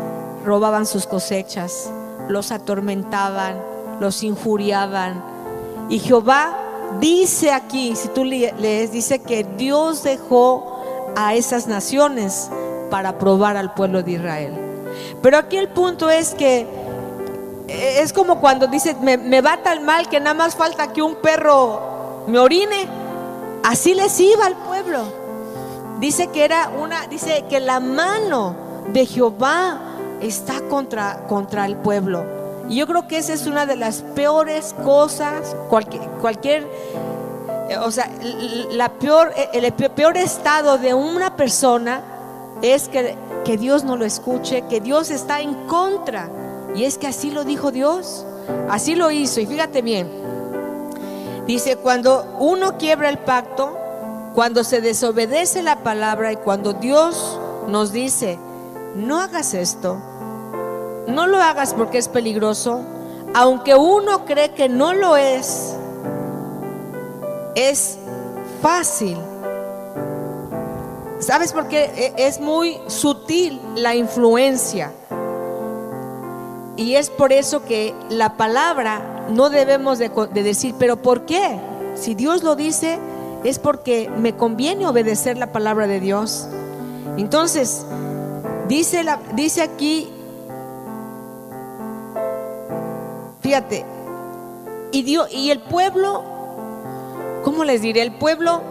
robaban 0.46 0.86
sus 0.86 1.06
cosechas, 1.08 1.92
los 2.30 2.52
atormentaban, 2.52 3.62
los 4.00 4.24
injuriaban. 4.24 5.22
Y 5.90 6.00
Jehová 6.00 6.70
Dice 7.00 7.52
aquí, 7.52 7.96
si 7.96 8.08
tú 8.10 8.26
lees, 8.26 8.92
dice 8.92 9.20
que 9.20 9.46
Dios 9.58 10.04
dejó 10.04 10.82
a 11.16 11.36
esas 11.36 11.68
naciones 11.68 12.50
para 12.90 13.18
probar 13.18 13.56
al 13.56 13.74
pueblo 13.74 14.02
de 14.02 14.14
Israel. 14.14 14.54
Pero 15.22 15.38
aquí 15.38 15.58
el 15.58 15.70
punto 15.70 16.10
es 16.10 16.34
que 16.34 16.62
eh, 16.62 16.68
es 17.70 18.14
como 18.14 18.40
cuando 18.40 18.68
dice, 18.68 18.96
me, 19.02 19.18
me 19.18 19.42
va 19.42 19.58
tan 19.58 19.86
mal 19.86 20.08
que 20.10 20.20
nada 20.20 20.34
más 20.34 20.56
falta 20.56 20.92
que 20.92 21.02
un 21.02 21.16
perro 21.16 22.24
me 22.28 22.40
orine. 22.40 22.88
Así 23.64 23.94
les 23.94 24.20
iba 24.20 24.46
al 24.46 24.56
pueblo. 24.56 25.04
Dice 26.00 26.28
que 26.28 26.46
era 26.46 26.70
una, 26.70 27.08
dice 27.08 27.46
que 27.50 27.60
la 27.60 27.80
mano 27.80 28.56
de 28.94 29.06
Jehová 29.06 29.80
está 30.22 30.62
contra, 30.70 31.28
contra 31.28 31.66
el 31.66 31.76
pueblo. 31.76 32.26
Y 32.70 32.76
yo 32.76 32.88
creo 32.88 33.08
que 33.08 33.18
esa 33.18 33.34
es 33.34 33.48
una 33.48 33.66
de 33.66 33.76
las 33.76 34.02
peores 34.02 34.76
cosas, 34.84 35.56
cualquier, 35.70 36.04
cualquier 36.22 36.68
eh, 37.70 37.78
o 37.78 37.92
sea, 37.92 38.10
la 38.72 38.90
peor, 38.90 39.32
eh, 39.36 39.50
el 39.54 39.72
peor 39.74 40.18
estado 40.18 40.78
de 40.78 40.94
una 40.94 41.36
persona 41.36 42.02
es 42.62 42.90
que, 42.90 43.16
que 43.46 43.58
Dios 43.58 43.84
no 43.84 43.96
lo 43.96 44.06
escuche, 44.06 44.64
que 44.70 44.82
Dios 44.82 45.12
está 45.12 45.40
en 45.42 45.54
contra. 45.68 46.30
Y 46.76 46.84
es 46.84 46.98
que 46.98 47.08
así 47.08 47.32
lo 47.32 47.44
dijo 47.44 47.72
Dios, 47.72 48.26
así 48.70 48.96
lo 48.96 49.12
hizo. 49.12 49.40
Y 49.40 49.46
fíjate 49.46 49.82
bien, 49.82 50.10
dice, 51.48 51.78
cuando 51.78 52.38
uno 52.40 52.78
quiebra 52.78 53.10
el 53.10 53.20
pacto, 53.20 53.78
cuando 54.34 54.64
se 54.64 54.82
desobedece 54.82 55.64
la 55.64 55.84
palabra 55.84 56.32
y 56.32 56.38
cuando 56.38 56.74
Dios 56.74 57.40
nos 57.68 57.92
dice, 57.92 58.40
no 58.96 59.20
hagas 59.20 59.54
esto, 59.54 59.98
no 61.08 61.28
lo 61.28 61.38
hagas 61.38 61.74
porque 61.74 61.98
es 61.98 62.08
peligroso, 62.08 62.82
aunque 63.34 63.76
uno 63.76 64.26
cree 64.26 64.54
que 64.54 64.70
no 64.70 64.94
lo 64.94 65.18
es, 65.18 65.76
es 67.56 67.98
fácil. 68.62 69.18
¿Sabes 71.20 71.52
por 71.52 71.68
qué? 71.68 72.14
E, 72.18 72.28
es 72.28 72.40
muy 72.40 72.80
sutil 72.88 73.60
la 73.76 73.96
influencia. 73.96 74.92
Y 76.80 76.96
es 76.96 77.10
por 77.10 77.34
eso 77.34 77.66
que 77.66 77.94
la 78.10 78.38
palabra 78.38 79.28
no 79.30 79.50
debemos 79.50 80.00
de, 80.00 80.10
decir, 80.32 80.74
pero 80.80 81.02
¿por 81.02 81.26
qué? 81.26 81.60
Si 81.96 82.16
Dios 82.16 82.42
lo 82.42 82.56
dice, 82.56 82.98
es 83.44 83.60
porque 83.60 84.10
me 84.10 84.38
conviene 84.38 84.88
obedecer 84.88 85.38
la 85.38 85.52
palabra 85.52 85.88
de 85.88 86.00
Dios. 86.00 86.48
Entonces, 87.18 87.86
dice, 88.70 89.04
dice 89.36 89.62
aquí 89.62 90.10
Fíjate, 93.42 93.86
y, 94.94 95.18
y 95.32 95.52
el 95.52 95.60
pueblo, 95.60 96.24
¿cómo 97.44 97.66
les 97.66 97.82
diré? 97.82 98.04
El 98.04 98.14
pueblo 98.14 98.62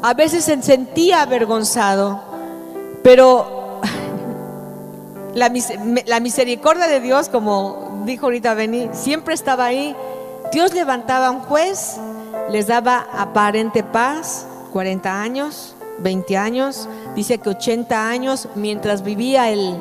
a 0.00 0.14
veces 0.14 0.44
se 0.44 0.62
sentía 0.62 1.20
avergonzado, 1.20 2.22
pero 3.02 3.61
la, 5.34 5.52
la 6.06 6.20
misericordia 6.20 6.86
de 6.86 7.00
Dios, 7.00 7.28
como 7.28 8.02
dijo 8.04 8.26
ahorita 8.26 8.54
Beni, 8.54 8.88
siempre 8.92 9.34
estaba 9.34 9.66
ahí. 9.66 9.96
Dios 10.52 10.74
levantaba 10.74 11.28
a 11.28 11.30
un 11.30 11.40
juez, 11.40 11.96
les 12.50 12.66
daba 12.66 13.06
aparente 13.16 13.82
paz, 13.82 14.46
40 14.72 15.22
años, 15.22 15.74
20 15.98 16.36
años, 16.36 16.88
dice 17.14 17.38
que 17.38 17.50
80 17.50 18.08
años 18.08 18.48
mientras 18.54 19.02
vivía 19.02 19.50
el, 19.50 19.76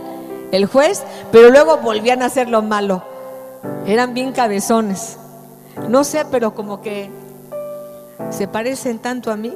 el 0.51 0.65
juez, 0.65 1.03
pero 1.31 1.49
luego 1.49 1.77
volvían 1.77 2.21
a 2.21 2.27
hacer 2.27 2.49
lo 2.49 2.61
malo. 2.61 3.03
Eran 3.85 4.13
bien 4.13 4.31
cabezones. 4.31 5.17
No 5.89 6.03
sé, 6.03 6.25
pero 6.29 6.53
como 6.53 6.81
que 6.81 7.09
se 8.29 8.47
parecen 8.47 8.99
tanto 8.99 9.31
a 9.31 9.37
mí. 9.37 9.53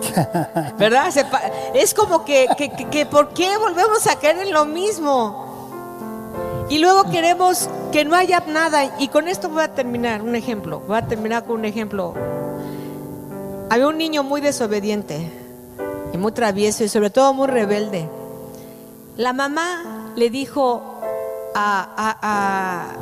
¿Verdad? 0.78 1.12
es 1.74 1.94
como 1.94 2.24
que, 2.24 2.48
que, 2.90 3.06
¿por 3.06 3.30
qué 3.30 3.56
volvemos 3.56 4.06
a 4.06 4.16
caer 4.16 4.38
en 4.38 4.52
lo 4.52 4.64
mismo? 4.64 5.50
Y 6.68 6.78
luego 6.78 7.10
queremos 7.10 7.68
que 7.92 8.04
no 8.04 8.16
haya 8.16 8.42
nada. 8.46 8.96
Y 8.98 9.08
con 9.08 9.28
esto 9.28 9.48
voy 9.48 9.62
a 9.62 9.74
terminar, 9.74 10.22
un 10.22 10.34
ejemplo. 10.34 10.80
Voy 10.80 10.96
a 10.96 11.06
terminar 11.06 11.44
con 11.44 11.60
un 11.60 11.64
ejemplo. 11.64 12.14
Había 13.70 13.88
un 13.88 13.98
niño 13.98 14.22
muy 14.22 14.40
desobediente 14.40 15.30
y 16.12 16.18
muy 16.18 16.32
travieso 16.32 16.84
y 16.84 16.88
sobre 16.88 17.10
todo 17.10 17.32
muy 17.34 17.48
rebelde. 17.48 18.08
La 19.16 19.32
mamá 19.32 20.12
le 20.16 20.30
dijo 20.30 20.82
a, 21.54 22.96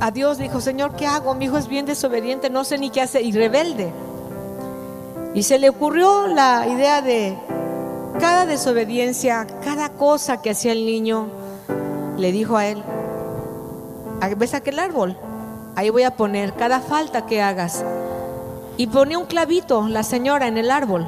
a 0.00 0.10
Dios, 0.10 0.38
dijo, 0.38 0.60
Señor, 0.60 0.94
¿qué 0.96 1.06
hago? 1.06 1.34
Mi 1.34 1.46
hijo 1.46 1.58
es 1.58 1.68
bien 1.68 1.86
desobediente, 1.86 2.50
no 2.50 2.64
sé 2.64 2.78
ni 2.78 2.90
qué 2.90 3.00
hacer 3.00 3.22
y 3.22 3.32
rebelde. 3.32 3.92
Y 5.34 5.42
se 5.42 5.58
le 5.58 5.68
ocurrió 5.68 6.26
la 6.26 6.66
idea 6.66 7.02
de 7.02 7.36
cada 8.18 8.46
desobediencia, 8.46 9.46
cada 9.62 9.90
cosa 9.90 10.40
que 10.42 10.50
hacía 10.50 10.72
el 10.72 10.84
niño, 10.84 11.28
le 12.16 12.32
dijo 12.32 12.56
a 12.56 12.66
él, 12.66 12.82
¿ves 14.36 14.54
aquel 14.54 14.78
árbol? 14.78 15.16
Ahí 15.76 15.90
voy 15.90 16.02
a 16.02 16.16
poner 16.16 16.54
cada 16.54 16.80
falta 16.80 17.26
que 17.26 17.40
hagas. 17.40 17.84
Y 18.76 18.86
ponía 18.88 19.18
un 19.18 19.26
clavito 19.26 19.86
la 19.88 20.02
señora 20.02 20.48
en 20.48 20.56
el 20.58 20.70
árbol. 20.70 21.06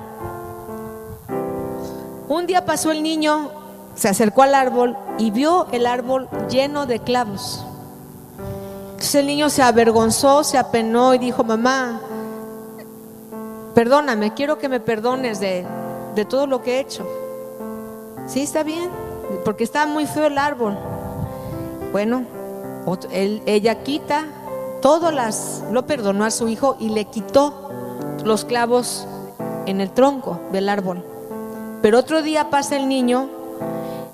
Un 2.28 2.46
día 2.46 2.64
pasó 2.64 2.92
el 2.92 3.02
niño, 3.02 3.50
se 3.96 4.08
acercó 4.08 4.42
al 4.42 4.54
árbol 4.54 4.96
y 5.18 5.32
vio 5.32 5.66
el 5.72 5.86
árbol 5.86 6.28
lleno 6.48 6.86
de 6.86 7.00
clavos. 7.00 7.64
Entonces 8.90 9.14
el 9.16 9.26
niño 9.26 9.50
se 9.50 9.62
avergonzó, 9.62 10.44
se 10.44 10.58
apenó 10.58 11.14
y 11.14 11.18
dijo, 11.18 11.42
mamá, 11.42 12.00
perdóname, 13.74 14.34
quiero 14.34 14.58
que 14.58 14.68
me 14.68 14.80
perdones 14.80 15.40
de, 15.40 15.66
de 16.14 16.24
todo 16.24 16.46
lo 16.46 16.62
que 16.62 16.76
he 16.76 16.80
hecho. 16.80 17.06
Sí, 18.26 18.42
está 18.42 18.62
bien, 18.62 18.90
porque 19.44 19.64
está 19.64 19.86
muy 19.86 20.06
feo 20.06 20.26
el 20.26 20.38
árbol. 20.38 20.76
Bueno, 21.92 22.24
ella 23.10 23.82
quita 23.82 24.24
todas 24.80 25.12
las, 25.12 25.64
lo 25.70 25.86
perdonó 25.86 26.24
a 26.24 26.30
su 26.30 26.48
hijo 26.48 26.76
y 26.78 26.90
le 26.90 27.06
quitó 27.06 27.70
los 28.24 28.44
clavos 28.44 29.06
en 29.66 29.80
el 29.80 29.90
tronco 29.90 30.40
del 30.52 30.68
árbol. 30.68 31.04
Pero 31.82 31.98
otro 31.98 32.22
día 32.22 32.50
pasa 32.50 32.76
el 32.76 32.88
niño 32.88 33.28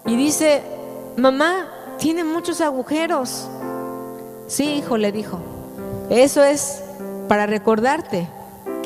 y 0.06 0.16
dice, 0.16 0.62
mamá, 1.16 1.68
tiene 1.98 2.24
muchos 2.24 2.60
agujeros. 2.60 3.48
Sí, 4.46 4.74
hijo, 4.74 4.96
le 4.96 5.12
dijo, 5.12 5.40
eso 6.08 6.42
es 6.44 6.82
para 7.28 7.46
recordarte 7.46 8.28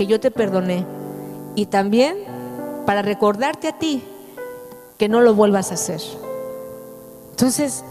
que 0.00 0.06
yo 0.06 0.18
te 0.18 0.30
perdoné 0.30 0.86
y 1.54 1.66
también 1.66 2.16
para 2.86 3.02
recordarte 3.02 3.68
a 3.68 3.78
ti 3.78 4.02
que 4.96 5.10
no 5.10 5.20
lo 5.20 5.34
vuelvas 5.34 5.72
a 5.72 5.74
hacer. 5.74 6.00
Entonces, 7.32 7.84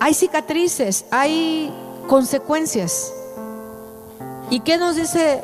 hay 0.00 0.14
cicatrices, 0.14 1.04
hay 1.10 1.70
consecuencias. 2.08 3.12
¿Y 4.48 4.60
qué 4.60 4.78
nos 4.78 4.96
dice 4.96 5.42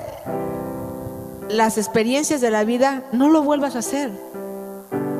las 1.50 1.76
experiencias 1.76 2.40
de 2.40 2.50
la 2.50 2.64
vida? 2.64 3.02
No 3.12 3.28
lo 3.28 3.42
vuelvas 3.42 3.76
a 3.76 3.80
hacer. 3.80 4.10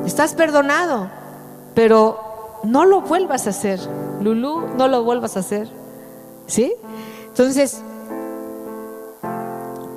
Estás 0.03 0.33
perdonado, 0.33 1.11
pero 1.75 2.59
no 2.63 2.85
lo 2.85 3.01
vuelvas 3.01 3.45
a 3.45 3.51
hacer. 3.51 3.79
Lulú, 4.19 4.61
no 4.75 4.87
lo 4.87 5.03
vuelvas 5.03 5.37
a 5.37 5.41
hacer. 5.41 5.69
¿Sí? 6.47 6.73
Entonces, 7.27 7.83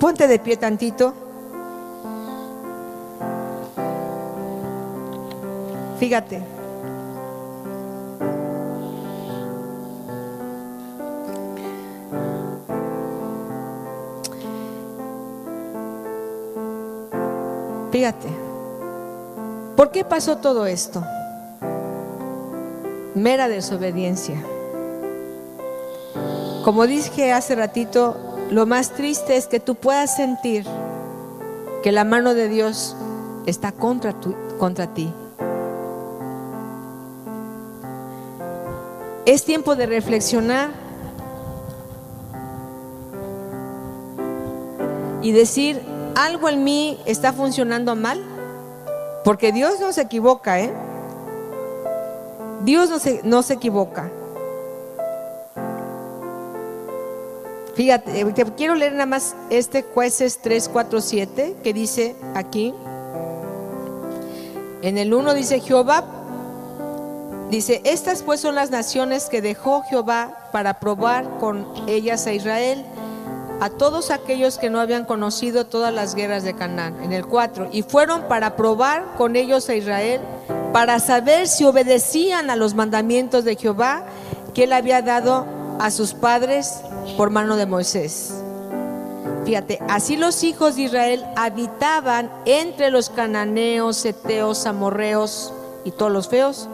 ponte 0.03 0.27
de 0.27 0.37
pie 0.37 0.57
tantito. 0.57 1.13
Fíjate. 5.97 6.43
Fíjate. 17.93 18.27
¿Por 19.77 19.91
qué 19.91 20.03
pasó 20.03 20.39
todo 20.39 20.65
esto? 20.65 21.01
Mera 23.15 23.47
desobediencia. 23.47 24.35
Como 26.65 26.87
dije 26.87 27.31
hace 27.31 27.55
ratito, 27.55 28.22
lo 28.51 28.65
más 28.65 28.91
triste 28.91 29.35
es 29.35 29.47
que 29.47 29.59
tú 29.59 29.75
puedas 29.75 30.15
sentir 30.15 30.65
que 31.81 31.91
la 31.91 32.03
mano 32.03 32.33
de 32.33 32.47
Dios 32.49 32.95
está 33.45 33.71
contra, 33.71 34.15
contra 34.57 34.93
ti. 34.93 35.13
Es 39.25 39.45
tiempo 39.45 39.75
de 39.75 39.85
reflexionar 39.85 40.69
y 45.21 45.31
decir, 45.31 45.81
algo 46.15 46.49
en 46.49 46.63
mí 46.63 46.99
está 47.05 47.33
funcionando 47.33 47.95
mal, 47.95 48.21
porque 49.23 49.51
Dios 49.51 49.79
no 49.79 49.93
se 49.93 50.01
equivoca, 50.01 50.59
¿eh? 50.59 50.73
Dios 52.63 52.89
no 52.89 52.99
se, 52.99 53.21
no 53.23 53.41
se 53.41 53.53
equivoca. 53.53 54.09
Fíjate, 57.75 58.25
te 58.33 58.45
quiero 58.53 58.75
leer 58.75 58.93
nada 58.93 59.05
más 59.05 59.35
este 59.49 59.83
jueces 59.83 60.39
3, 60.41 60.69
4, 60.71 61.01
7 61.01 61.55
que 61.63 61.73
dice 61.73 62.15
aquí. 62.35 62.73
En 64.81 64.97
el 64.97 65.13
1 65.13 65.33
dice 65.33 65.59
Jehová 65.59 66.03
Dice, 67.53 67.81
estas 67.83 68.23
pues 68.23 68.39
son 68.39 68.55
las 68.55 68.71
naciones 68.71 69.29
que 69.29 69.39
dejó 69.39 69.83
Jehová 69.83 70.49
para 70.51 70.79
probar 70.79 71.37
con 71.39 71.67
ellas 71.85 72.25
a 72.25 72.33
Israel, 72.33 72.83
a 73.61 73.69
todos 73.69 74.09
aquellos 74.09 74.57
que 74.57 74.71
no 74.71 74.79
habían 74.79 75.05
conocido 75.05 75.67
todas 75.67 75.93
las 75.93 76.15
guerras 76.15 76.41
de 76.41 76.55
Canaán. 76.55 77.03
En 77.03 77.13
el 77.13 77.27
4, 77.27 77.69
y 77.71 77.83
fueron 77.83 78.23
para 78.23 78.55
probar 78.55 79.05
con 79.17 79.35
ellos 79.35 79.69
a 79.69 79.75
Israel, 79.75 80.19
para 80.71 80.97
saber 80.97 81.47
si 81.47 81.63
obedecían 81.63 82.49
a 82.49 82.55
los 82.55 82.73
mandamientos 82.73 83.43
de 83.45 83.55
Jehová 83.55 84.03
que 84.55 84.63
él 84.63 84.73
había 84.73 85.03
dado 85.03 85.45
a 85.79 85.91
sus 85.91 86.15
padres 86.15 86.81
por 87.17 87.29
mano 87.29 87.55
de 87.55 87.65
Moisés. 87.65 88.33
Fíjate, 89.45 89.79
así 89.89 90.15
los 90.15 90.43
hijos 90.43 90.75
de 90.75 90.83
Israel 90.83 91.25
habitaban 91.35 92.31
entre 92.45 92.91
los 92.91 93.09
cananeos, 93.09 94.05
eteos, 94.05 94.65
amorreos 94.65 95.53
y 95.83 95.91
todos 95.91 96.11
los 96.11 96.29
feos 96.29 96.69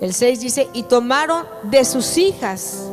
el 0.00 0.12
6 0.12 0.40
dice, 0.40 0.68
y 0.72 0.82
tomaron 0.82 1.46
de 1.62 1.84
sus 1.84 2.18
hijas 2.18 2.90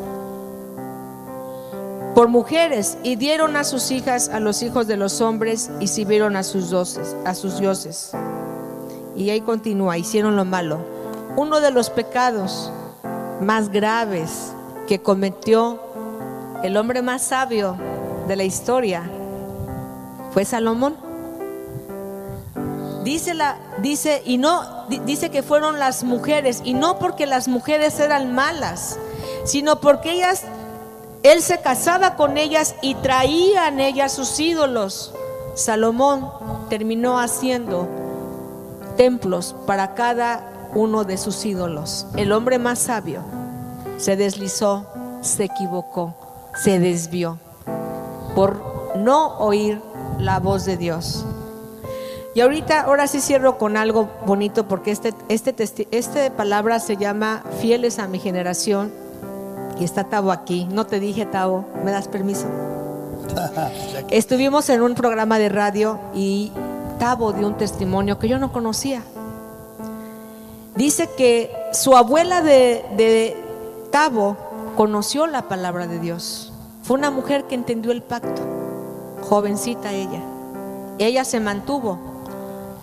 por 2.16 2.28
mujeres 2.28 2.98
y 3.04 3.16
dieron 3.16 3.56
a 3.56 3.64
sus 3.64 3.92
hijas 3.92 4.30
a 4.30 4.40
los 4.40 4.62
hijos 4.62 4.88
de 4.88 4.98
los 4.98 5.20
hombres 5.22 5.72
y 5.80 5.88
sirvieron 5.88 6.36
a 6.36 6.44
sus, 6.44 6.70
doces, 6.70 7.16
a 7.26 7.34
sus 7.34 7.60
dioses. 7.60 8.12
Y 9.16 9.30
ahí 9.30 9.42
continúa, 9.42 9.98
hicieron 9.98 10.36
lo 10.36 10.46
malo. 10.46 10.80
Uno 11.36 11.60
de 11.60 11.72
los 11.72 11.90
pecados 11.90 12.72
más 13.42 13.70
graves 13.70 14.54
que 14.88 15.02
cometió 15.02 15.82
el 16.64 16.78
hombre 16.78 17.02
más 17.02 17.22
sabio 17.24 17.76
de 18.28 18.36
la 18.36 18.44
historia 18.44 19.10
fue 20.34 20.46
Salomón. 20.46 20.96
Dice 23.04 23.34
la 23.34 23.58
dice 23.82 24.22
y 24.26 24.38
no 24.38 24.86
dice 25.06 25.32
que 25.32 25.42
fueron 25.42 25.80
las 25.80 26.04
mujeres 26.04 26.62
y 26.64 26.74
no 26.74 27.00
porque 27.00 27.26
las 27.26 27.48
mujeres 27.48 28.00
eran 28.00 28.34
malas, 28.34 29.00
sino 29.44 29.80
porque 29.82 30.12
ellas 30.12 30.44
él 31.24 31.42
se 31.42 31.60
casaba 31.62 32.16
con 32.16 32.38
ellas 32.38 32.76
y 32.82 32.96
traían 32.96 33.80
ellas 33.80 34.12
sus 34.12 34.40
ídolos. 34.40 35.14
Salomón 35.56 36.32
terminó 36.70 37.20
haciendo 37.20 37.88
templos 38.98 39.56
para 39.68 39.94
cada 39.94 40.70
uno 40.74 41.04
de 41.04 41.18
sus 41.18 41.46
ídolos. 41.46 42.08
El 42.16 42.32
hombre 42.32 42.60
más 42.60 42.80
sabio 42.80 43.24
se 43.98 44.16
deslizó, 44.16 44.86
se 45.22 45.44
equivocó, 45.44 46.16
se 46.56 46.80
desvió 46.80 47.40
por 48.36 48.96
no 48.96 49.38
oír 49.38 49.82
la 50.20 50.40
voz 50.40 50.66
de 50.66 50.78
Dios. 50.78 51.26
Y 52.34 52.42
ahorita, 52.42 52.82
ahora 52.82 53.08
sí 53.08 53.20
cierro 53.20 53.58
con 53.58 53.76
algo 53.76 54.10
bonito 54.26 54.68
porque 54.68 54.92
este, 54.92 55.14
este, 55.28 55.88
este 55.92 56.32
palabra 56.32 56.80
se 56.80 56.96
llama 56.96 57.44
Fieles 57.60 58.00
a 58.00 58.08
mi 58.08 58.20
generación 58.20 58.92
y 59.80 59.84
está 59.84 60.06
Tavo 60.06 60.32
aquí. 60.32 60.66
No 60.72 60.86
te 60.86 61.00
dije, 61.00 61.26
Tavo, 61.26 61.66
¿me 61.84 61.92
das 61.92 62.08
permiso? 62.08 62.46
Estuvimos 64.10 64.70
en 64.70 64.82
un 64.82 64.96
programa 64.96 65.40
de 65.40 65.50
radio 65.50 66.00
y 66.14 66.54
Tavo 67.00 67.34
dio 67.34 67.48
un 67.48 67.58
testimonio 67.58 68.18
que 68.18 68.30
yo 68.30 68.40
no 68.40 68.54
conocía. 68.54 69.02
Dice 70.76 71.10
que 71.18 71.52
su 71.74 71.98
abuela 71.98 72.42
de, 72.42 72.86
de 72.96 73.36
Tavo 73.92 74.38
conoció 74.76 75.28
la 75.28 75.44
palabra 75.44 75.88
de 75.88 76.00
Dios. 76.00 76.54
Fue 76.84 76.98
una 76.98 77.12
mujer 77.12 77.46
que 77.46 77.56
entendió 77.56 77.92
el 77.92 78.02
pacto, 78.02 78.42
jovencita 79.22 79.94
ella. 79.94 80.22
Ella 80.98 81.24
se 81.26 81.40
mantuvo 81.40 82.12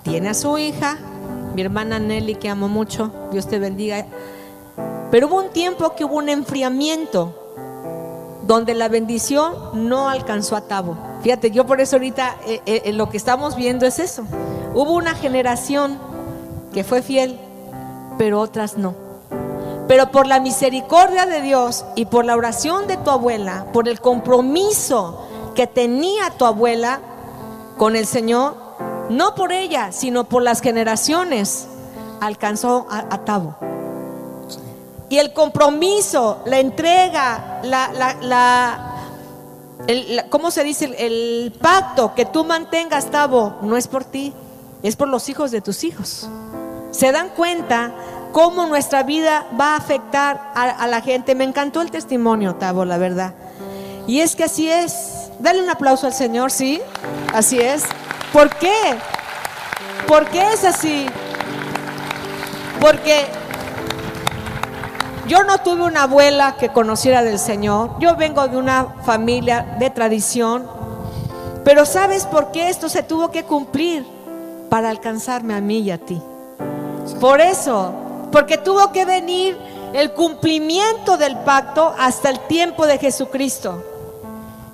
tiene 0.08 0.30
a 0.30 0.34
su 0.34 0.56
hija, 0.56 0.96
mi 1.54 1.62
hermana 1.62 1.98
Nelly, 1.98 2.36
que 2.36 2.48
amo 2.48 2.68
mucho, 2.68 3.10
Dios 3.30 3.46
te 3.46 3.58
bendiga. 3.58 4.06
Pero 5.10 5.26
hubo 5.26 5.36
un 5.36 5.50
tiempo 5.50 5.94
que 5.94 6.04
hubo 6.04 6.16
un 6.16 6.28
enfriamiento 6.28 7.34
donde 8.46 8.74
la 8.74 8.88
bendición 8.88 9.54
no 9.74 10.08
alcanzó 10.08 10.56
a 10.56 10.62
Tabo. 10.62 10.96
Fíjate, 11.22 11.50
yo 11.50 11.66
por 11.66 11.80
eso 11.80 11.96
ahorita 11.96 12.36
eh, 12.46 12.62
eh, 12.64 12.92
lo 12.92 13.10
que 13.10 13.16
estamos 13.18 13.54
viendo 13.54 13.84
es 13.84 13.98
eso. 13.98 14.24
Hubo 14.74 14.92
una 14.92 15.14
generación 15.14 15.98
que 16.72 16.84
fue 16.84 17.02
fiel, 17.02 17.38
pero 18.16 18.40
otras 18.40 18.78
no. 18.78 18.94
Pero 19.88 20.10
por 20.10 20.26
la 20.26 20.38
misericordia 20.38 21.24
de 21.26 21.40
Dios 21.40 21.84
y 21.96 22.04
por 22.04 22.24
la 22.26 22.36
oración 22.36 22.86
de 22.86 22.98
tu 22.98 23.10
abuela, 23.10 23.66
por 23.72 23.88
el 23.88 24.00
compromiso 24.00 25.26
que 25.54 25.66
tenía 25.66 26.30
tu 26.30 26.44
abuela, 26.44 27.00
con 27.78 27.96
el 27.96 28.06
Señor, 28.06 28.54
no 29.08 29.34
por 29.34 29.50
ella, 29.52 29.90
sino 29.92 30.24
por 30.24 30.42
las 30.42 30.60
generaciones, 30.60 31.66
alcanzó 32.20 32.86
a, 32.90 32.98
a 33.10 33.24
Tabo. 33.24 33.56
Y 35.08 35.16
el 35.16 35.32
compromiso, 35.32 36.42
la 36.44 36.58
entrega, 36.58 37.60
la, 37.62 37.90
la, 37.92 38.14
la- 38.20 38.84
¿cómo 40.28 40.50
se 40.50 40.64
dice? 40.64 40.84
El, 40.84 40.94
el 40.96 41.52
pacto 41.62 42.12
que 42.14 42.26
tú 42.26 42.44
mantengas, 42.44 43.06
Tabo, 43.06 43.54
no 43.62 43.78
es 43.78 43.88
por 43.88 44.04
ti, 44.04 44.34
es 44.82 44.96
por 44.96 45.08
los 45.08 45.30
hijos 45.30 45.50
de 45.50 45.62
tus 45.62 45.82
hijos. 45.84 46.28
Se 46.90 47.10
dan 47.10 47.30
cuenta 47.30 47.94
cómo 48.38 48.66
nuestra 48.66 49.02
vida 49.02 49.48
va 49.60 49.72
a 49.72 49.78
afectar 49.78 50.52
a, 50.54 50.86
la 50.86 51.00
gente. 51.00 51.34
Me 51.34 51.42
encantó 51.42 51.82
el 51.82 51.90
testimonio, 51.90 52.54
Tabo, 52.54 52.84
la 52.84 52.96
verdad. 52.96 53.34
Y 54.06 54.20
es 54.20 54.36
que 54.36 54.44
así 54.44 54.70
es. 54.70 55.32
Dale 55.40 55.60
un 55.60 55.68
aplauso 55.68 56.06
al 56.06 56.12
Señor, 56.12 56.52
¿sí? 56.52 56.80
Así 57.34 57.58
es. 57.58 57.82
¿Por 58.32 58.48
qué? 58.50 58.94
¿Por 60.06 60.26
qué 60.26 60.52
es 60.52 60.62
así? 60.62 61.06
Porque 62.80 63.26
yo 65.26 65.42
no 65.42 65.58
tuve 65.58 65.82
una 65.82 66.04
abuela 66.04 66.54
que 66.60 66.68
conociera 66.68 67.24
del 67.24 67.40
Señor. 67.40 67.98
Yo 67.98 68.14
vengo 68.14 68.46
de 68.46 68.56
una 68.56 68.86
familia 69.04 69.76
de 69.80 69.90
tradición. 69.90 70.64
Pero 71.64 71.84
¿sabes 71.84 72.24
por 72.24 72.52
qué 72.52 72.68
esto 72.68 72.88
se 72.88 73.02
tuvo 73.02 73.32
que 73.32 73.42
cumplir? 73.42 74.06
Para 74.70 74.90
alcanzarme 74.90 75.54
a 75.54 75.60
mí 75.60 75.80
y 75.80 75.90
a 75.90 75.98
ti. 75.98 76.22
Por 77.20 77.40
eso, 77.40 78.07
porque 78.32 78.58
tuvo 78.58 78.92
que 78.92 79.04
venir 79.04 79.56
el 79.92 80.12
cumplimiento 80.12 81.16
del 81.16 81.36
pacto 81.38 81.94
hasta 81.98 82.30
el 82.30 82.40
tiempo 82.40 82.86
de 82.86 82.98
Jesucristo. 82.98 83.82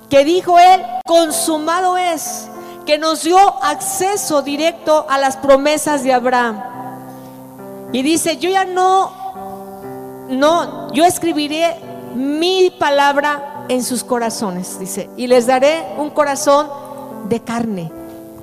Que 0.09 0.23
dijo 0.23 0.59
él, 0.59 0.81
consumado 1.05 1.97
es, 1.97 2.47
que 2.85 2.97
nos 2.97 3.23
dio 3.23 3.37
acceso 3.63 4.41
directo 4.41 5.05
a 5.09 5.17
las 5.17 5.37
promesas 5.37 6.03
de 6.03 6.13
Abraham. 6.13 6.61
Y 7.91 8.01
dice, 8.03 8.37
yo 8.37 8.49
ya 8.49 8.65
no, 8.65 9.11
no, 10.29 10.91
yo 10.93 11.05
escribiré 11.05 11.75
mi 12.13 12.69
palabra 12.69 13.65
en 13.67 13.83
sus 13.83 14.03
corazones, 14.03 14.77
dice, 14.79 15.09
y 15.17 15.27
les 15.27 15.47
daré 15.47 15.83
un 15.97 16.09
corazón 16.11 16.67
de 17.29 17.41
carne, 17.41 17.91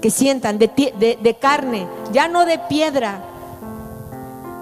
que 0.01 0.11
sientan, 0.11 0.59
de, 0.59 0.67
de- 0.69 1.19
de 1.23 1.35
carne, 1.35 1.87
ya 2.13 2.27
no 2.29 2.45
de 2.45 2.59
piedra. 2.59 3.21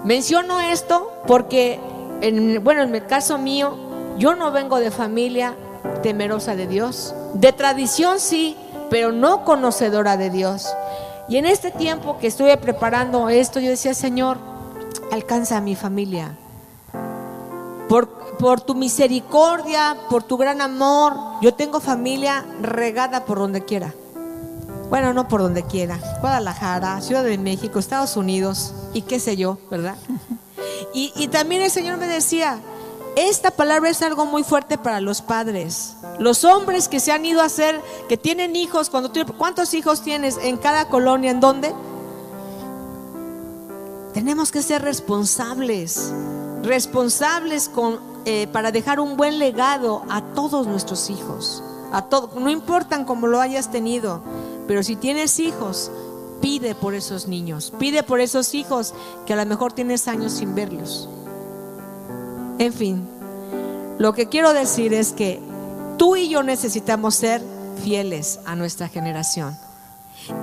Menciono 0.03 0.59
esto 0.59 1.11
porque, 1.27 1.79
en, 2.21 2.63
bueno, 2.63 2.81
en 2.81 2.95
el 2.95 3.05
caso 3.05 3.37
mío, 3.37 3.75
yo 4.17 4.35
no 4.35 4.51
vengo 4.51 4.79
de 4.79 4.91
familia 4.91 5.55
temerosa 6.01 6.55
de 6.55 6.67
Dios. 6.67 7.13
De 7.33 7.53
tradición 7.53 8.19
sí, 8.19 8.57
pero 8.89 9.11
no 9.11 9.45
conocedora 9.45 10.17
de 10.17 10.29
Dios. 10.29 10.67
Y 11.29 11.37
en 11.37 11.45
este 11.45 11.71
tiempo 11.71 12.17
que 12.17 12.27
estuve 12.27 12.57
preparando 12.57 13.29
esto, 13.29 13.59
yo 13.59 13.69
decía, 13.69 13.93
Señor, 13.93 14.37
alcanza 15.11 15.57
a 15.57 15.61
mi 15.61 15.75
familia. 15.75 16.35
Por, 17.87 18.09
por 18.37 18.61
tu 18.61 18.73
misericordia, 18.73 19.95
por 20.09 20.23
tu 20.23 20.35
gran 20.37 20.61
amor, 20.61 21.15
yo 21.41 21.53
tengo 21.53 21.79
familia 21.79 22.43
regada 22.61 23.23
por 23.25 23.37
donde 23.37 23.63
quiera. 23.63 23.93
Bueno, 24.91 25.13
no 25.13 25.27
por 25.27 25.41
donde 25.41 25.63
quiera. 25.63 25.97
Guadalajara, 26.21 27.01
Ciudad 27.01 27.23
de 27.23 27.37
México, 27.39 27.79
Estados 27.79 28.15
Unidos 28.17 28.73
y 28.93 29.01
qué 29.01 29.19
sé 29.19 29.35
yo, 29.37 29.57
¿verdad? 29.71 29.95
Y, 30.93 31.13
y 31.15 31.29
también 31.29 31.61
el 31.61 31.71
Señor 31.71 31.97
me 31.97 32.05
decía, 32.07 32.59
esta 33.15 33.51
palabra 33.51 33.89
es 33.89 34.01
algo 34.01 34.25
muy 34.25 34.43
fuerte 34.43 34.77
para 34.77 34.99
los 34.99 35.21
padres. 35.21 35.95
Los 36.19 36.43
hombres 36.43 36.89
que 36.89 36.99
se 36.99 37.13
han 37.13 37.25
ido 37.25 37.41
a 37.41 37.45
hacer, 37.45 37.79
que 38.09 38.17
tienen 38.17 38.57
hijos, 38.57 38.89
cuando 38.89 39.09
tú- 39.09 39.25
¿cuántos 39.37 39.73
hijos 39.73 40.01
tienes 40.01 40.37
en 40.43 40.57
cada 40.57 40.89
colonia? 40.89 41.31
¿En 41.31 41.39
dónde? 41.39 41.73
Tenemos 44.13 44.51
que 44.51 44.61
ser 44.61 44.81
responsables, 44.81 46.11
responsables 46.63 47.69
con, 47.69 47.99
eh, 48.25 48.47
para 48.51 48.71
dejar 48.73 48.99
un 48.99 49.15
buen 49.15 49.39
legado 49.39 50.03
a 50.09 50.21
todos 50.33 50.67
nuestros 50.67 51.09
hijos. 51.09 51.63
A 51.93 52.03
todo, 52.03 52.31
no 52.37 52.49
importan 52.49 53.05
cómo 53.05 53.27
lo 53.27 53.39
hayas 53.39 53.71
tenido, 53.71 54.21
pero 54.71 54.83
si 54.83 54.95
tienes 54.95 55.37
hijos, 55.39 55.91
pide 56.39 56.75
por 56.75 56.95
esos 56.95 57.27
niños, 57.27 57.73
pide 57.77 58.03
por 58.03 58.21
esos 58.21 58.53
hijos 58.53 58.93
que 59.25 59.33
a 59.33 59.35
lo 59.35 59.45
mejor 59.45 59.73
tienes 59.73 60.07
años 60.07 60.31
sin 60.31 60.55
verlos. 60.55 61.09
En 62.57 62.71
fin, 62.71 63.05
lo 63.99 64.13
que 64.13 64.29
quiero 64.29 64.53
decir 64.53 64.93
es 64.93 65.11
que 65.11 65.41
tú 65.97 66.15
y 66.15 66.29
yo 66.29 66.41
necesitamos 66.41 67.15
ser 67.15 67.41
fieles 67.83 68.39
a 68.45 68.55
nuestra 68.55 68.87
generación 68.87 69.57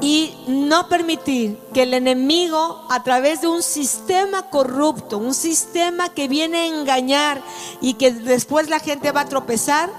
y 0.03 0.35
no 0.47 0.91
permitir 0.91 1.59
que 1.73 1.85
el 1.85 1.95
enemigo 1.95 2.85
a 2.91 3.03
través 3.03 3.41
de 3.41 3.49
un 3.49 3.63
sistema 3.63 4.51
corrupto, 4.51 5.17
un 5.17 5.33
sistema 5.33 6.11
que 6.11 6.29
viene 6.29 6.59
a 6.59 6.67
engañar 6.67 7.41
y 7.81 7.95
que 7.95 8.13
después 8.13 8.69
la 8.69 8.79
gente 8.79 9.11
va 9.11 9.23
a 9.23 9.29
tropezar, 9.31 9.91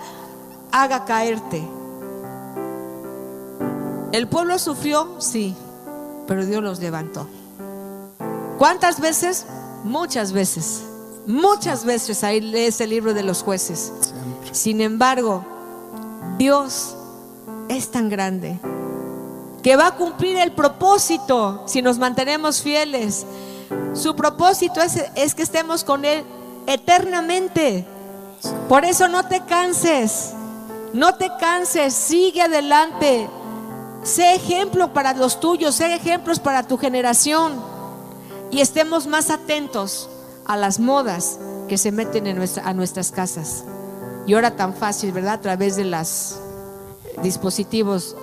haga 0.71 1.05
caerte. 1.05 1.78
El 4.11 4.27
pueblo 4.27 4.57
sufrió, 4.57 5.15
sí, 5.19 5.55
pero 6.27 6.45
Dios 6.45 6.63
los 6.63 6.79
levantó. 6.79 7.27
¿Cuántas 8.57 8.99
veces? 8.99 9.45
Muchas 9.83 10.31
veces. 10.31 10.83
Muchas 11.27 11.85
veces 11.85 12.23
ahí 12.23 12.41
lees 12.41 12.81
el 12.81 12.89
libro 12.89 13.13
de 13.13 13.23
los 13.23 13.43
jueces. 13.43 13.93
Sin 14.51 14.81
embargo, 14.81 15.45
Dios 16.37 16.95
es 17.69 17.91
tan 17.91 18.09
grande 18.09 18.59
que 19.61 19.75
va 19.75 19.87
a 19.87 19.95
cumplir 19.95 20.37
el 20.37 20.53
propósito 20.53 21.63
si 21.67 21.81
nos 21.81 21.99
mantenemos 21.99 22.61
fieles. 22.61 23.25
Su 23.93 24.15
propósito 24.15 24.81
es, 24.81 25.05
es 25.15 25.35
que 25.35 25.43
estemos 25.43 25.83
con 25.83 26.03
Él 26.03 26.23
eternamente. 26.65 27.85
Por 28.67 28.85
eso 28.85 29.07
no 29.07 29.27
te 29.27 29.41
canses, 29.45 30.31
no 30.93 31.15
te 31.15 31.29
canses, 31.39 31.93
sigue 31.93 32.41
adelante. 32.41 33.29
Sé 34.03 34.35
ejemplo 34.35 34.93
para 34.93 35.13
los 35.13 35.39
tuyos, 35.39 35.75
sé 35.75 35.93
ejemplos 35.93 36.39
para 36.39 36.63
tu 36.63 36.77
generación. 36.77 37.53
Y 38.51 38.61
estemos 38.61 39.05
más 39.07 39.29
atentos 39.29 40.09
a 40.45 40.57
las 40.57 40.79
modas 40.79 41.37
que 41.67 41.77
se 41.77 41.91
meten 41.91 42.25
en 42.25 42.37
nuestra- 42.37 42.67
a 42.67 42.73
nuestras 42.73 43.11
casas. 43.11 43.63
Y 44.25 44.33
ahora 44.33 44.55
tan 44.55 44.73
fácil, 44.73 45.11
¿verdad? 45.11 45.33
A 45.33 45.41
través 45.41 45.75
de 45.75 45.85
los 45.85 46.35
dispositivos 47.21 48.15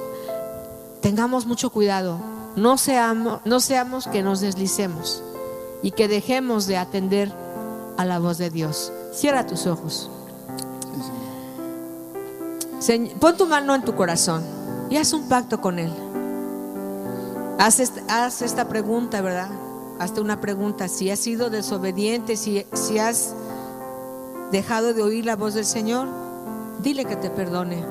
tengamos 1.01 1.47
mucho 1.47 1.71
cuidado, 1.71 2.19
no 2.57 2.79
seamos, 2.79 3.41
no 3.45 3.61
seamos 3.61 4.07
que 4.09 4.23
nos 4.23 4.41
deslicemos 4.41 5.23
y 5.83 5.91
que 5.93 6.09
dejemos 6.09 6.67
de 6.67 6.79
atender 6.79 7.31
a 7.97 8.05
la 8.05 8.19
voz 8.19 8.39
de 8.39 8.51
Dios. 8.51 8.93
Cierra 9.13 9.47
tus 9.47 9.67
ojos. 9.67 10.11
Pon 13.21 13.37
tu 13.37 13.47
mano 13.47 13.75
en 13.75 13.83
tu 13.83 13.95
corazón 13.95 14.43
y 14.91 14.97
haz 14.97 15.13
un 15.13 15.29
pacto 15.29 15.61
con 15.61 15.79
Él. 15.79 15.93
Haz, 17.59 17.81
est- 17.81 17.99
haz 18.09 18.43
esta 18.43 18.69
pregunta, 18.69 19.21
¿verdad? 19.21 19.51
Hazte 19.99 20.21
una 20.21 20.41
pregunta. 20.41 20.89
Si 20.89 21.11
has 21.11 21.19
sido 21.19 21.49
desobediente, 21.51 22.37
si, 22.37 22.67
si 22.75 22.99
has 22.99 23.35
dejado 24.53 24.93
de 24.95 25.03
oír 25.03 25.25
la 25.25 25.37
voz 25.37 25.55
del 25.55 25.65
Señor, 25.65 26.07
dile 26.83 27.05
que 27.05 27.17
te 27.17 27.31
perdone. 27.31 27.83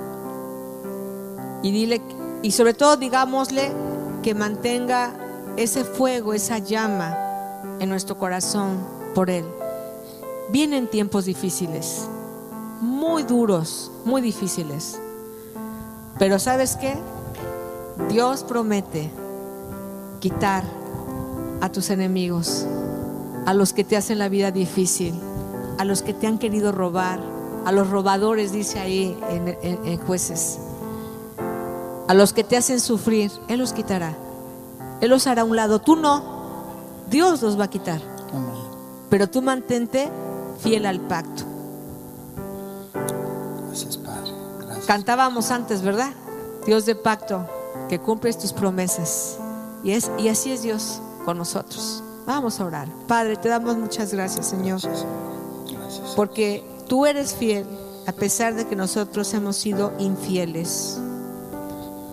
Y 1.64 1.72
dile, 1.72 2.02
y 2.44 2.52
sobre 2.52 2.74
todo 2.76 2.96
digámosle 2.96 3.72
que 4.22 4.36
mantenga 4.36 5.12
ese 5.58 5.84
fuego, 5.84 6.34
esa 6.34 6.60
llama 6.60 7.18
en 7.80 7.90
nuestro 7.90 8.18
corazón 8.18 8.78
por 9.16 9.30
Él. 9.32 9.46
Vienen 10.52 10.88
tiempos 10.88 11.26
difíciles, 11.26 12.08
muy 12.82 13.24
duros, 13.24 13.92
muy 14.06 14.22
difíciles. 14.22 15.00
Pero 16.18 16.40
¿sabes 16.40 16.76
qué? 16.78 16.96
Dios 18.10 18.44
promete 18.44 19.10
quitar 20.20 20.64
a 21.62 21.70
tus 21.70 21.90
enemigos, 21.90 22.66
a 23.46 23.54
los 23.54 23.74
que 23.74 23.84
te 23.84 23.98
hacen 23.98 24.20
la 24.20 24.30
vida 24.30 24.52
difícil, 24.52 25.14
a 25.78 25.86
los 25.86 26.02
que 26.02 26.14
te 26.14 26.28
han 26.28 26.38
querido 26.38 26.72
robar, 26.72 27.20
a 27.66 27.72
los 27.72 27.90
robadores, 27.90 28.52
dice 28.52 28.80
ahí 28.80 29.18
en, 29.30 29.48
en- 29.62 29.86
en 29.86 29.98
jueces. 30.00 30.60
A 32.08 32.14
los 32.14 32.34
que 32.34 32.44
te 32.44 32.56
hacen 32.58 32.80
sufrir, 32.80 33.32
Él 33.48 33.60
los 33.60 33.74
quitará. 33.74 34.16
Él 35.02 35.10
los 35.10 35.26
hará 35.28 35.42
a 35.42 35.46
un 35.46 35.56
lado. 35.56 35.80
Tú 35.82 35.96
no. 35.96 36.24
Dios 37.10 37.42
los 37.42 37.60
va 37.60 37.66
a 37.66 37.70
quitar. 37.70 38.00
Pero 39.10 39.28
tú 39.28 39.42
mantente 39.42 40.10
fiel 40.60 40.86
al 40.86 41.00
pacto. 41.02 41.44
Cantábamos 44.86 45.52
antes, 45.52 45.82
¿verdad? 45.82 46.12
Dios 46.66 46.86
de 46.86 46.96
pacto, 46.96 47.48
que 47.90 48.00
cumples 48.00 48.38
tus 48.38 48.54
promesas. 48.54 49.38
Y, 49.84 49.92
es, 49.92 50.12
y 50.18 50.30
así 50.30 50.52
es 50.52 50.62
Dios 50.62 51.02
con 51.26 51.38
nosotros. 51.38 52.04
Vamos 52.26 52.60
a 52.60 52.66
orar. 52.66 52.88
Padre, 53.08 53.36
te 53.36 53.50
damos 53.50 53.78
muchas 53.78 54.14
gracias, 54.14 54.48
Señor. 54.48 54.80
Porque 56.16 56.64
tú 56.88 57.06
eres 57.06 57.34
fiel 57.34 57.66
a 58.08 58.12
pesar 58.12 58.54
de 58.56 58.68
que 58.68 58.76
nosotros 58.76 59.34
hemos 59.34 59.56
sido 59.56 59.92
infieles. 59.98 61.00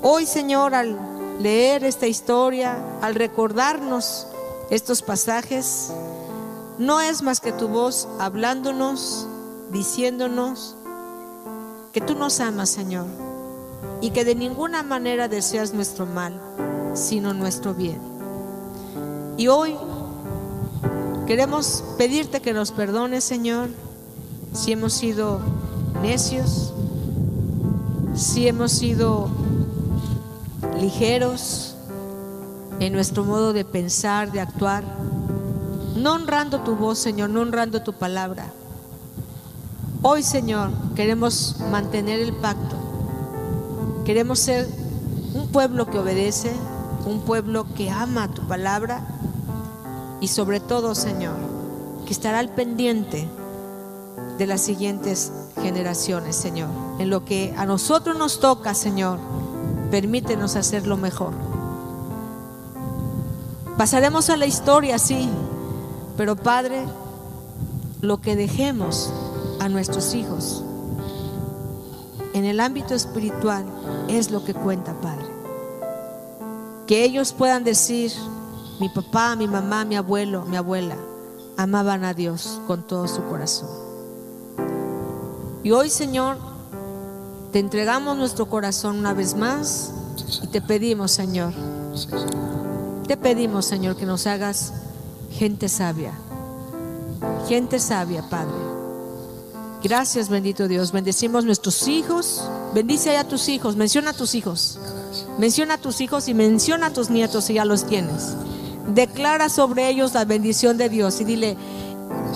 Hoy, 0.03 0.27
Señor, 0.27 0.75
al 0.75 0.99
leer 1.41 1.85
esta 1.85 2.07
historia, 2.07 2.77
al 3.03 3.15
recordarnos 3.15 4.27
estos 4.71 5.03
pasajes, 5.03 5.93
no 6.79 7.01
es 7.01 7.23
más 7.23 7.41
que 7.41 7.53
tu 7.53 7.69
voz 7.69 8.09
hablándonos, 8.19 9.27
diciéndonos 9.71 10.77
que 11.93 12.01
tú 12.01 12.15
nos 12.15 12.41
amas, 12.41 12.71
Señor, 12.71 13.07
y 14.01 14.11
que 14.11 14.25
de 14.25 14.35
ninguna 14.35 14.83
manera 14.83 15.29
deseas 15.29 15.75
nuestro 15.75 16.07
mal, 16.07 16.41
sino 16.95 17.35
nuestro 17.35 17.75
bien. 17.75 18.01
Y 19.37 19.49
hoy 19.49 19.77
queremos 21.27 21.85
pedirte 21.99 22.41
que 22.41 22.55
nos 22.55 22.73
perdones, 22.73 23.25
Señor, 23.25 23.69
si 24.55 24.73
hemos 24.73 24.95
sido 24.95 25.41
necios, 26.03 26.73
si 28.15 28.49
hemos 28.49 28.73
sido 28.73 29.29
ligeros 30.81 31.77
en 32.81 32.93
nuestro 32.93 33.25
modo 33.25 33.53
de 33.53 33.65
pensar, 33.65 34.33
de 34.33 34.41
actuar, 34.41 34.83
no 35.97 36.15
honrando 36.15 36.61
tu 36.61 36.75
voz, 36.75 36.99
Señor, 36.99 37.31
no 37.31 37.43
honrando 37.43 37.83
tu 37.83 37.93
palabra. 37.93 38.53
Hoy, 40.05 40.25
Señor, 40.25 40.71
queremos 40.97 41.59
mantener 41.71 42.19
el 42.19 42.33
pacto. 42.33 42.75
Queremos 44.05 44.41
ser 44.41 44.69
un 45.33 45.47
pueblo 45.47 45.89
que 45.89 46.01
obedece, 46.01 46.53
un 47.07 47.21
pueblo 47.21 47.67
que 47.77 47.89
ama 47.89 48.27
tu 48.27 48.43
palabra 48.49 49.07
y 50.21 50.27
sobre 50.27 50.59
todo, 50.59 50.97
Señor, 50.97 51.37
que 52.05 52.13
estará 52.13 52.41
al 52.41 52.49
pendiente 52.49 53.29
de 54.39 54.47
las 54.49 54.63
siguientes 54.63 55.31
generaciones, 55.63 56.35
Señor. 56.35 56.71
En 56.99 57.09
lo 57.09 57.25
que 57.25 57.55
a 57.57 57.65
nosotros 57.65 58.19
nos 58.19 58.41
toca, 58.41 58.75
Señor, 58.75 59.21
permítenos 59.93 60.57
hacerlo 60.57 60.97
mejor. 60.97 61.33
Pasaremos 63.79 64.31
a 64.31 64.37
la 64.37 64.47
historia, 64.47 64.99
sí, 64.99 65.29
pero 66.17 66.35
Padre, 66.35 66.87
lo 68.01 68.21
que 68.21 68.35
dejemos 68.35 69.13
a 69.63 69.69
nuestros 69.69 70.15
hijos 70.15 70.65
en 72.35 72.45
el 72.45 72.61
ámbito 72.61 72.95
espiritual 72.95 73.65
es 74.09 74.31
lo 74.31 74.45
que 74.45 74.55
cuenta, 74.55 74.95
Padre. 75.01 75.27
Que 76.87 77.05
ellos 77.05 77.33
puedan 77.33 77.63
decir, 77.63 78.13
mi 78.81 78.89
papá, 78.89 79.37
mi 79.37 79.47
mamá, 79.47 79.85
mi 79.85 79.97
abuelo, 79.97 80.45
mi 80.47 80.57
abuela, 80.57 80.97
amaban 81.57 82.05
a 82.05 82.15
Dios 82.15 82.61
con 82.67 82.87
todo 82.87 83.07
su 83.07 83.23
corazón. 83.25 83.69
Y 85.63 85.71
hoy, 85.71 85.91
Señor, 85.91 86.39
te 87.53 87.59
entregamos 87.59 88.17
nuestro 88.17 88.47
corazón 88.47 88.99
una 88.99 89.13
vez 89.13 89.37
más 89.37 89.93
y 90.43 90.47
te 90.49 90.61
pedimos, 90.61 91.13
Señor, 91.13 91.53
te 93.07 93.17
pedimos, 93.17 93.67
Señor, 93.67 93.97
que 93.97 94.07
nos 94.07 94.27
hagas 94.27 94.73
gente 95.31 95.69
sabia, 95.69 96.13
gente 97.47 97.79
sabia, 97.79 98.29
Padre. 98.29 98.72
Gracias, 99.83 100.29
bendito 100.29 100.69
Dios. 100.69 100.93
Bendecimos 100.93 101.45
nuestros 101.45 101.89
hijos. 101.89 102.43
Bendice 102.73 103.17
a 103.17 103.25
tus 103.25 103.49
hijos. 103.49 103.75
Menciona 103.75 104.11
a 104.11 104.13
tus 104.15 104.35
hijos. 104.35 104.79
Menciona 105.39 105.75
a 105.75 105.79
tus 105.79 106.01
hijos 106.01 106.29
y 106.29 106.35
menciona 106.35 106.87
a 106.87 106.93
tus 106.93 107.11
nietos 107.11 107.45
si 107.45 107.55
ya 107.55 107.65
los 107.65 107.87
tienes. 107.87 108.35
Declara 108.89 109.49
sobre 109.49 109.89
ellos 109.89 110.15
la 110.15 110.25
bendición 110.25 110.77
de 110.79 110.89
Dios 110.89 111.21
y 111.21 111.25
dile 111.25 111.57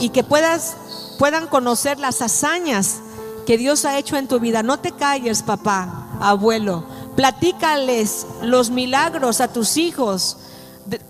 y 0.01 0.09
que 0.09 0.25
puedas 0.25 0.77
puedan 1.19 1.47
conocer 1.47 1.99
las 1.99 2.21
hazañas 2.21 3.01
que 3.47 3.59
Dios 3.59 3.85
ha 3.85 3.99
hecho 3.99 4.17
en 4.17 4.27
tu 4.27 4.41
vida. 4.41 4.63
No 4.63 4.81
te 4.81 4.93
calles, 4.93 5.43
papá, 5.43 6.09
abuelo. 6.21 6.85
Platícales 7.15 8.27
los 8.43 8.71
milagros 8.71 9.41
a 9.41 9.53
tus 9.53 9.77
hijos 9.77 10.37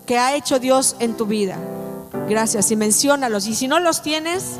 que 0.07 0.18
ha 0.18 0.37
hecho 0.37 0.59
Dios 0.59 0.97
en 1.01 1.16
tu 1.16 1.26
vida. 1.26 1.59
Gracias 2.28 2.70
y 2.70 2.76
menciónalos. 2.76 3.47
Y 3.47 3.55
si 3.55 3.68
no 3.68 3.80
los 3.80 4.03
tienes, 4.03 4.59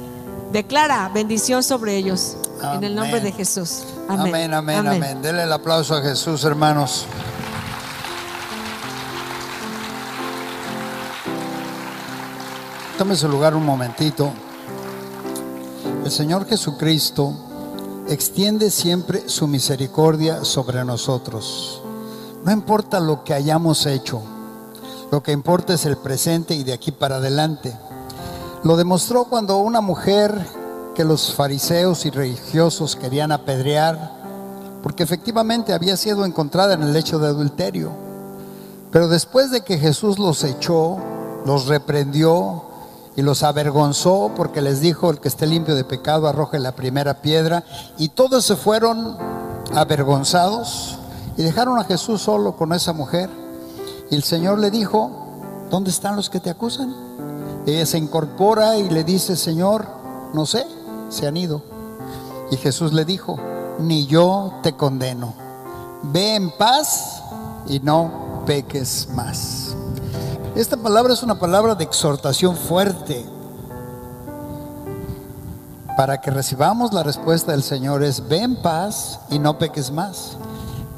declara 0.53 1.09
bendición 1.13 1.63
sobre 1.63 1.97
ellos. 1.97 2.37
En 2.75 2.83
el 2.85 2.95
nombre 2.95 3.21
de 3.21 3.33
Jesús. 3.33 3.85
Amén, 4.09 4.55
amén, 4.55 4.79
amén. 4.79 4.87
amén. 4.87 5.23
Denle 5.23 5.43
el 5.43 5.53
aplauso 5.53 5.95
a 5.95 6.01
Jesús, 6.01 6.43
hermanos. 6.45 7.07
Tome 12.99 13.15
su 13.15 13.29
lugar 13.29 13.55
un 13.55 13.65
momentito. 13.65 14.33
El 16.03 16.11
Señor 16.11 16.47
Jesucristo 16.47 17.35
extiende 18.09 18.71
siempre 18.71 19.29
su 19.29 19.47
misericordia 19.47 20.45
sobre 20.45 20.83
nosotros. 20.85 21.83
No 22.45 22.53
importa 22.53 23.01
lo 23.01 23.23
que 23.23 23.35
hayamos 23.35 23.85
hecho, 23.85 24.23
lo 25.11 25.23
que 25.23 25.33
importa 25.33 25.75
es 25.75 25.85
el 25.85 25.97
presente 25.99 26.55
y 26.55 26.65
de 26.65 26.73
aquí 26.73 26.91
para 26.91 27.17
adelante. 27.17 27.77
Lo 28.67 28.77
demostró 28.77 29.27
cuando 29.27 29.59
una 29.59 29.81
mujer 29.81 30.45
que 30.97 31.05
los 31.05 31.33
fariseos 31.33 32.05
y 32.05 32.11
religiosos 32.11 32.97
querían 32.97 33.31
apedrear, 33.31 34.81
porque 34.83 35.05
efectivamente 35.05 35.73
había 35.73 35.97
sido 35.97 36.25
encontrada 36.25 36.75
en 36.75 36.83
el 36.83 36.97
hecho 36.97 37.21
de 37.21 37.29
adulterio. 37.29 37.93
Pero 38.91 39.07
después 39.07 39.53
de 39.53 39.61
que 39.61 39.79
Jesús 39.79 40.19
los 40.19 40.43
echó, 40.43 40.99
los 41.45 41.69
reprendió 41.69 42.65
y 43.15 43.23
los 43.23 43.45
avergonzó 43.45 44.33
porque 44.35 44.61
les 44.61 44.81
dijo, 44.81 45.11
el 45.11 45.21
que 45.21 45.29
esté 45.29 45.47
limpio 45.47 45.77
de 45.77 45.85
pecado 45.85 46.27
arroje 46.27 46.59
la 46.59 46.75
primera 46.75 47.23
piedra, 47.23 47.63
y 47.99 48.09
todos 48.09 48.45
se 48.45 48.57
fueron 48.57 49.17
avergonzados 49.77 50.99
y 51.37 51.45
dejaron 51.45 51.79
a 51.79 51.85
Jesús 51.85 52.21
solo 52.21 52.57
con 52.57 52.73
esa 52.73 52.93
mujer. 52.93 53.31
Y 54.11 54.17
el 54.17 54.25
Señor 54.25 54.59
le 54.59 54.73
dijo, 54.73 55.13
¿dónde 55.71 55.91
están 55.91 56.17
los 56.17 56.29
que 56.29 56.41
te 56.41 56.51
acusan? 56.51 57.06
Ella 57.67 57.85
se 57.85 57.99
incorpora 57.99 58.77
y 58.77 58.89
le 58.89 59.03
dice, 59.03 59.37
Señor, 59.37 59.87
no 60.33 60.47
sé, 60.47 60.65
se 61.09 61.27
han 61.27 61.37
ido. 61.37 61.63
Y 62.53 62.57
Jesús 62.57 62.93
le 62.93 63.05
dijo, 63.05 63.39
ni 63.81 64.07
yo 64.07 64.55
te 64.63 64.75
condeno. 64.75 65.35
Ve 66.03 66.37
en 66.37 66.51
paz 66.53 67.23
y 67.67 67.81
no 67.81 68.45
peques 68.47 69.09
más. 69.15 69.75
Esta 70.55 70.77
palabra 70.77 71.13
es 71.13 71.25
una 71.25 71.41
palabra 71.41 71.75
de 71.75 71.85
exhortación 71.85 72.57
fuerte. 72.57 73.27
Para 75.97 76.21
que 76.21 76.31
recibamos 76.31 76.93
la 76.93 77.03
respuesta 77.03 77.53
del 77.53 77.65
Señor 77.65 78.05
es, 78.05 78.29
ve 78.29 78.43
en 78.43 78.63
paz 78.63 79.19
y 79.29 79.41
no 79.41 79.59
peques 79.59 79.91
más. 79.91 80.37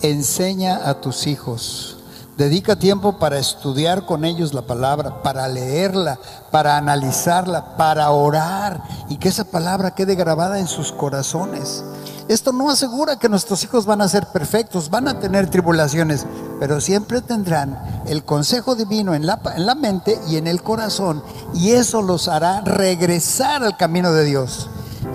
Enseña 0.02 0.88
a 0.88 1.00
tus 1.00 1.26
hijos 1.26 1.97
Dedica 2.38 2.76
tiempo 2.76 3.18
para 3.18 3.36
estudiar 3.36 4.06
con 4.06 4.24
ellos 4.24 4.54
la 4.54 4.62
palabra, 4.62 5.24
para 5.24 5.48
leerla, 5.48 6.20
para 6.52 6.76
analizarla, 6.76 7.76
para 7.76 8.12
orar 8.12 8.80
y 9.08 9.16
que 9.16 9.28
esa 9.28 9.42
palabra 9.42 9.96
quede 9.96 10.14
grabada 10.14 10.60
en 10.60 10.68
sus 10.68 10.92
corazones. 10.92 11.82
Esto 12.28 12.52
no 12.52 12.70
asegura 12.70 13.18
que 13.18 13.28
nuestros 13.28 13.64
hijos 13.64 13.86
van 13.86 14.02
a 14.02 14.08
ser 14.08 14.28
perfectos, 14.28 14.88
van 14.88 15.08
a 15.08 15.18
tener 15.18 15.50
tribulaciones, 15.50 16.26
pero 16.60 16.80
siempre 16.80 17.22
tendrán 17.22 17.76
el 18.06 18.22
consejo 18.22 18.76
divino 18.76 19.14
en 19.14 19.26
la, 19.26 19.40
en 19.56 19.66
la 19.66 19.74
mente 19.74 20.20
y 20.28 20.36
en 20.36 20.46
el 20.46 20.62
corazón 20.62 21.24
y 21.54 21.70
eso 21.70 22.02
los 22.02 22.28
hará 22.28 22.60
regresar 22.60 23.64
al 23.64 23.76
camino 23.76 24.12
de 24.12 24.24
Dios. 24.24 24.70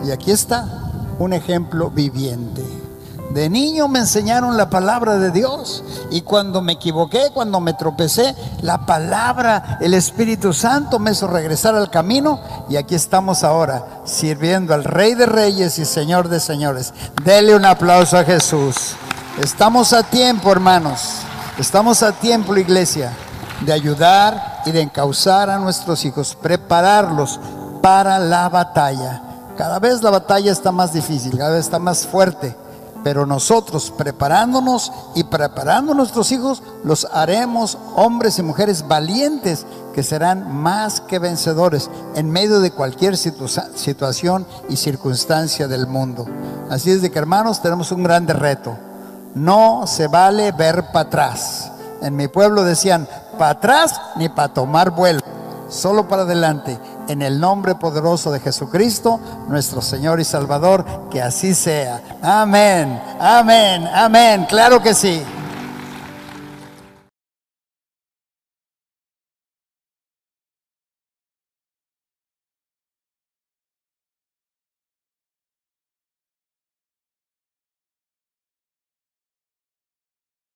Y 0.05 0.11
aquí 0.11 0.31
está 0.31 0.91
un 1.19 1.31
ejemplo 1.31 1.89
viviente. 1.89 2.82
De 3.31 3.49
niño 3.49 3.87
me 3.87 3.99
enseñaron 3.99 4.57
la 4.57 4.69
palabra 4.69 5.17
de 5.17 5.31
Dios 5.31 5.83
y 6.11 6.21
cuando 6.21 6.61
me 6.61 6.73
equivoqué, 6.73 7.31
cuando 7.33 7.59
me 7.59 7.73
tropecé, 7.73 8.35
la 8.61 8.85
palabra, 8.85 9.79
el 9.81 9.95
Espíritu 9.95 10.53
Santo 10.53 10.99
me 10.99 11.11
hizo 11.11 11.25
regresar 11.25 11.73
al 11.73 11.89
camino 11.89 12.39
y 12.69 12.75
aquí 12.75 12.93
estamos 12.93 13.43
ahora 13.43 14.01
sirviendo 14.05 14.75
al 14.75 14.83
Rey 14.83 15.15
de 15.15 15.25
Reyes 15.25 15.79
y 15.79 15.85
Señor 15.85 16.29
de 16.29 16.39
Señores. 16.39 16.93
Dele 17.23 17.55
un 17.55 17.65
aplauso 17.65 18.17
a 18.17 18.23
Jesús. 18.23 18.75
Estamos 19.41 19.93
a 19.93 20.03
tiempo, 20.03 20.51
hermanos. 20.51 21.21
Estamos 21.57 22.03
a 22.03 22.11
tiempo, 22.11 22.55
iglesia, 22.55 23.11
de 23.61 23.73
ayudar 23.73 24.61
y 24.67 24.71
de 24.71 24.81
encauzar 24.81 25.49
a 25.49 25.57
nuestros 25.57 26.05
hijos, 26.05 26.37
prepararlos 26.39 27.39
para 27.81 28.19
la 28.19 28.47
batalla. 28.49 29.23
Cada 29.57 29.79
vez 29.79 30.03
la 30.03 30.11
batalla 30.11 30.51
está 30.51 30.71
más 30.71 30.93
difícil, 30.93 31.35
cada 31.35 31.51
vez 31.51 31.65
está 31.65 31.79
más 31.79 32.05
fuerte 32.05 32.62
pero 33.03 33.25
nosotros 33.25 33.91
preparándonos 33.95 34.91
y 35.15 35.25
preparando 35.25 35.91
a 35.91 35.95
nuestros 35.95 36.31
hijos, 36.31 36.63
los 36.83 37.05
haremos 37.11 37.77
hombres 37.95 38.39
y 38.39 38.43
mujeres 38.43 38.87
valientes 38.87 39.65
que 39.93 40.03
serán 40.03 40.51
más 40.51 41.01
que 41.01 41.19
vencedores 41.19 41.89
en 42.15 42.31
medio 42.31 42.61
de 42.61 42.71
cualquier 42.71 43.17
situación 43.17 44.45
y 44.69 44.77
circunstancia 44.77 45.67
del 45.67 45.87
mundo. 45.87 46.25
Así 46.69 46.91
es 46.91 47.01
de 47.01 47.11
que 47.11 47.19
hermanos 47.19 47.61
tenemos 47.61 47.91
un 47.91 48.03
grande 48.03 48.33
reto. 48.33 48.77
No 49.35 49.85
se 49.85 50.07
vale 50.07 50.51
ver 50.51 50.87
para 50.87 51.07
atrás. 51.07 51.71
En 52.01 52.15
mi 52.15 52.27
pueblo 52.27 52.63
decían, 52.63 53.07
para 53.37 53.51
atrás 53.51 53.99
ni 54.15 54.29
para 54.29 54.53
tomar 54.53 54.91
vuelo, 54.91 55.21
solo 55.69 56.07
para 56.07 56.23
adelante 56.23 56.79
en 57.07 57.21
el 57.21 57.39
nombre 57.39 57.75
poderoso 57.75 58.31
de 58.31 58.39
Jesucristo, 58.39 59.19
nuestro 59.47 59.81
Señor 59.81 60.19
y 60.19 60.23
Salvador, 60.23 60.85
que 61.09 61.21
así 61.21 61.53
sea. 61.53 62.01
Amén, 62.21 63.01
amén, 63.19 63.87
amén. 63.93 64.45
Claro 64.49 64.81
que 64.81 64.93
sí. 64.93 65.23